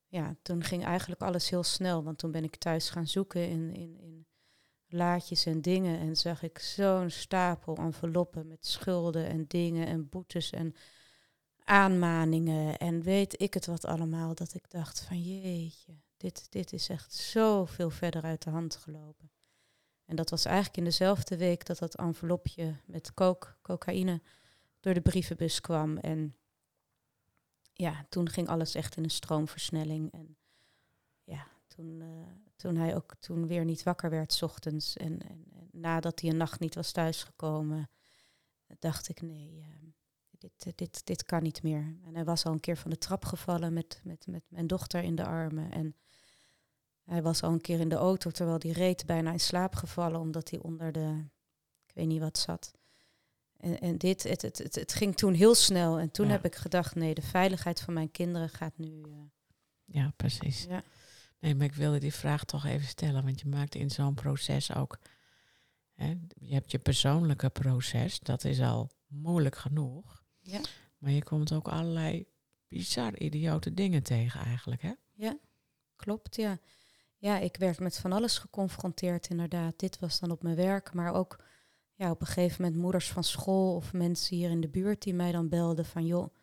ja, 0.07 0.35
toen 0.41 0.63
ging 0.63 0.83
eigenlijk 0.83 1.21
alles 1.21 1.49
heel 1.49 1.63
snel. 1.63 2.03
Want 2.03 2.17
toen 2.17 2.31
ben 2.31 2.43
ik 2.43 2.55
thuis 2.55 2.89
gaan 2.89 3.07
zoeken 3.07 3.49
in, 3.49 3.73
in, 3.73 3.99
in 3.99 4.25
laadjes 4.87 5.45
en 5.45 5.61
dingen. 5.61 5.99
En 5.99 6.15
zag 6.15 6.43
ik 6.43 6.59
zo'n 6.59 7.09
stapel 7.09 7.75
enveloppen 7.75 8.47
met 8.47 8.65
schulden 8.65 9.27
en 9.27 9.45
dingen 9.47 9.87
en 9.87 10.09
boetes 10.09 10.49
en 10.49 10.75
aanmaningen. 11.63 12.77
En 12.77 13.01
weet 13.01 13.41
ik 13.41 13.53
het 13.53 13.65
wat 13.65 13.85
allemaal. 13.85 14.35
Dat 14.35 14.53
ik 14.53 14.69
dacht 14.69 15.01
van 15.01 15.21
jeetje, 15.21 15.93
dit, 16.17 16.51
dit 16.51 16.73
is 16.73 16.89
echt 16.89 17.13
zoveel 17.13 17.89
verder 17.89 18.23
uit 18.23 18.43
de 18.43 18.49
hand 18.49 18.75
gelopen. 18.75 19.31
En 20.05 20.15
dat 20.15 20.29
was 20.29 20.45
eigenlijk 20.45 20.77
in 20.77 20.83
dezelfde 20.83 21.37
week 21.37 21.65
dat 21.65 21.77
dat 21.77 21.95
envelopje 21.95 22.75
met 22.85 23.13
coke, 23.13 23.55
cocaïne 23.61 24.21
door 24.79 24.93
de 24.93 25.01
brievenbus 25.01 25.61
kwam. 25.61 25.97
En 25.97 26.35
ja, 27.73 28.05
toen 28.09 28.29
ging 28.29 28.47
alles 28.47 28.75
echt 28.75 28.97
in 28.97 29.03
een 29.03 29.09
stroomversnelling. 29.09 30.11
En 30.11 30.37
ja, 31.23 31.47
toen, 31.67 32.01
uh, 32.01 32.07
toen 32.55 32.75
hij 32.75 32.95
ook 32.95 33.15
toen 33.19 33.47
weer 33.47 33.65
niet 33.65 33.83
wakker 33.83 34.09
werd 34.09 34.43
ochtends 34.43 34.97
en, 34.97 35.19
en, 35.27 35.45
nadat 35.71 36.21
hij 36.21 36.29
een 36.29 36.37
nacht 36.37 36.59
niet 36.59 36.75
was 36.75 36.91
thuisgekomen, 36.91 37.89
dacht 38.79 39.09
ik 39.09 39.21
nee, 39.21 39.57
uh, 39.57 39.91
dit, 40.29 40.77
dit, 40.77 41.05
dit 41.05 41.23
kan 41.23 41.43
niet 41.43 41.63
meer. 41.63 41.95
En 42.05 42.15
hij 42.15 42.23
was 42.23 42.45
al 42.45 42.51
een 42.51 42.59
keer 42.59 42.77
van 42.77 42.91
de 42.91 42.97
trap 42.97 43.25
gevallen 43.25 43.73
met, 43.73 44.01
met, 44.03 44.27
met 44.27 44.43
mijn 44.47 44.67
dochter 44.67 45.03
in 45.03 45.15
de 45.15 45.25
armen. 45.25 45.71
En 45.71 45.95
Hij 47.11 47.21
was 47.21 47.41
al 47.43 47.51
een 47.51 47.61
keer 47.61 47.79
in 47.79 47.89
de 47.89 47.95
auto 47.95 48.29
terwijl 48.31 48.57
hij 48.61 48.71
reed 48.71 49.05
bijna 49.05 49.31
in 49.31 49.39
slaap 49.39 49.75
gevallen 49.75 50.19
omdat 50.19 50.49
hij 50.49 50.59
onder 50.59 50.91
de, 50.91 51.25
ik 51.87 51.93
weet 51.93 52.07
niet 52.07 52.19
wat 52.19 52.37
zat. 52.37 52.71
En, 53.57 53.79
en 53.79 53.97
dit, 53.97 54.23
het, 54.23 54.41
het, 54.41 54.57
het, 54.57 54.75
het 54.75 54.93
ging 54.93 55.15
toen 55.15 55.33
heel 55.33 55.55
snel. 55.55 55.99
En 55.99 56.11
toen 56.11 56.25
Ja. 56.25 56.31
heb 56.31 56.45
ik 56.45 56.55
gedacht, 56.55 56.95
nee, 56.95 57.13
de 57.13 57.21
veiligheid 57.21 57.81
van 57.81 57.93
mijn 57.93 58.11
kinderen 58.11 58.49
gaat 58.49 58.77
nu. 58.77 59.01
eh, 59.01 59.09
Ja, 59.85 60.13
precies. 60.15 60.63
ja. 60.63 60.83
Nee, 61.39 61.55
maar 61.55 61.65
ik 61.65 61.73
wilde 61.73 61.99
die 61.99 62.13
vraag 62.13 62.43
toch 62.43 62.65
even 62.65 62.87
stellen, 62.87 63.23
want 63.23 63.39
je 63.39 63.47
maakt 63.47 63.75
in 63.75 63.89
zo'n 63.89 64.13
proces 64.13 64.73
ook. 64.75 64.97
Hè, 65.93 66.07
je 66.33 66.53
hebt 66.53 66.71
je 66.71 66.79
persoonlijke 66.79 67.49
proces, 67.49 68.19
dat 68.19 68.43
is 68.43 68.59
al 68.59 68.89
moeilijk 69.07 69.55
genoeg. 69.57 70.23
Ja. 70.39 70.59
Maar 70.97 71.11
je 71.11 71.23
komt 71.23 71.53
ook 71.53 71.67
allerlei 71.67 72.25
bizar 72.67 73.17
idiote 73.17 73.73
dingen 73.73 74.03
tegen 74.03 74.39
eigenlijk, 74.39 74.81
hè? 74.81 74.91
Klopt, 75.95 76.35
ja. 76.35 76.57
Ja, 77.21 77.37
ik 77.37 77.57
werd 77.57 77.79
met 77.79 77.97
van 77.97 78.11
alles 78.11 78.37
geconfronteerd, 78.37 79.27
inderdaad. 79.29 79.79
Dit 79.79 79.99
was 79.99 80.19
dan 80.19 80.31
op 80.31 80.43
mijn 80.43 80.55
werk, 80.55 80.93
maar 80.93 81.13
ook 81.13 81.43
ja, 81.93 82.11
op 82.11 82.21
een 82.21 82.27
gegeven 82.27 82.61
moment 82.61 82.81
moeders 82.81 83.11
van 83.11 83.23
school 83.23 83.75
of 83.75 83.93
mensen 83.93 84.35
hier 84.35 84.49
in 84.49 84.61
de 84.61 84.69
buurt 84.69 85.01
die 85.01 85.13
mij 85.13 85.31
dan 85.31 85.49
belden 85.49 85.85
van 85.85 86.05
joh, 86.05 86.35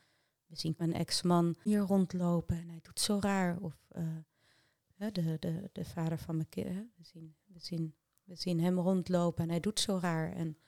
we 0.47 0.57
zien 0.57 0.75
mijn 0.79 0.93
ex-man 0.93 1.57
hier 1.63 1.81
rondlopen 1.81 2.57
en 2.57 2.69
hij 2.69 2.79
doet 2.83 3.01
zo 3.01 3.19
raar. 3.21 3.59
Of 3.61 3.77
eh, 3.89 5.13
de, 5.13 5.37
de, 5.39 5.71
de 5.73 5.85
vader 5.85 6.19
van 6.19 6.37
mijn 6.37 6.49
kind, 6.49 6.69
we 6.69 7.05
zien, 7.05 7.37
we, 7.47 7.59
zien, 7.59 7.95
we 8.25 8.37
zien 8.37 8.61
hem 8.61 8.79
rondlopen 8.79 9.43
en 9.45 9.51
hij 9.51 9.61
doet 9.61 9.81
zo 9.81 9.99
raar. 10.01 10.33
En 10.33 10.59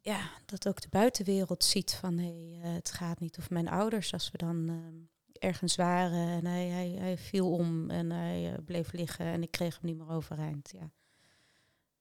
ja, 0.00 0.30
dat 0.46 0.68
ook 0.68 0.80
de 0.80 0.88
buitenwereld 0.88 1.64
ziet 1.64 1.94
van 1.94 2.18
hé, 2.18 2.60
eh, 2.62 2.72
het 2.72 2.90
gaat 2.90 3.20
niet. 3.20 3.38
Of 3.38 3.50
mijn 3.50 3.68
ouders, 3.68 4.12
als 4.12 4.30
we 4.30 4.38
dan 4.38 4.68
ehm, 4.68 5.09
ergens 5.40 5.76
waren 5.76 6.28
en 6.28 6.46
hij, 6.46 6.66
hij, 6.66 6.88
hij 6.88 7.18
viel 7.18 7.52
om 7.52 7.90
en 7.90 8.10
hij 8.10 8.52
eh, 8.52 8.64
bleef 8.64 8.92
liggen 8.92 9.26
en 9.26 9.42
ik 9.42 9.50
kreeg 9.50 9.74
hem 9.80 9.90
niet 9.90 9.98
meer 9.98 10.10
overeind. 10.10 10.70
Ja, 10.78 10.90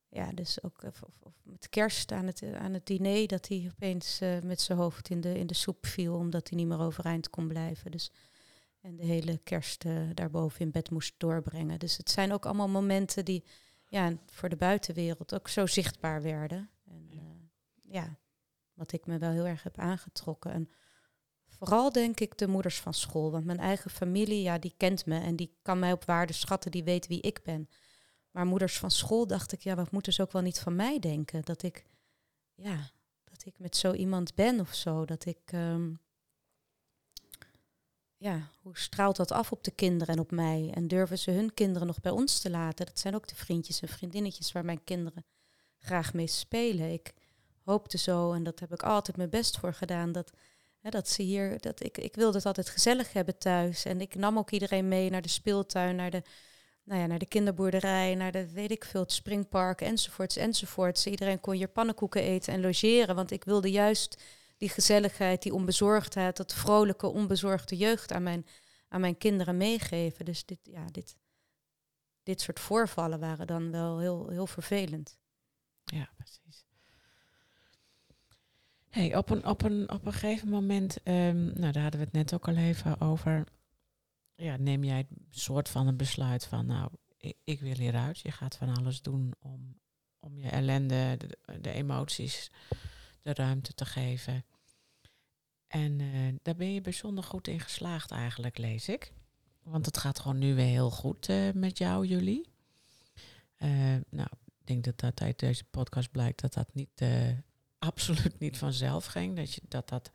ja 0.10 0.32
dus 0.32 0.64
ook 0.64 0.84
of, 0.84 1.04
of 1.20 1.34
met 1.44 1.70
kerst 1.70 2.12
aan 2.12 2.26
het, 2.26 2.44
aan 2.54 2.74
het 2.74 2.86
diner 2.86 3.28
dat 3.28 3.48
hij 3.48 3.70
opeens 3.72 4.22
eh, 4.22 4.40
met 4.42 4.62
zijn 4.62 4.78
hoofd 4.78 5.10
in 5.10 5.22
de, 5.22 5.38
in 5.38 5.48
de 5.48 5.54
soep 5.54 5.86
viel 5.86 6.16
omdat 6.16 6.50
hij 6.50 6.58
niet 6.58 6.68
meer 6.68 6.80
overeind 6.80 7.30
kon 7.30 7.48
blijven. 7.48 7.92
Dus, 7.92 8.12
en 8.82 8.96
de 8.96 9.06
hele 9.06 9.38
kerst 9.38 9.86
eh, 9.86 10.10
daarboven 10.14 10.60
in 10.60 10.72
bed 10.72 10.90
moest 10.90 11.14
doorbrengen. 11.18 11.80
Dus 11.80 11.98
het 11.98 12.10
zijn 12.10 12.32
ook 12.34 12.46
allemaal 12.46 12.70
momenten 12.70 13.26
die 13.26 13.44
ja, 13.88 14.14
voor 14.26 14.50
de 14.50 14.56
buitenwereld 14.56 15.34
ook 15.34 15.48
zo 15.48 15.66
zichtbaar 15.66 16.22
werden. 16.22 16.70
En 16.86 17.08
eh, 17.12 17.20
ja, 17.94 18.18
wat 18.74 18.92
ik 18.92 19.06
me 19.06 19.18
wel 19.18 19.32
heel 19.32 19.48
erg 19.48 19.64
heb 19.64 19.78
aangetrokken. 19.78 20.52
En 20.52 20.70
vooral 21.60 21.92
denk 21.92 22.20
ik 22.20 22.38
de 22.38 22.48
moeders 22.48 22.80
van 22.80 22.94
school. 22.94 23.32
Want 23.32 23.46
mijn 23.46 23.60
eigen 23.60 23.92
familie, 23.92 24.42
ja, 24.42 24.58
die 24.58 24.74
kent 24.78 25.06
me 25.06 25.20
en 25.20 25.36
die 25.36 25.58
kan 25.62 25.80
mij 25.80 25.92
op 25.92 26.06
waarde 26.06 26.34
schatten, 26.34 26.72
die 26.72 26.84
weet 26.84 27.08
wie 27.08 27.22
ik 27.22 27.44
ben. 27.44 27.70
Maar 28.32 28.46
moeders 28.46 28.78
van 28.78 28.92
school 28.92 29.28
dacht 29.28 29.52
ik, 29.52 29.62
ja, 29.62 29.76
wat 29.76 29.92
moeten 29.92 30.14
ze 30.14 30.22
ook 30.22 30.32
wel 30.32 30.42
niet 30.42 30.60
van 30.60 30.76
mij 30.76 31.00
denken? 31.00 31.42
Dat 31.42 31.64
ik, 31.64 31.86
ja, 32.56 32.92
dat 33.24 33.46
ik 33.46 33.60
met 33.60 33.76
zo 33.76 33.94
iemand 33.94 34.36
ben 34.36 34.60
of 34.60 34.74
zo. 34.74 35.06
Dat 35.06 35.26
ik, 35.26 35.40
ehm, 35.46 35.94
ja, 38.18 38.50
hoe 38.62 38.78
straalt 38.78 39.16
dat 39.16 39.32
af 39.32 39.52
op 39.52 39.64
de 39.64 39.72
kinderen 39.72 40.16
en 40.16 40.22
op 40.22 40.32
mij? 40.32 40.72
En 40.74 40.88
durven 40.88 41.20
ze 41.20 41.32
hun 41.32 41.54
kinderen 41.54 41.88
nog 41.88 42.00
bij 42.00 42.12
ons 42.12 42.40
te 42.40 42.50
laten? 42.50 42.86
Dat 42.86 43.00
zijn 43.00 43.16
ook 43.16 43.28
de 43.28 43.36
vriendjes 43.36 43.82
en 43.82 43.88
vriendinnetjes 43.88 44.52
waar 44.52 44.66
mijn 44.66 44.84
kinderen 44.84 45.26
graag 45.78 46.14
mee 46.14 46.28
spelen. 46.28 46.92
Ik 46.92 47.14
hoopte 47.64 47.98
zo, 47.98 48.34
en 48.34 48.44
dat 48.44 48.60
heb 48.60 48.74
ik 48.74 48.84
altijd 48.84 49.18
mijn 49.18 49.30
best 49.30 49.58
voor 49.58 49.74
gedaan, 49.74 50.12
dat, 50.12 50.32
hè, 50.82 50.90
dat 50.90 51.10
ze 51.10 51.22
hier, 51.22 51.60
dat 51.60 51.84
ik, 51.84 51.98
ik 51.98 52.16
wilde 52.16 52.38
het 52.38 52.46
altijd 52.46 52.70
gezellig 52.70 53.14
hebben 53.14 53.38
thuis. 53.38 53.86
En 53.86 54.02
ik 54.02 54.16
nam 54.16 54.38
ook 54.38 54.52
iedereen 54.52 54.88
mee 54.88 55.10
naar 55.10 55.22
de 55.22 55.30
speeltuin, 55.30 55.96
naar 55.96 56.12
de, 56.12 56.22
nou 56.84 57.02
ja, 57.02 57.08
naar 57.08 57.20
de 57.20 57.26
kinderboerderij, 57.26 58.16
naar 58.16 58.32
de, 58.32 58.52
weet 58.52 58.72
ik 58.72 58.86
veel, 58.86 59.02
het 59.02 59.12
springpark, 59.12 59.82
enzovoorts, 59.82 60.36
enzovoorts. 60.36 61.08
Iedereen 61.08 61.40
kon 61.40 61.54
hier 61.54 61.68
pannenkoeken 61.68 62.22
eten 62.22 62.54
en 62.54 62.62
logeren, 62.62 63.16
want 63.16 63.32
ik 63.32 63.44
wilde 63.44 63.72
juist 63.72 64.22
die 64.58 64.70
gezelligheid, 64.70 65.42
die 65.42 65.54
onbezorgdheid, 65.54 66.38
dat 66.38 66.54
vrolijke, 66.54 67.08
onbezorgde 67.08 67.78
jeugd 67.78 68.12
aan 68.12 68.24
mijn, 68.24 68.46
aan 68.88 69.02
mijn 69.02 69.18
kinderen 69.18 69.58
meegeven. 69.58 70.26
Dus 70.26 70.46
dit, 70.46 70.60
ja, 70.64 70.86
dit, 70.86 71.16
dit 72.24 72.42
soort 72.42 72.60
voorvallen 72.60 73.20
waren 73.20 73.48
dan 73.48 73.72
wel 73.72 74.00
heel, 74.00 74.30
heel 74.30 74.48
vervelend. 74.48 75.18
Ja, 75.84 76.10
precies. 76.16 76.39
Hey, 78.90 79.16
op, 79.16 79.30
een, 79.30 79.46
op, 79.46 79.62
een, 79.62 79.92
op 79.92 80.06
een 80.06 80.14
gegeven 80.14 80.50
moment, 80.50 81.04
ehm, 81.04 81.60
nou 81.60 81.72
daar 81.72 81.82
hadden 81.82 82.00
we 82.00 82.06
het 82.06 82.16
net 82.16 82.34
ook 82.34 82.48
al 82.48 82.56
even 82.56 83.02
over. 83.02 83.44
Ja, 84.36 84.58
neem 84.58 84.84
jij 84.84 84.98
het 84.98 85.08
soort 85.30 85.70
van 85.70 85.88
een 85.88 85.98
besluit 85.98 86.46
van, 86.46 86.66
nou, 86.66 86.92
ik, 87.44 87.60
wil 87.60 87.76
hieruit. 87.76 88.20
Je 88.20 88.32
gaat 88.32 88.58
van 88.58 88.78
alles 88.78 89.02
doen 89.02 89.34
om, 89.40 89.80
om 90.20 90.40
je 90.40 90.50
ellende, 90.50 91.18
de, 91.62 91.72
emoties, 91.72 92.52
de 93.22 93.34
ruimte 93.34 93.74
te 93.74 93.86
geven. 93.86 94.46
En 95.68 96.00
eh, 96.00 96.36
daar 96.42 96.56
ben 96.56 96.74
je 96.74 96.82
bijzonder 96.82 97.24
goed 97.24 97.48
in 97.48 97.60
geslaagd 97.60 98.12
eigenlijk, 98.12 98.58
lees 98.58 98.90
ik. 98.90 99.14
Want 99.64 99.86
het 99.86 99.98
gaat 99.98 100.20
gewoon 100.20 100.38
nu 100.38 100.56
weer 100.56 100.66
heel 100.66 100.92
goed 100.92 101.30
eh, 101.30 101.52
met 101.54 101.78
jou, 101.78 102.06
jullie. 102.06 102.48
Eh, 103.56 103.70
nou, 104.10 104.30
ik 104.46 104.66
denk 104.66 104.84
dat 104.84 105.00
dat 105.00 105.22
uit 105.22 105.40
deze 105.40 105.64
podcast 105.64 106.12
blijkt 106.12 106.42
dat 106.42 106.54
dat 106.54 106.74
niet, 106.74 107.02
absoluut 107.80 108.40
niet 108.40 108.58
vanzelf 108.58 109.06
ging. 109.06 109.36
Dat 109.36 109.54
je, 109.54 109.62
dat, 109.68 109.90
dat 109.90 110.12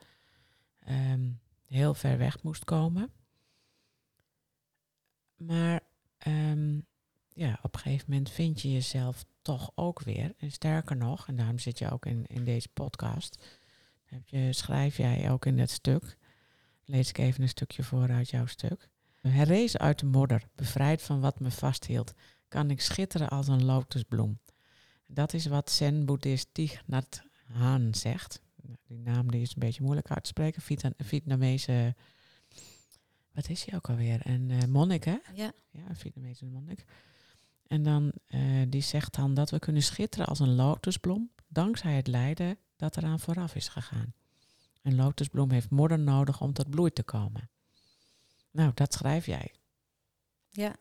ehm, 0.79 1.31
heel 1.67 1.95
ver 1.95 2.19
weg 2.19 2.43
moest 2.43 2.65
komen. 2.65 3.13
Maar 5.37 5.81
ehm, 6.19 6.81
ja, 7.29 7.59
op 7.63 7.75
een 7.75 7.81
gegeven 7.81 8.07
moment 8.09 8.31
vind 8.31 8.61
je 8.61 8.73
jezelf 8.73 9.25
toch 9.43 9.71
ook 9.75 10.03
weer. 10.03 10.35
En 10.39 10.51
sterker 10.51 10.97
nog, 10.97 11.29
en 11.29 11.37
daarom 11.37 11.59
zit 11.59 11.79
je 11.79 11.91
ook 11.91 12.07
in, 12.07 12.27
in 12.27 12.45
deze 12.45 12.69
podcast. 12.69 13.61
Heb 14.05 14.29
je, 14.29 14.53
schrijf 14.53 14.97
jij 14.97 15.31
ook 15.31 15.47
in 15.47 15.57
dat 15.57 15.71
stuk. 15.71 16.17
Lees 16.85 17.09
ik 17.09 17.19
even 17.19 17.43
een 17.43 17.49
stukje 17.49 17.83
voor 17.83 18.11
uit 18.11 18.31
jouw 18.31 18.47
stuk. 18.47 18.89
Herrezen 19.21 19.81
uit 19.81 19.99
de 19.99 20.07
modder, 20.07 20.43
bevrijd 20.55 21.03
van 21.03 21.21
wat 21.21 21.41
me 21.41 21.51
vasthield, 21.51 22.15
kan 22.49 22.71
ik 22.71 22.81
schitteren 22.81 23.29
als 23.29 23.49
een 23.49 23.65
lotusbloem. 23.65 24.39
Dat 25.07 25.33
is 25.33 25.47
wat 25.47 25.71
zen-boeddhist 25.71 26.49
Thich 26.53 26.83
Hanh 27.55 27.97
zegt. 27.97 28.41
Die 28.87 28.99
naam 28.99 29.31
die 29.31 29.41
is 29.41 29.49
een 29.55 29.59
beetje 29.61 29.83
moeilijk 29.83 30.11
uit 30.11 30.23
te 30.23 30.29
spreken. 30.29 30.63
Vietna- 30.63 30.93
Vietnamese, 30.97 31.95
wat 33.33 33.49
is 33.49 33.65
hij 33.65 33.75
ook 33.75 33.89
alweer? 33.89 34.27
Een 34.27 34.51
eh, 34.51 34.65
monnik, 34.69 35.05
hè? 35.05 35.17
Ja, 35.35 35.53
Ja, 35.71 35.89
een 35.89 35.97
Vietnamese 35.97 36.45
monnik. 36.47 36.85
En 37.67 37.83
dan, 37.83 38.13
eh, 38.27 38.41
die 38.69 38.81
zegt 38.83 39.15
dan 39.15 39.35
dat 39.35 39.51
we 39.51 39.59
kunnen 39.59 39.83
schitteren 39.83 40.27
als 40.27 40.39
een 40.41 40.55
lotusbloem, 40.55 41.31
dankzij 41.49 41.95
het 41.97 42.07
lijden 42.07 42.59
dat 42.77 42.97
eraan 42.97 43.21
vooraf 43.21 43.55
is 43.55 43.69
gegaan. 43.69 44.15
Een 44.83 44.95
lotusbloem 44.95 45.51
heeft 45.51 45.71
modder 45.71 45.99
nodig 45.99 46.41
om 46.41 46.53
tot 46.53 46.71
bloei 46.71 46.91
te 46.93 47.03
komen. 47.03 47.51
Nou, 48.51 48.71
dat 48.75 48.93
schrijf 48.93 49.27
jij. 49.27 49.55
Ja. 50.51 50.77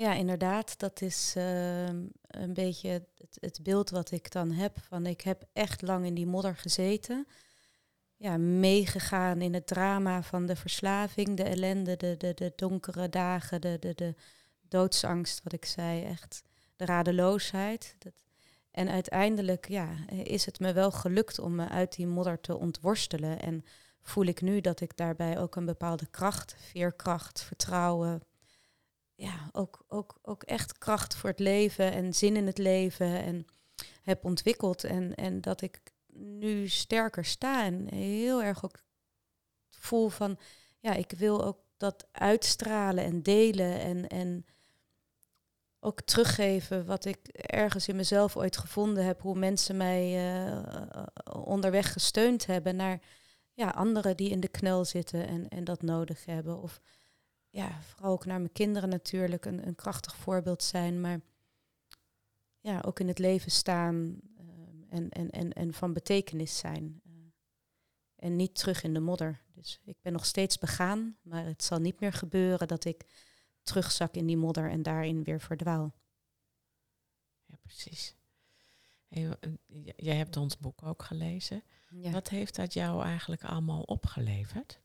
Ja, 0.00 0.14
inderdaad. 0.14 0.78
Dat 0.78 1.00
is 1.00 1.32
ehm, 1.36 2.04
een 2.26 2.54
beetje 2.54 3.06
het, 3.40 3.60
beeld 3.62 3.90
wat 3.90 4.10
ik 4.10 4.32
dan 4.32 4.50
heb. 4.50 4.78
Van 4.78 5.06
ik 5.06 5.20
heb 5.20 5.44
echt 5.52 5.82
lang 5.82 6.06
in 6.06 6.14
die 6.14 6.26
modder 6.26 6.56
gezeten. 6.56 7.26
Ja, 8.16 8.36
meegegaan 8.36 9.40
in 9.40 9.54
het 9.54 9.66
drama 9.66 10.22
van 10.22 10.46
de 10.46 10.56
verslaving, 10.56 11.36
de 11.36 11.42
ellende, 11.42 11.96
de, 11.96 12.16
de, 12.16 12.34
de 12.34 12.52
donkere 12.56 13.08
dagen, 13.08 13.60
de, 13.60 13.76
de, 13.80 13.94
de 13.94 14.14
doodsangst, 14.60 15.42
wat 15.42 15.52
ik 15.52 15.64
zei. 15.64 16.04
Echt 16.04 16.42
de 16.76 16.84
radeloosheid. 16.84 17.94
Dat, 17.98 18.14
en 18.70 18.88
uiteindelijk 18.88 19.68
ja, 19.68 19.94
is 20.08 20.46
het 20.46 20.60
me 20.60 20.72
wel 20.72 20.90
gelukt 20.90 21.38
om 21.38 21.54
me 21.54 21.68
uit 21.68 21.96
die 21.96 22.06
modder 22.06 22.40
te 22.40 22.58
ontworstelen. 22.58 23.40
En 23.40 23.64
voel 24.02 24.24
ik 24.24 24.40
nu 24.40 24.60
dat 24.60 24.80
ik 24.80 24.96
daarbij 24.96 25.38
ook 25.38 25.56
een 25.56 25.66
bepaalde 25.66 26.06
kracht, 26.06 26.54
veerkracht, 26.58 27.42
vertrouwen, 27.42 28.22
ja, 29.20 29.48
ook, 29.52 29.84
ook, 29.88 30.18
ook 30.22 30.42
echt 30.42 30.78
kracht 30.78 31.14
voor 31.14 31.30
het 31.30 31.38
leven 31.38 31.92
en 31.92 32.14
zin 32.14 32.36
in 32.36 32.46
het 32.46 32.58
leven 32.58 33.22
en 33.24 33.46
heb 34.02 34.24
ontwikkeld. 34.24 34.84
En, 34.84 35.14
en 35.14 35.40
dat 35.40 35.60
ik 35.60 35.80
nu 36.12 36.68
sterker 36.68 37.24
sta 37.24 37.64
en 37.64 37.94
heel 37.94 38.42
erg 38.42 38.64
ook 38.64 38.82
voel 39.68 40.08
van, 40.08 40.38
ja, 40.78 40.92
ik 40.92 41.12
wil 41.16 41.44
ook 41.44 41.58
dat 41.76 42.08
uitstralen 42.12 43.04
en 43.04 43.22
delen 43.22 43.80
en, 43.80 44.08
en 44.08 44.44
ook 45.80 46.00
teruggeven 46.00 46.86
wat 46.86 47.04
ik 47.04 47.28
ergens 47.32 47.88
in 47.88 47.96
mezelf 47.96 48.36
ooit 48.36 48.56
gevonden 48.56 49.04
heb, 49.04 49.20
hoe 49.20 49.38
mensen 49.38 49.76
mij 49.76 50.34
uh, 50.44 50.62
onderweg 51.32 51.92
gesteund 51.92 52.46
hebben 52.46 52.76
naar 52.76 53.00
ja, 53.52 53.68
anderen 53.68 54.16
die 54.16 54.30
in 54.30 54.40
de 54.40 54.48
knel 54.48 54.84
zitten 54.84 55.26
en, 55.26 55.48
en 55.48 55.64
dat 55.64 55.82
nodig 55.82 56.24
hebben. 56.24 56.62
Of 56.62 56.80
ja, 57.50 57.82
vooral 57.82 58.12
ook 58.12 58.24
naar 58.24 58.38
mijn 58.38 58.52
kinderen 58.52 58.88
natuurlijk 58.88 59.44
een, 59.44 59.66
een 59.66 59.74
krachtig 59.74 60.16
voorbeeld 60.16 60.62
zijn, 60.62 61.00
maar 61.00 61.20
ja, 62.60 62.80
ook 62.80 63.00
in 63.00 63.08
het 63.08 63.18
leven 63.18 63.50
staan 63.50 64.20
uh, 64.40 64.44
en, 64.88 65.08
en, 65.08 65.30
en, 65.30 65.52
en 65.52 65.72
van 65.72 65.92
betekenis 65.92 66.58
zijn. 66.58 67.00
Uh, 67.06 67.12
en 68.16 68.36
niet 68.36 68.54
terug 68.54 68.82
in 68.82 68.94
de 68.94 69.00
modder. 69.00 69.42
Dus 69.54 69.80
ik 69.84 69.96
ben 70.00 70.12
nog 70.12 70.26
steeds 70.26 70.58
begaan, 70.58 71.16
maar 71.22 71.44
het 71.44 71.64
zal 71.64 71.78
niet 71.78 72.00
meer 72.00 72.12
gebeuren 72.12 72.68
dat 72.68 72.84
ik 72.84 73.04
terugzak 73.62 74.14
in 74.14 74.26
die 74.26 74.36
modder 74.36 74.70
en 74.70 74.82
daarin 74.82 75.24
weer 75.24 75.40
verdwaal. 75.40 75.94
Ja, 77.44 77.56
precies. 77.62 78.16
Hey, 79.08 79.36
eh, 79.40 79.50
jij 79.96 80.16
hebt 80.16 80.36
ons 80.36 80.58
boek 80.58 80.82
ook 80.82 81.02
gelezen. 81.02 81.62
Ja. 81.88 82.10
Wat 82.10 82.28
heeft 82.28 82.56
dat 82.56 82.72
jou 82.72 83.02
eigenlijk 83.02 83.44
allemaal 83.44 83.82
opgeleverd? 83.82 84.80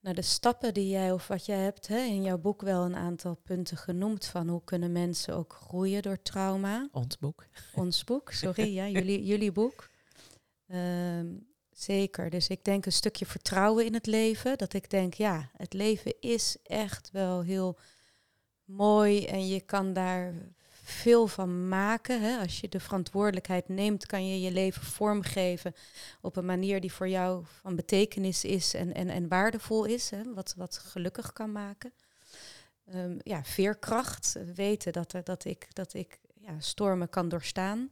Nou, 0.00 0.14
de 0.14 0.22
stappen 0.22 0.74
die 0.74 0.88
jij 0.88 1.12
of 1.12 1.26
wat 1.26 1.46
jij 1.46 1.58
hebt 1.58 1.86
hè, 1.86 1.98
in 1.98 2.22
jouw 2.22 2.38
boek 2.38 2.62
wel 2.62 2.84
een 2.84 2.96
aantal 2.96 3.34
punten 3.34 3.76
genoemd 3.76 4.26
van 4.26 4.48
hoe 4.48 4.64
kunnen 4.64 4.92
mensen 4.92 5.34
ook 5.34 5.52
groeien 5.52 6.02
door 6.02 6.22
trauma. 6.22 6.88
Ons 6.92 7.18
boek. 7.18 7.46
Ons 7.74 8.04
boek, 8.04 8.32
sorry, 8.32 8.74
ja, 8.74 8.88
jullie, 8.98 9.24
jullie 9.24 9.52
boek. 9.52 9.90
Ehm, 10.66 11.26
zeker. 11.70 12.30
Dus 12.30 12.48
ik 12.48 12.64
denk 12.64 12.86
een 12.86 12.92
stukje 12.92 13.26
vertrouwen 13.26 13.84
in 13.84 13.94
het 13.94 14.06
leven. 14.06 14.58
Dat 14.58 14.72
ik 14.72 14.90
denk, 14.90 15.14
ja, 15.14 15.50
het 15.56 15.72
leven 15.72 16.14
is 16.20 16.56
echt 16.62 17.10
wel 17.10 17.42
heel 17.42 17.78
mooi 18.64 19.26
en 19.26 19.48
je 19.48 19.60
kan 19.60 19.92
daar 19.92 20.34
veel 20.90 21.26
van 21.26 21.68
maken. 21.68 22.22
Hè? 22.22 22.38
Als 22.38 22.60
je 22.60 22.68
de 22.68 22.80
verantwoordelijkheid 22.80 23.68
neemt, 23.68 24.06
kan 24.06 24.28
je 24.28 24.40
je 24.40 24.50
leven 24.50 24.82
vormgeven 24.82 25.74
op 26.20 26.36
een 26.36 26.44
manier 26.46 26.80
die 26.80 26.92
voor 26.92 27.08
jou 27.08 27.44
van 27.60 27.76
betekenis 27.76 28.44
is 28.44 28.74
en, 28.74 28.94
en, 28.94 29.08
en 29.08 29.28
waardevol 29.28 29.84
is. 29.84 30.10
Hè? 30.10 30.34
Wat, 30.34 30.54
wat 30.56 30.78
gelukkig 30.78 31.32
kan 31.32 31.52
maken. 31.52 31.92
Ehm, 32.86 33.18
ja, 33.22 33.44
veerkracht. 33.44 34.36
eh, 34.36 34.42
Weten 34.54 34.92
dat, 34.92 35.14
dat 35.24 35.44
ik, 35.44 35.74
dat 35.74 35.94
ik 35.94 36.18
ja, 36.34 36.60
stormen 36.60 37.08
kan 37.08 37.28
doorstaan. 37.28 37.90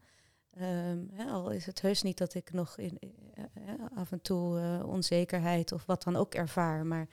Ehm, 0.58 0.98
hè, 1.12 1.24
al 1.24 1.50
is 1.50 1.66
het 1.66 1.80
heus 1.80 2.02
niet 2.02 2.18
dat 2.18 2.34
ik 2.34 2.52
nog 2.52 2.78
in, 2.78 2.98
eh, 3.34 3.44
eh, 3.44 3.74
af 3.94 4.12
en 4.12 4.20
toe 4.22 4.58
eh, 4.60 4.88
onzekerheid 4.88 5.72
of 5.72 5.86
wat 5.86 6.02
dan 6.02 6.16
ook 6.16 6.34
ervaar. 6.34 6.86
Maar 6.86 7.08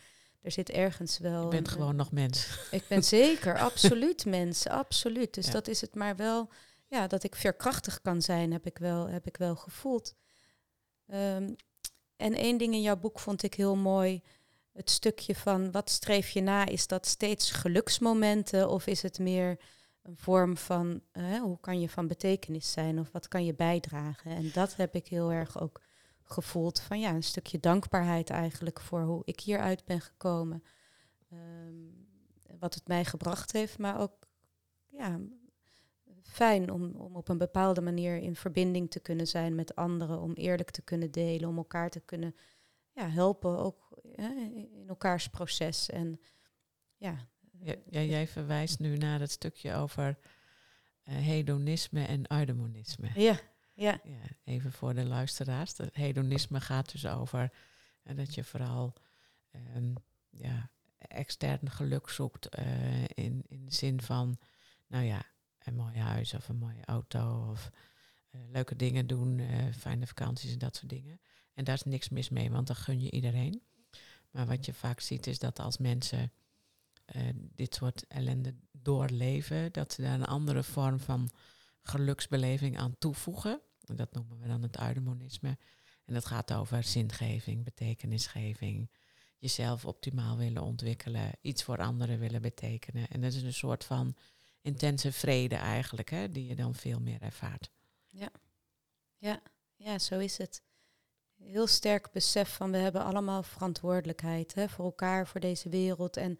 er 0.46 0.52
zit 0.52 0.70
ergens 0.70 1.18
wel. 1.18 1.41
Je 1.43 1.48
bent 1.48 1.68
een- 1.68 1.74
gewoon 1.74 1.96
nog 1.96 2.12
mens. 2.12 2.60
ik 2.72 2.84
ben 2.88 3.04
zeker, 3.04 3.60
absoluut 3.70 4.26
mensen, 4.26 4.72
absoluut. 4.72 5.34
Dus 5.34 5.46
Ja. 5.46 5.52
dat 5.52 5.68
is 5.68 5.82
het 5.82 5.96
maar 5.96 6.16
wel, 6.16 6.50
ja, 6.88 7.08
dat 7.08 7.24
ik 7.24 7.36
veerkrachtig 7.36 8.02
kan 8.02 8.22
zijn, 8.22 8.52
heb 8.52 8.66
ik 8.66 8.78
wel, 8.78 9.08
heb 9.08 9.28
ik 9.28 9.38
wel 9.38 9.56
gevoeld. 9.56 10.16
Ehm, 11.08 11.54
en 12.16 12.34
één 12.34 12.58
ding 12.58 12.74
in 12.74 12.82
jouw 12.82 12.96
boek 12.98 13.20
vond 13.20 13.43
ik 13.43 13.54
heel 13.54 13.76
mooi. 13.76 14.22
Het 14.74 14.89
stukje 14.89 15.36
van 15.36 15.72
wat 15.72 15.89
streef 15.89 16.30
je 16.30 16.41
na? 16.41 16.66
Is 16.66 16.88
dat 16.88 17.06
steeds 17.06 17.52
geluksmomenten 17.52 18.70
of 18.70 18.88
is 18.88 19.02
het 19.02 19.20
meer 19.20 19.60
een 20.02 20.18
vorm 20.18 20.58
van 20.58 21.02
eh, 21.12 21.39
hoe 21.41 21.60
kan 21.60 21.80
je 21.80 21.89
van 21.89 22.08
betekenis 22.08 22.72
zijn 22.72 23.00
of 23.00 23.12
wat 23.12 23.28
kan 23.28 23.46
je 23.46 23.54
bijdragen? 23.54 24.32
En 24.32 24.50
dat 24.54 24.76
heb 24.76 24.96
ik 24.96 25.08
heel 25.08 25.32
erg 25.32 25.60
ook 25.62 25.82
gevoeld 26.26 26.80
van 26.80 26.99
ja, 26.99 27.13
een 27.13 27.23
stukje 27.23 27.59
dankbaarheid 27.59 28.30
eigenlijk 28.30 28.80
voor 28.80 29.01
hoe 29.01 29.21
ik 29.26 29.39
hieruit 29.39 29.86
ben 29.86 30.01
gekomen. 30.01 30.63
Ehm, 31.30 31.73
wat 32.59 32.73
het 32.73 32.88
mij 32.88 33.05
gebracht 33.05 33.51
heeft, 33.51 33.78
maar 33.78 33.99
ook 33.99 34.28
ja, 34.88 35.19
fijn 36.23 36.71
om, 36.71 36.95
om 36.95 37.15
op 37.15 37.30
een 37.30 37.38
bepaalde 37.38 37.82
manier 37.82 38.17
in 38.17 38.36
verbinding 38.36 38.91
te 38.91 38.99
kunnen 38.99 39.28
zijn 39.28 39.55
met 39.55 39.76
anderen, 39.76 40.21
om 40.21 40.34
eerlijk 40.34 40.71
te 40.71 40.82
kunnen 40.82 41.11
delen, 41.11 41.49
om 41.49 41.57
elkaar 41.57 41.89
te 41.89 41.99
kunnen 41.99 42.36
ja, 42.91 43.09
helpen, 43.09 43.57
ook 43.57 43.99
hè, 44.15 44.30
in 44.53 44.86
elkaars 44.88 45.30
proces. 45.30 45.89
En 45.89 46.19
ja, 46.97 47.28
Ja, 47.59 47.76
ja, 47.89 48.01
jij 48.01 48.28
verwijst 48.28 48.80
nu 48.80 48.97
naar 48.97 49.19
het 49.19 49.32
stukje 49.32 49.73
over 49.73 50.17
eh, 51.03 51.15
hedonisme 51.15 52.05
en 52.05 52.32
eudemonisme. 52.32 53.09
ja, 53.15 53.39
ja, 53.76 53.99
Ja, 54.03 54.21
even 54.43 54.71
voor 54.71 54.93
de 54.93 55.05
luisteraars. 55.05 55.78
Het 55.78 55.95
hedonisme 55.95 56.61
gaat 56.61 56.91
dus 56.91 57.05
over 57.05 57.51
eh, 58.03 58.15
dat 58.15 58.36
je 58.36 58.43
vooral 58.43 58.93
ehm, 59.51 59.93
ja, 60.30 60.69
extern 60.97 61.71
geluk 61.71 62.09
zoekt 62.09 62.47
eh, 62.47 63.03
in, 63.03 63.43
in 63.47 63.65
de 63.65 63.73
zin 63.73 64.01
van, 64.01 64.38
nou 64.88 65.03
ja, 65.03 65.23
een 65.59 65.76
mooi 65.76 65.97
huis 65.97 66.34
of 66.34 66.49
een 66.49 66.57
mooie 66.57 66.86
auto 66.86 67.49
of 67.49 67.71
eh, 68.30 68.41
leuke 68.51 68.76
dingen 68.76 69.07
doen, 69.07 69.41
fijne 69.78 70.07
vakanties 70.07 70.51
en 70.51 70.59
dat 70.59 70.76
soort 70.76 70.89
dingen. 70.89 71.19
En 71.53 71.63
daar 71.63 71.76
is 71.76 71.84
niks 71.84 72.09
mis 72.09 72.30
mee, 72.30 72.51
want 72.51 72.67
dat 72.67 72.78
gun 72.78 73.01
je 73.01 73.11
iedereen. 73.11 73.61
Maar 74.32 74.45
wat 74.45 74.65
je 74.65 74.73
vaak 74.73 74.99
ziet 74.99 75.28
is 75.28 75.39
dat 75.39 75.59
als 75.59 75.78
mensen 75.78 76.32
dit 77.55 77.76
soort 77.76 78.07
ellende 78.07 78.55
doorleven, 78.71 79.71
dat 79.71 79.93
ze 79.93 80.01
daar 80.01 80.13
een 80.13 80.26
andere 80.26 80.63
vorm 80.63 80.99
van 80.99 81.30
geluksbeleving 81.82 82.78
aan 82.78 82.95
toevoegen. 82.97 83.61
Dat 83.93 84.13
noemen 84.13 84.39
we 84.39 84.47
dan 84.47 84.61
het 84.61 84.79
eudemonisme. 84.79 85.57
En 86.05 86.13
dat 86.13 86.25
gaat 86.25 86.53
over 86.53 86.83
zingeving, 86.83 87.63
betekenisgeving, 87.63 88.89
jezelf 89.38 89.86
optimaal 89.86 90.38
willen 90.38 90.63
ontwikkelen, 90.63 91.31
iets 91.41 91.63
voor 91.63 91.77
anderen 91.77 92.19
willen 92.19 92.41
betekenen. 92.41 93.07
En 93.07 93.21
dat 93.21 93.33
is 93.33 93.43
een 93.43 93.53
soort 93.53 93.83
van 93.83 94.15
intense 94.61 95.11
vrede 95.11 95.55
eigenlijk, 95.55 96.09
hè, 96.09 96.31
die 96.31 96.47
je 96.47 96.55
dan 96.55 96.75
veel 96.75 96.99
meer 96.99 97.21
ervaart. 97.21 97.71
ja, 99.75 99.99
zo 99.99 100.19
is 100.19 100.38
het. 100.38 100.63
Heel 101.36 101.67
sterk 101.67 102.11
besef 102.11 102.55
van 102.55 102.71
we 102.71 102.77
hebben 102.77 103.03
allemaal 103.03 103.43
verantwoordelijkheid 103.43 104.53
hè, 104.53 104.69
voor 104.69 104.86
elkaar, 104.86 105.27
voor 105.27 105.39
deze 105.39 105.69
wereld. 105.69 106.17
En 106.17 106.39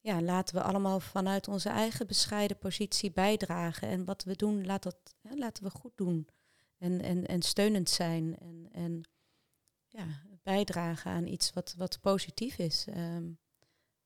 ja, 0.00 0.22
laten 0.22 0.54
we 0.54 0.62
allemaal 0.62 1.00
vanuit 1.00 1.48
onze 1.48 1.68
eigen 1.68 2.06
bescheiden 2.06 2.58
positie 2.58 3.10
bijdragen. 3.10 3.88
En 3.88 4.04
wat 4.04 4.24
we 4.24 4.36
doen, 4.36 4.66
laat 4.66 4.82
dat, 4.82 4.96
hè, 5.20 5.34
laten 5.34 5.64
we 5.64 5.70
goed 5.70 5.96
doen. 5.96 6.28
En, 6.80 7.00
en, 7.00 7.26
en 7.26 7.42
steunend 7.42 7.88
zijn. 7.90 8.38
En, 8.38 8.68
en 8.72 9.02
ja, 9.88 10.06
bijdragen 10.42 11.10
aan 11.10 11.26
iets 11.26 11.52
wat, 11.52 11.74
wat 11.78 12.00
positief 12.00 12.58
is. 12.58 12.86
Ehm, 12.86 13.30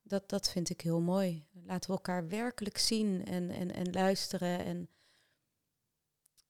dat, 0.01 0.29
dat 0.29 0.51
vind 0.51 0.69
ik 0.69 0.81
heel 0.81 1.01
mooi. 1.01 1.45
Laten 1.51 1.89
we 1.89 1.95
elkaar 1.95 2.27
werkelijk 2.27 2.77
zien 2.77 3.25
en, 3.25 3.49
en, 3.49 3.73
en 3.73 3.91
luisteren. 3.91 4.65
En 4.65 4.89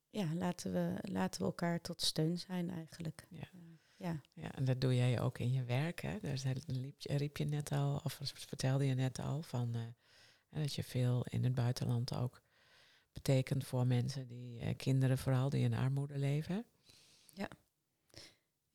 ja, 0.09 0.33
laten 0.35 0.71
we, 0.73 0.97
laten 1.01 1.39
we 1.41 1.45
elkaar 1.45 1.81
tot 1.81 2.01
steun 2.01 2.37
zijn 2.37 2.69
eigenlijk. 2.69 3.25
Ja. 3.29 3.41
Eh, 3.41 3.59
ja. 3.95 4.21
Ja, 4.33 4.51
en 4.55 4.65
dat 4.65 4.81
doe 4.81 4.95
jij 4.95 5.21
ook 5.21 5.39
in 5.39 5.51
je 5.51 5.63
werk. 5.63 6.01
Hè? 6.01 6.19
Daar 6.19 6.37
zei- 6.37 6.61
liep 6.65 6.95
je- 7.01 7.17
riep 7.17 7.37
je 7.37 7.45
net 7.45 7.71
al, 7.71 8.01
of 8.03 8.19
vertelde 8.23 8.85
je 8.85 8.93
net 8.93 9.19
al, 9.19 9.41
van, 9.41 9.75
eh, 9.75 10.61
dat 10.61 10.73
je 10.73 10.83
veel 10.83 11.25
in 11.29 11.43
het 11.43 11.55
buitenland 11.55 12.15
ook 12.15 12.41
betekent 13.15 13.65
voor 13.65 13.87
mensen 13.87 14.27
die, 14.27 14.59
eh, 14.59 14.75
kinderen 14.75 15.17
vooral, 15.17 15.49
die 15.49 15.63
in 15.63 15.73
armoede 15.73 16.17
leven. 16.17 16.65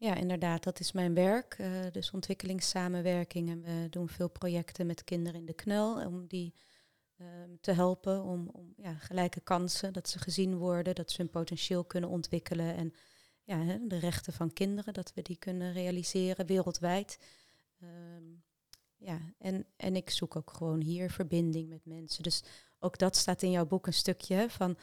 Ja, 0.00 0.14
inderdaad, 0.14 0.62
dat 0.62 0.80
is 0.80 0.92
mijn 0.92 1.14
werk. 1.14 1.54
eh, 1.58 1.70
dus 1.92 2.10
ontwikkelingssamenwerking. 2.10 3.50
En 3.50 3.62
we 3.62 3.88
doen 3.88 4.08
veel 4.08 4.28
projecten 4.28 4.86
met 4.86 5.04
kinderen 5.04 5.40
in 5.40 5.46
de 5.46 5.52
knel 5.52 6.06
om 6.06 6.26
die 6.26 6.54
ehm, 7.16 7.50
te 7.60 7.72
helpen 7.72 8.22
om, 8.22 8.48
om 8.48 8.72
ja, 8.76 8.94
gelijke 8.94 9.40
kansen, 9.40 9.92
dat 9.92 10.08
ze 10.08 10.18
gezien 10.18 10.56
worden, 10.56 10.94
dat 10.94 11.10
ze 11.10 11.20
hun 11.20 11.30
potentieel 11.30 11.84
kunnen 11.84 12.10
ontwikkelen 12.10 12.74
en 12.74 12.94
ja, 13.44 13.58
hè, 13.58 13.86
de 13.86 13.98
rechten 13.98 14.32
van 14.32 14.52
kinderen, 14.52 14.94
dat 14.94 15.12
we 15.14 15.22
die 15.22 15.36
kunnen 15.38 15.72
realiseren 15.72 16.46
wereldwijd. 16.46 17.18
Ehm, 17.80 18.24
ja, 18.96 19.20
en, 19.38 19.66
en 19.76 19.96
ik 19.96 20.10
zoek 20.10 20.36
ook 20.36 20.50
gewoon 20.50 20.80
hier 20.80 21.10
verbinding 21.10 21.68
met 21.68 21.84
mensen. 21.84 22.22
Dus 22.22 22.42
ook 22.80 22.98
dat 22.98 23.16
staat 23.16 23.42
in 23.42 23.50
jouw 23.50 23.66
boek 23.66 23.86
een 23.86 23.92
stukje 23.92 24.46
van 24.48 24.76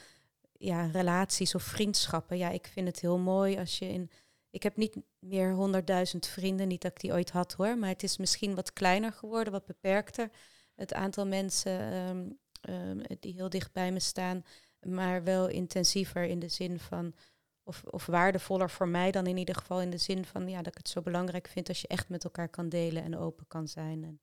ja, 0.51 0.85
relaties 0.85 1.55
of 1.55 1.63
vriendschappen. 1.63 2.37
Ja, 2.37 2.49
ik 2.49 2.67
vind 2.67 2.87
het 2.87 2.99
heel 2.99 3.17
mooi 3.17 3.57
als 3.57 3.79
je 3.79 3.89
in 3.89 4.11
ik 4.57 4.63
heb 4.63 4.77
niet 4.77 4.95
meer 5.19 5.53
honderdduizend 5.53 6.27
vrienden, 6.27 6.67
niet 6.67 6.81
dat 6.81 6.91
ik 6.91 6.99
die 6.99 7.11
ooit 7.11 7.29
had 7.29 7.53
hoor, 7.53 7.77
maar 7.77 7.89
het 7.89 8.03
is 8.03 8.17
misschien 8.17 8.55
wat 8.55 8.73
kleiner 8.73 9.13
geworden, 9.13 9.53
wat 9.53 9.65
beperkter. 9.65 10.29
Het 10.75 10.93
aantal 10.93 11.25
mensen 11.25 11.79
ehm, 11.91 12.29
ehm, 12.61 13.17
die 13.19 13.33
heel 13.33 13.49
dicht 13.49 13.71
bij 13.71 13.91
me 13.91 13.99
staan, 13.99 14.43
maar 14.81 15.23
wel 15.23 15.47
intensiever 15.47 16.23
in 16.23 16.39
de 16.39 16.47
zin 16.47 16.79
van, 16.79 17.13
of, 17.63 17.83
of 17.83 18.05
waardevoller 18.05 18.69
voor 18.69 18.87
mij 18.87 19.11
dan 19.11 19.27
in 19.27 19.37
ieder 19.37 19.55
geval 19.55 19.81
in 19.81 19.89
de 19.89 19.97
zin 19.97 20.25
van, 20.25 20.49
ja, 20.49 20.57
dat 20.57 20.67
ik 20.67 20.77
het 20.77 20.89
zo 20.89 21.01
belangrijk 21.01 21.47
vind 21.47 21.67
als 21.67 21.81
je 21.81 21.87
echt 21.87 22.09
met 22.09 22.23
elkaar 22.23 22.49
kan 22.49 22.69
delen 22.69 23.03
en 23.03 23.17
open 23.17 23.47
kan 23.47 23.67
zijn 23.67 24.03
en 24.03 24.21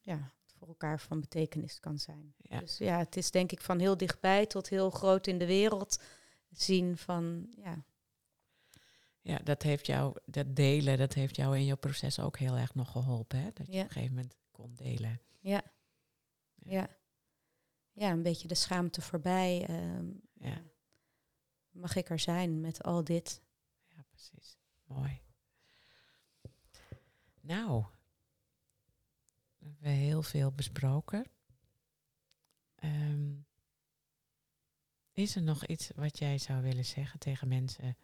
ja, 0.00 0.32
voor 0.66 0.74
elkaar 0.74 1.00
van 1.00 1.20
betekenis 1.20 1.80
kan 1.80 1.98
zijn. 1.98 2.34
Ja. 2.36 2.60
Dus 2.60 2.78
ja, 2.78 2.98
het 2.98 3.16
is 3.16 3.30
denk 3.30 3.52
ik 3.52 3.60
van 3.60 3.78
heel 3.78 3.96
dichtbij 3.96 4.46
tot 4.46 4.68
heel 4.68 4.90
groot 4.90 5.26
in 5.26 5.38
de 5.38 5.46
wereld 5.46 6.02
zien 6.50 6.96
van, 6.96 7.52
ja, 7.56 7.84
Ja, 9.20 9.38
dat 9.38 9.62
heeft 9.62 9.86
jou, 9.86 10.16
dat 10.24 10.56
delen, 10.56 10.98
dat 10.98 11.12
heeft 11.12 11.36
jou 11.36 11.56
in 11.56 11.64
je 11.64 11.76
proces 11.76 12.18
ook 12.20 12.38
heel 12.38 12.56
erg 12.56 12.74
nog 12.74 12.90
geholpen. 12.90 13.38
Hè? 13.38 13.50
Dat 13.54 13.66
je 13.66 13.72
Ja. 13.72 13.78
op 13.80 13.86
een 13.86 13.92
gegeven 13.92 14.14
moment 14.14 14.36
kon 14.50 14.74
delen. 14.74 15.20
Ja. 15.40 15.62
Ja. 16.54 16.88
Ja, 17.92 18.10
een 18.10 18.22
beetje 18.22 18.48
de 18.48 18.54
schaamte 18.54 19.00
voorbij. 19.00 19.66
ehm, 19.68 20.06
Ja. 20.34 20.62
Mag 21.70 21.96
ik 21.96 22.10
er 22.10 22.18
zijn 22.18 22.60
met 22.60 22.82
al 22.82 23.04
dit? 23.04 23.40
Ja, 23.88 24.04
precies. 24.10 24.56
Mooi. 24.84 25.20
Nou, 27.40 27.84
we 29.80 29.88
heel 29.88 30.22
veel 30.22 30.52
besproken. 30.52 31.24
Ehm, 32.74 33.34
is 35.12 35.36
er 35.36 35.42
nog 35.42 35.66
iets 35.66 35.90
wat 35.94 36.18
jij 36.18 36.38
zou 36.38 36.62
willen 36.62 36.84
zeggen 36.84 37.18
tegen 37.18 37.48
mensen 37.48 37.96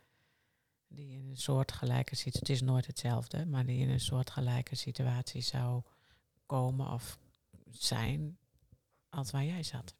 die 0.88 1.10
in 1.10 1.28
een 1.28 1.36
soortgelijke 1.36 2.14
situatie, 2.14 2.40
het 2.40 2.48
is 2.48 2.60
nooit 2.60 2.86
hetzelfde, 2.86 3.46
maar 3.46 3.66
die 3.66 3.78
in 3.78 3.90
een 3.90 4.00
soortgelijke 4.00 4.74
situatie 4.74 5.42
zou 5.42 5.82
komen 6.46 6.90
of 6.90 7.18
zijn 7.70 8.38
als 9.08 9.30
waar 9.30 9.44
jij 9.44 9.62
zat. 9.62 9.94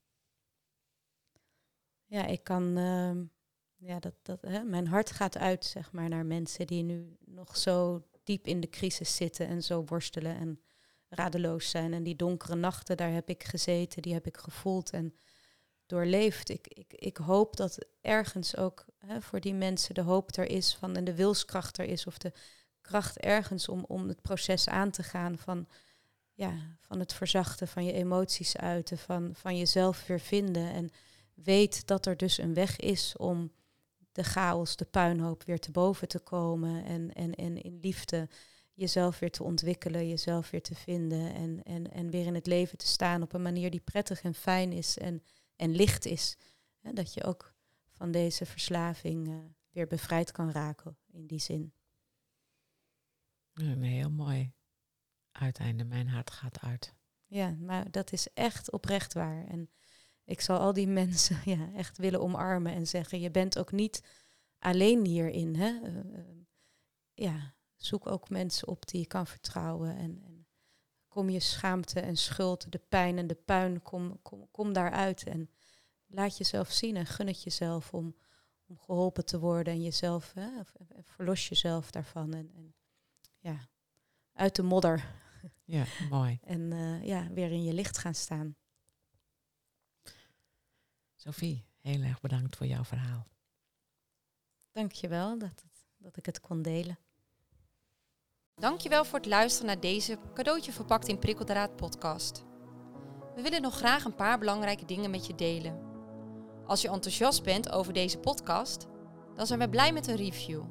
Ja, 2.04 2.26
ik 2.26 2.44
kan. 2.44 2.76
ehm, 2.76 3.24
ja, 3.76 3.98
dat, 3.98 4.14
dat, 4.22 4.42
hè, 4.42 4.62
mijn 4.62 4.86
hart 4.86 5.10
gaat 5.10 5.36
uit, 5.36 5.64
zeg 5.64 5.92
maar, 5.92 6.08
naar 6.08 6.26
mensen 6.26 6.66
die 6.66 6.82
nu 6.82 7.16
nog 7.24 7.56
zo 7.56 8.06
diep 8.24 8.46
in 8.46 8.60
de 8.60 8.68
crisis 8.68 9.16
zitten 9.16 9.46
en 9.46 9.62
zo 9.62 9.84
worstelen 9.84 10.36
en 10.36 10.60
radeloos 11.14 11.70
zijn. 11.70 11.94
En 11.94 12.02
die 12.02 12.16
donkere 12.16 12.54
nachten, 12.54 12.96
daar 12.96 13.12
heb 13.12 13.28
ik 13.28 13.44
gezeten, 13.44 14.02
die 14.02 14.12
heb 14.12 14.26
ik 14.26 14.36
gevoeld 14.36 14.90
en 14.90 15.14
doorleefd. 15.86 16.48
Ik, 16.48 16.66
ik, 16.68 16.92
ik 16.92 17.16
hoop 17.16 17.56
dat 17.56 17.86
ergens 18.00 18.56
ook 18.56 18.84
hè, 18.98 19.20
voor 19.20 19.40
die 19.40 19.54
mensen 19.54 19.94
de 19.94 20.00
hoop 20.00 20.36
er 20.36 20.50
is 20.50 20.74
van 20.74 20.96
en 20.96 21.04
de 21.04 21.14
wilskracht 21.14 21.78
er 21.78 21.84
is, 21.84 22.06
of 22.06 22.18
de 22.18 22.32
kracht 22.80 23.18
ergens 23.18 23.68
om, 23.68 23.84
om 23.88 24.08
het 24.08 24.22
proces 24.22 24.68
aan 24.68 24.90
te 24.90 25.02
gaan 25.02 25.38
van, 25.38 25.68
ja, 26.32 26.52
van 26.80 26.98
het 26.98 27.12
verzachten, 27.12 27.68
van 27.68 27.84
je 27.84 27.92
emoties 27.92 28.56
uiten, 28.56 28.98
van, 28.98 29.30
van 29.34 29.56
jezelf 29.56 30.06
weer 30.06 30.20
vinden. 30.20 30.72
En 30.72 30.90
weet 31.34 31.86
dat 31.86 32.06
er 32.06 32.16
dus 32.16 32.38
een 32.38 32.54
weg 32.54 32.76
is 32.76 33.16
om 33.16 33.52
de 34.12 34.22
chaos, 34.24 34.76
de 34.76 34.84
puinhoop 34.84 35.44
weer 35.44 35.58
te 35.60 35.70
boven 35.70 36.08
te 36.08 36.18
komen 36.18 36.84
en, 36.84 37.12
en, 37.12 37.34
en 37.34 37.62
in 37.62 37.78
liefde 37.80 38.28
jezelf 38.74 39.18
weer 39.18 39.30
te 39.30 39.42
ontwikkelen, 39.42 40.08
jezelf 40.08 40.50
weer 40.50 40.62
te 40.62 40.74
vinden 40.74 41.34
en, 41.34 41.62
en, 41.62 41.90
en 41.90 42.10
weer 42.10 42.26
in 42.26 42.34
het 42.34 42.46
leven 42.46 42.78
te 42.78 42.86
staan 42.86 43.22
op 43.22 43.32
een 43.32 43.42
manier 43.42 43.70
die 43.70 43.80
prettig 43.80 44.22
en 44.22 44.34
fijn 44.34 44.72
is 44.72 44.98
en, 44.98 45.22
en 45.56 45.74
licht 45.74 46.06
is. 46.06 46.36
Hè, 46.80 46.92
dat 46.92 47.14
je 47.14 47.24
ook 47.24 47.54
van 47.90 48.10
deze 48.10 48.46
verslaving 48.46 49.28
eh, 49.28 49.34
weer 49.70 49.86
bevrijd 49.86 50.32
kan 50.32 50.50
raken 50.50 50.96
in 51.10 51.26
die 51.26 51.40
zin. 51.40 51.72
Een 53.52 53.82
heel 53.82 54.10
mooi 54.10 54.52
uiteinde. 55.32 55.84
Mijn 55.84 56.08
hart 56.08 56.30
gaat 56.30 56.60
uit. 56.60 56.94
Ja, 57.26 57.56
maar 57.60 57.90
dat 57.90 58.12
is 58.12 58.32
echt 58.34 58.70
oprecht 58.70 59.12
waar. 59.12 59.46
En 59.46 59.70
ik 60.24 60.40
zal 60.40 60.58
al 60.58 60.72
die 60.72 60.86
mensen 61.02 61.40
ja, 61.44 61.72
echt 61.74 61.98
willen 61.98 62.20
omarmen 62.20 62.72
en 62.72 62.86
zeggen, 62.86 63.20
je 63.20 63.30
bent 63.30 63.58
ook 63.58 63.72
niet 63.72 64.02
alleen 64.58 65.04
hierin. 65.04 65.56
Hè? 65.56 65.80
Eh, 65.82 65.98
eh, 65.98 66.24
ja, 67.14 67.54
zoek 67.84 68.06
ook 68.06 68.28
mensen 68.28 68.68
op 68.68 68.86
die 68.86 69.00
je 69.00 69.06
kan 69.06 69.26
vertrouwen. 69.26 69.96
En, 69.96 70.22
en 70.24 70.46
kom 71.08 71.30
je 71.30 71.40
schaamte 71.40 72.00
en 72.00 72.16
schuld, 72.16 72.72
de 72.72 72.80
pijn 72.88 73.18
en 73.18 73.26
de 73.26 73.34
puin, 73.34 73.82
kom, 73.82 74.22
kom, 74.22 74.50
kom 74.50 74.72
daaruit. 74.72 75.26
En 75.26 75.50
laat 76.06 76.36
jezelf 76.36 76.70
zien 76.70 76.96
en 76.96 77.06
gun 77.06 77.26
het 77.26 77.42
jezelf 77.42 77.94
om, 77.94 78.16
om 78.66 78.78
geholpen 78.78 79.24
te 79.24 79.38
worden. 79.38 79.72
En 79.72 79.82
jezelf, 79.82 80.32
hè, 80.32 80.48
verlos 81.02 81.48
jezelf 81.48 81.90
daarvan. 81.90 82.34
En, 82.34 82.50
en 82.54 82.74
ja, 83.38 83.68
uit 84.32 84.56
de 84.56 84.62
modder. 84.62 85.20
Ja, 85.64 85.84
mooi. 86.10 86.38
En 86.54 86.72
eh, 86.72 87.04
ja, 87.04 87.28
weer 87.32 87.50
in 87.50 87.62
je 87.62 87.72
licht 87.72 87.98
gaan 87.98 88.14
staan. 88.14 88.56
Sophie, 91.16 91.64
heel 91.78 92.02
erg 92.02 92.20
bedankt 92.20 92.56
voor 92.56 92.66
jouw 92.66 92.84
verhaal. 92.84 93.26
Dankjewel 94.70 95.38
dat, 95.38 95.62
het, 95.62 95.86
dat 95.96 96.16
ik 96.16 96.26
het 96.26 96.40
kon 96.40 96.62
delen. 96.62 96.98
Dankjewel 98.54 99.04
voor 99.04 99.18
het 99.18 99.28
luisteren 99.28 99.66
naar 99.66 99.80
deze 99.80 100.18
cadeautje 100.34 100.72
verpakt 100.72 101.08
in 101.08 101.18
prikkeldraad 101.18 101.76
podcast. 101.76 102.44
We 103.34 103.42
willen 103.42 103.62
nog 103.62 103.74
graag 103.74 104.04
een 104.04 104.14
paar 104.14 104.38
belangrijke 104.38 104.84
dingen 104.84 105.10
met 105.10 105.26
je 105.26 105.34
delen. 105.34 105.80
Als 106.66 106.82
je 106.82 106.88
enthousiast 106.88 107.42
bent 107.42 107.72
over 107.72 107.92
deze 107.92 108.18
podcast, 108.18 108.86
dan 109.34 109.46
zijn 109.46 109.58
we 109.58 109.68
blij 109.68 109.92
met 109.92 110.06
een 110.06 110.16
review. 110.16 110.62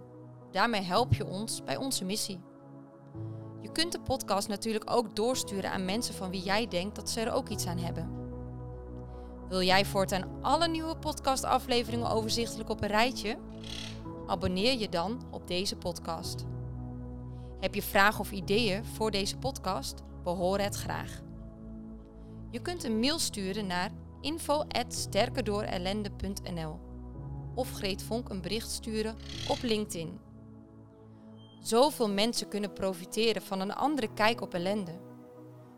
Daarmee 0.51 0.81
help 0.81 1.13
je 1.13 1.25
ons 1.25 1.63
bij 1.63 1.77
onze 1.77 2.05
missie. 2.05 2.41
Je 3.61 3.71
kunt 3.71 3.91
de 3.91 4.01
podcast 4.01 4.47
natuurlijk 4.47 4.91
ook 4.91 5.15
doorsturen 5.15 5.71
aan 5.71 5.85
mensen 5.85 6.13
van 6.13 6.29
wie 6.29 6.41
jij 6.41 6.67
denkt 6.67 6.95
dat 6.95 7.09
ze 7.09 7.19
er 7.19 7.33
ook 7.33 7.49
iets 7.49 7.65
aan 7.65 7.77
hebben. 7.77 8.09
Wil 9.47 9.61
jij 9.61 9.85
voortaan 9.85 10.29
alle 10.41 10.67
nieuwe 10.67 10.97
podcastafleveringen 10.97 12.09
overzichtelijk 12.09 12.69
op 12.69 12.81
een 12.81 12.87
rijtje? 12.87 13.37
Abonneer 14.27 14.79
je 14.79 14.89
dan 14.89 15.21
op 15.31 15.47
deze 15.47 15.75
podcast. 15.75 16.45
Heb 17.61 17.75
je 17.75 17.81
vragen 17.81 18.19
of 18.19 18.31
ideeën 18.31 18.85
voor 18.85 19.11
deze 19.11 19.37
podcast? 19.37 20.01
Horen 20.23 20.65
het 20.65 20.75
graag. 20.75 21.21
Je 22.49 22.61
kunt 22.61 22.83
een 22.83 22.99
mail 22.99 23.19
sturen 23.19 23.67
naar 23.67 23.91
info@sterkerdoorellende.nl 24.21 26.79
of 27.55 27.71
Greet 27.71 28.03
Vonk 28.03 28.29
een 28.29 28.41
bericht 28.41 28.69
sturen 28.69 29.15
op 29.47 29.57
LinkedIn. 29.61 30.19
Zoveel 31.59 32.09
mensen 32.09 32.47
kunnen 32.47 32.73
profiteren 32.73 33.41
van 33.41 33.59
een 33.59 33.73
andere 33.73 34.13
kijk 34.13 34.41
op 34.41 34.53
ellende. 34.53 34.99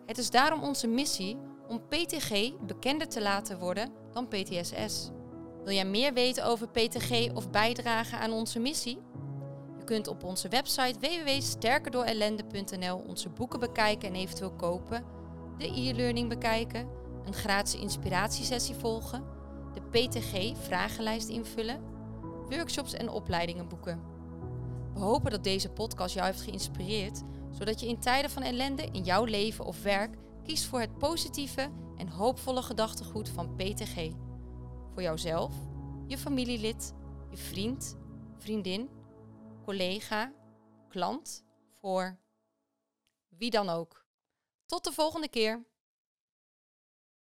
Het 0.05 0.17
is 0.17 0.29
daarom 0.29 0.63
onze 0.63 0.87
missie 0.87 1.37
om 1.67 1.81
PTG 1.87 2.57
bekender 2.65 3.07
te 3.07 3.21
laten 3.21 3.59
worden 3.59 3.91
dan 4.11 4.27
PTSS. 4.27 5.09
Wil 5.63 5.73
jij 5.73 5.85
meer 5.85 6.13
weten 6.13 6.45
over 6.45 6.67
PTG 6.67 7.33
of 7.33 7.49
bijdragen 7.49 8.19
aan 8.19 8.31
onze 8.31 8.59
missie? 8.59 8.99
Je 9.83 9.89
kunt 9.89 10.07
op 10.07 10.23
onze 10.23 10.47
website 10.47 10.99
www.sterkerdoorellende.nl 10.99 13.03
onze 13.07 13.29
boeken 13.29 13.59
bekijken 13.59 14.09
en 14.09 14.15
eventueel 14.15 14.51
kopen, 14.51 15.03
de 15.57 15.67
e-learning 15.67 16.29
bekijken, 16.29 16.87
een 17.25 17.33
gratis 17.33 17.79
inspiratiesessie 17.79 18.75
volgen, 18.75 19.23
de 19.73 19.81
PTG-vragenlijst 19.81 21.29
invullen, 21.29 21.81
workshops 22.49 22.93
en 22.93 23.09
opleidingen 23.09 23.67
boeken. 23.67 24.01
We 24.93 24.99
hopen 24.99 25.31
dat 25.31 25.43
deze 25.43 25.69
podcast 25.69 26.13
jou 26.13 26.25
heeft 26.25 26.41
geïnspireerd, 26.41 27.21
zodat 27.51 27.79
je 27.79 27.87
in 27.87 27.99
tijden 27.99 28.31
van 28.31 28.43
ellende 28.43 28.87
in 28.91 29.03
jouw 29.03 29.23
leven 29.23 29.65
of 29.65 29.83
werk 29.83 30.15
kiest 30.43 30.65
voor 30.65 30.79
het 30.79 30.97
positieve 30.97 31.69
en 31.97 32.07
hoopvolle 32.07 32.61
gedachtegoed 32.61 33.29
van 33.29 33.55
PTG. 33.55 34.09
Voor 34.93 35.01
jouzelf, 35.01 35.53
je 36.07 36.17
familielid, 36.17 36.93
je 37.29 37.37
vriend, 37.37 37.97
vriendin, 38.37 38.89
collega, 39.63 40.33
klant, 40.89 41.45
voor 41.71 42.17
wie 43.29 43.49
dan 43.49 43.69
ook. 43.69 44.05
Tot 44.65 44.83
de 44.83 44.91
volgende 44.91 45.29
keer. 45.29 45.65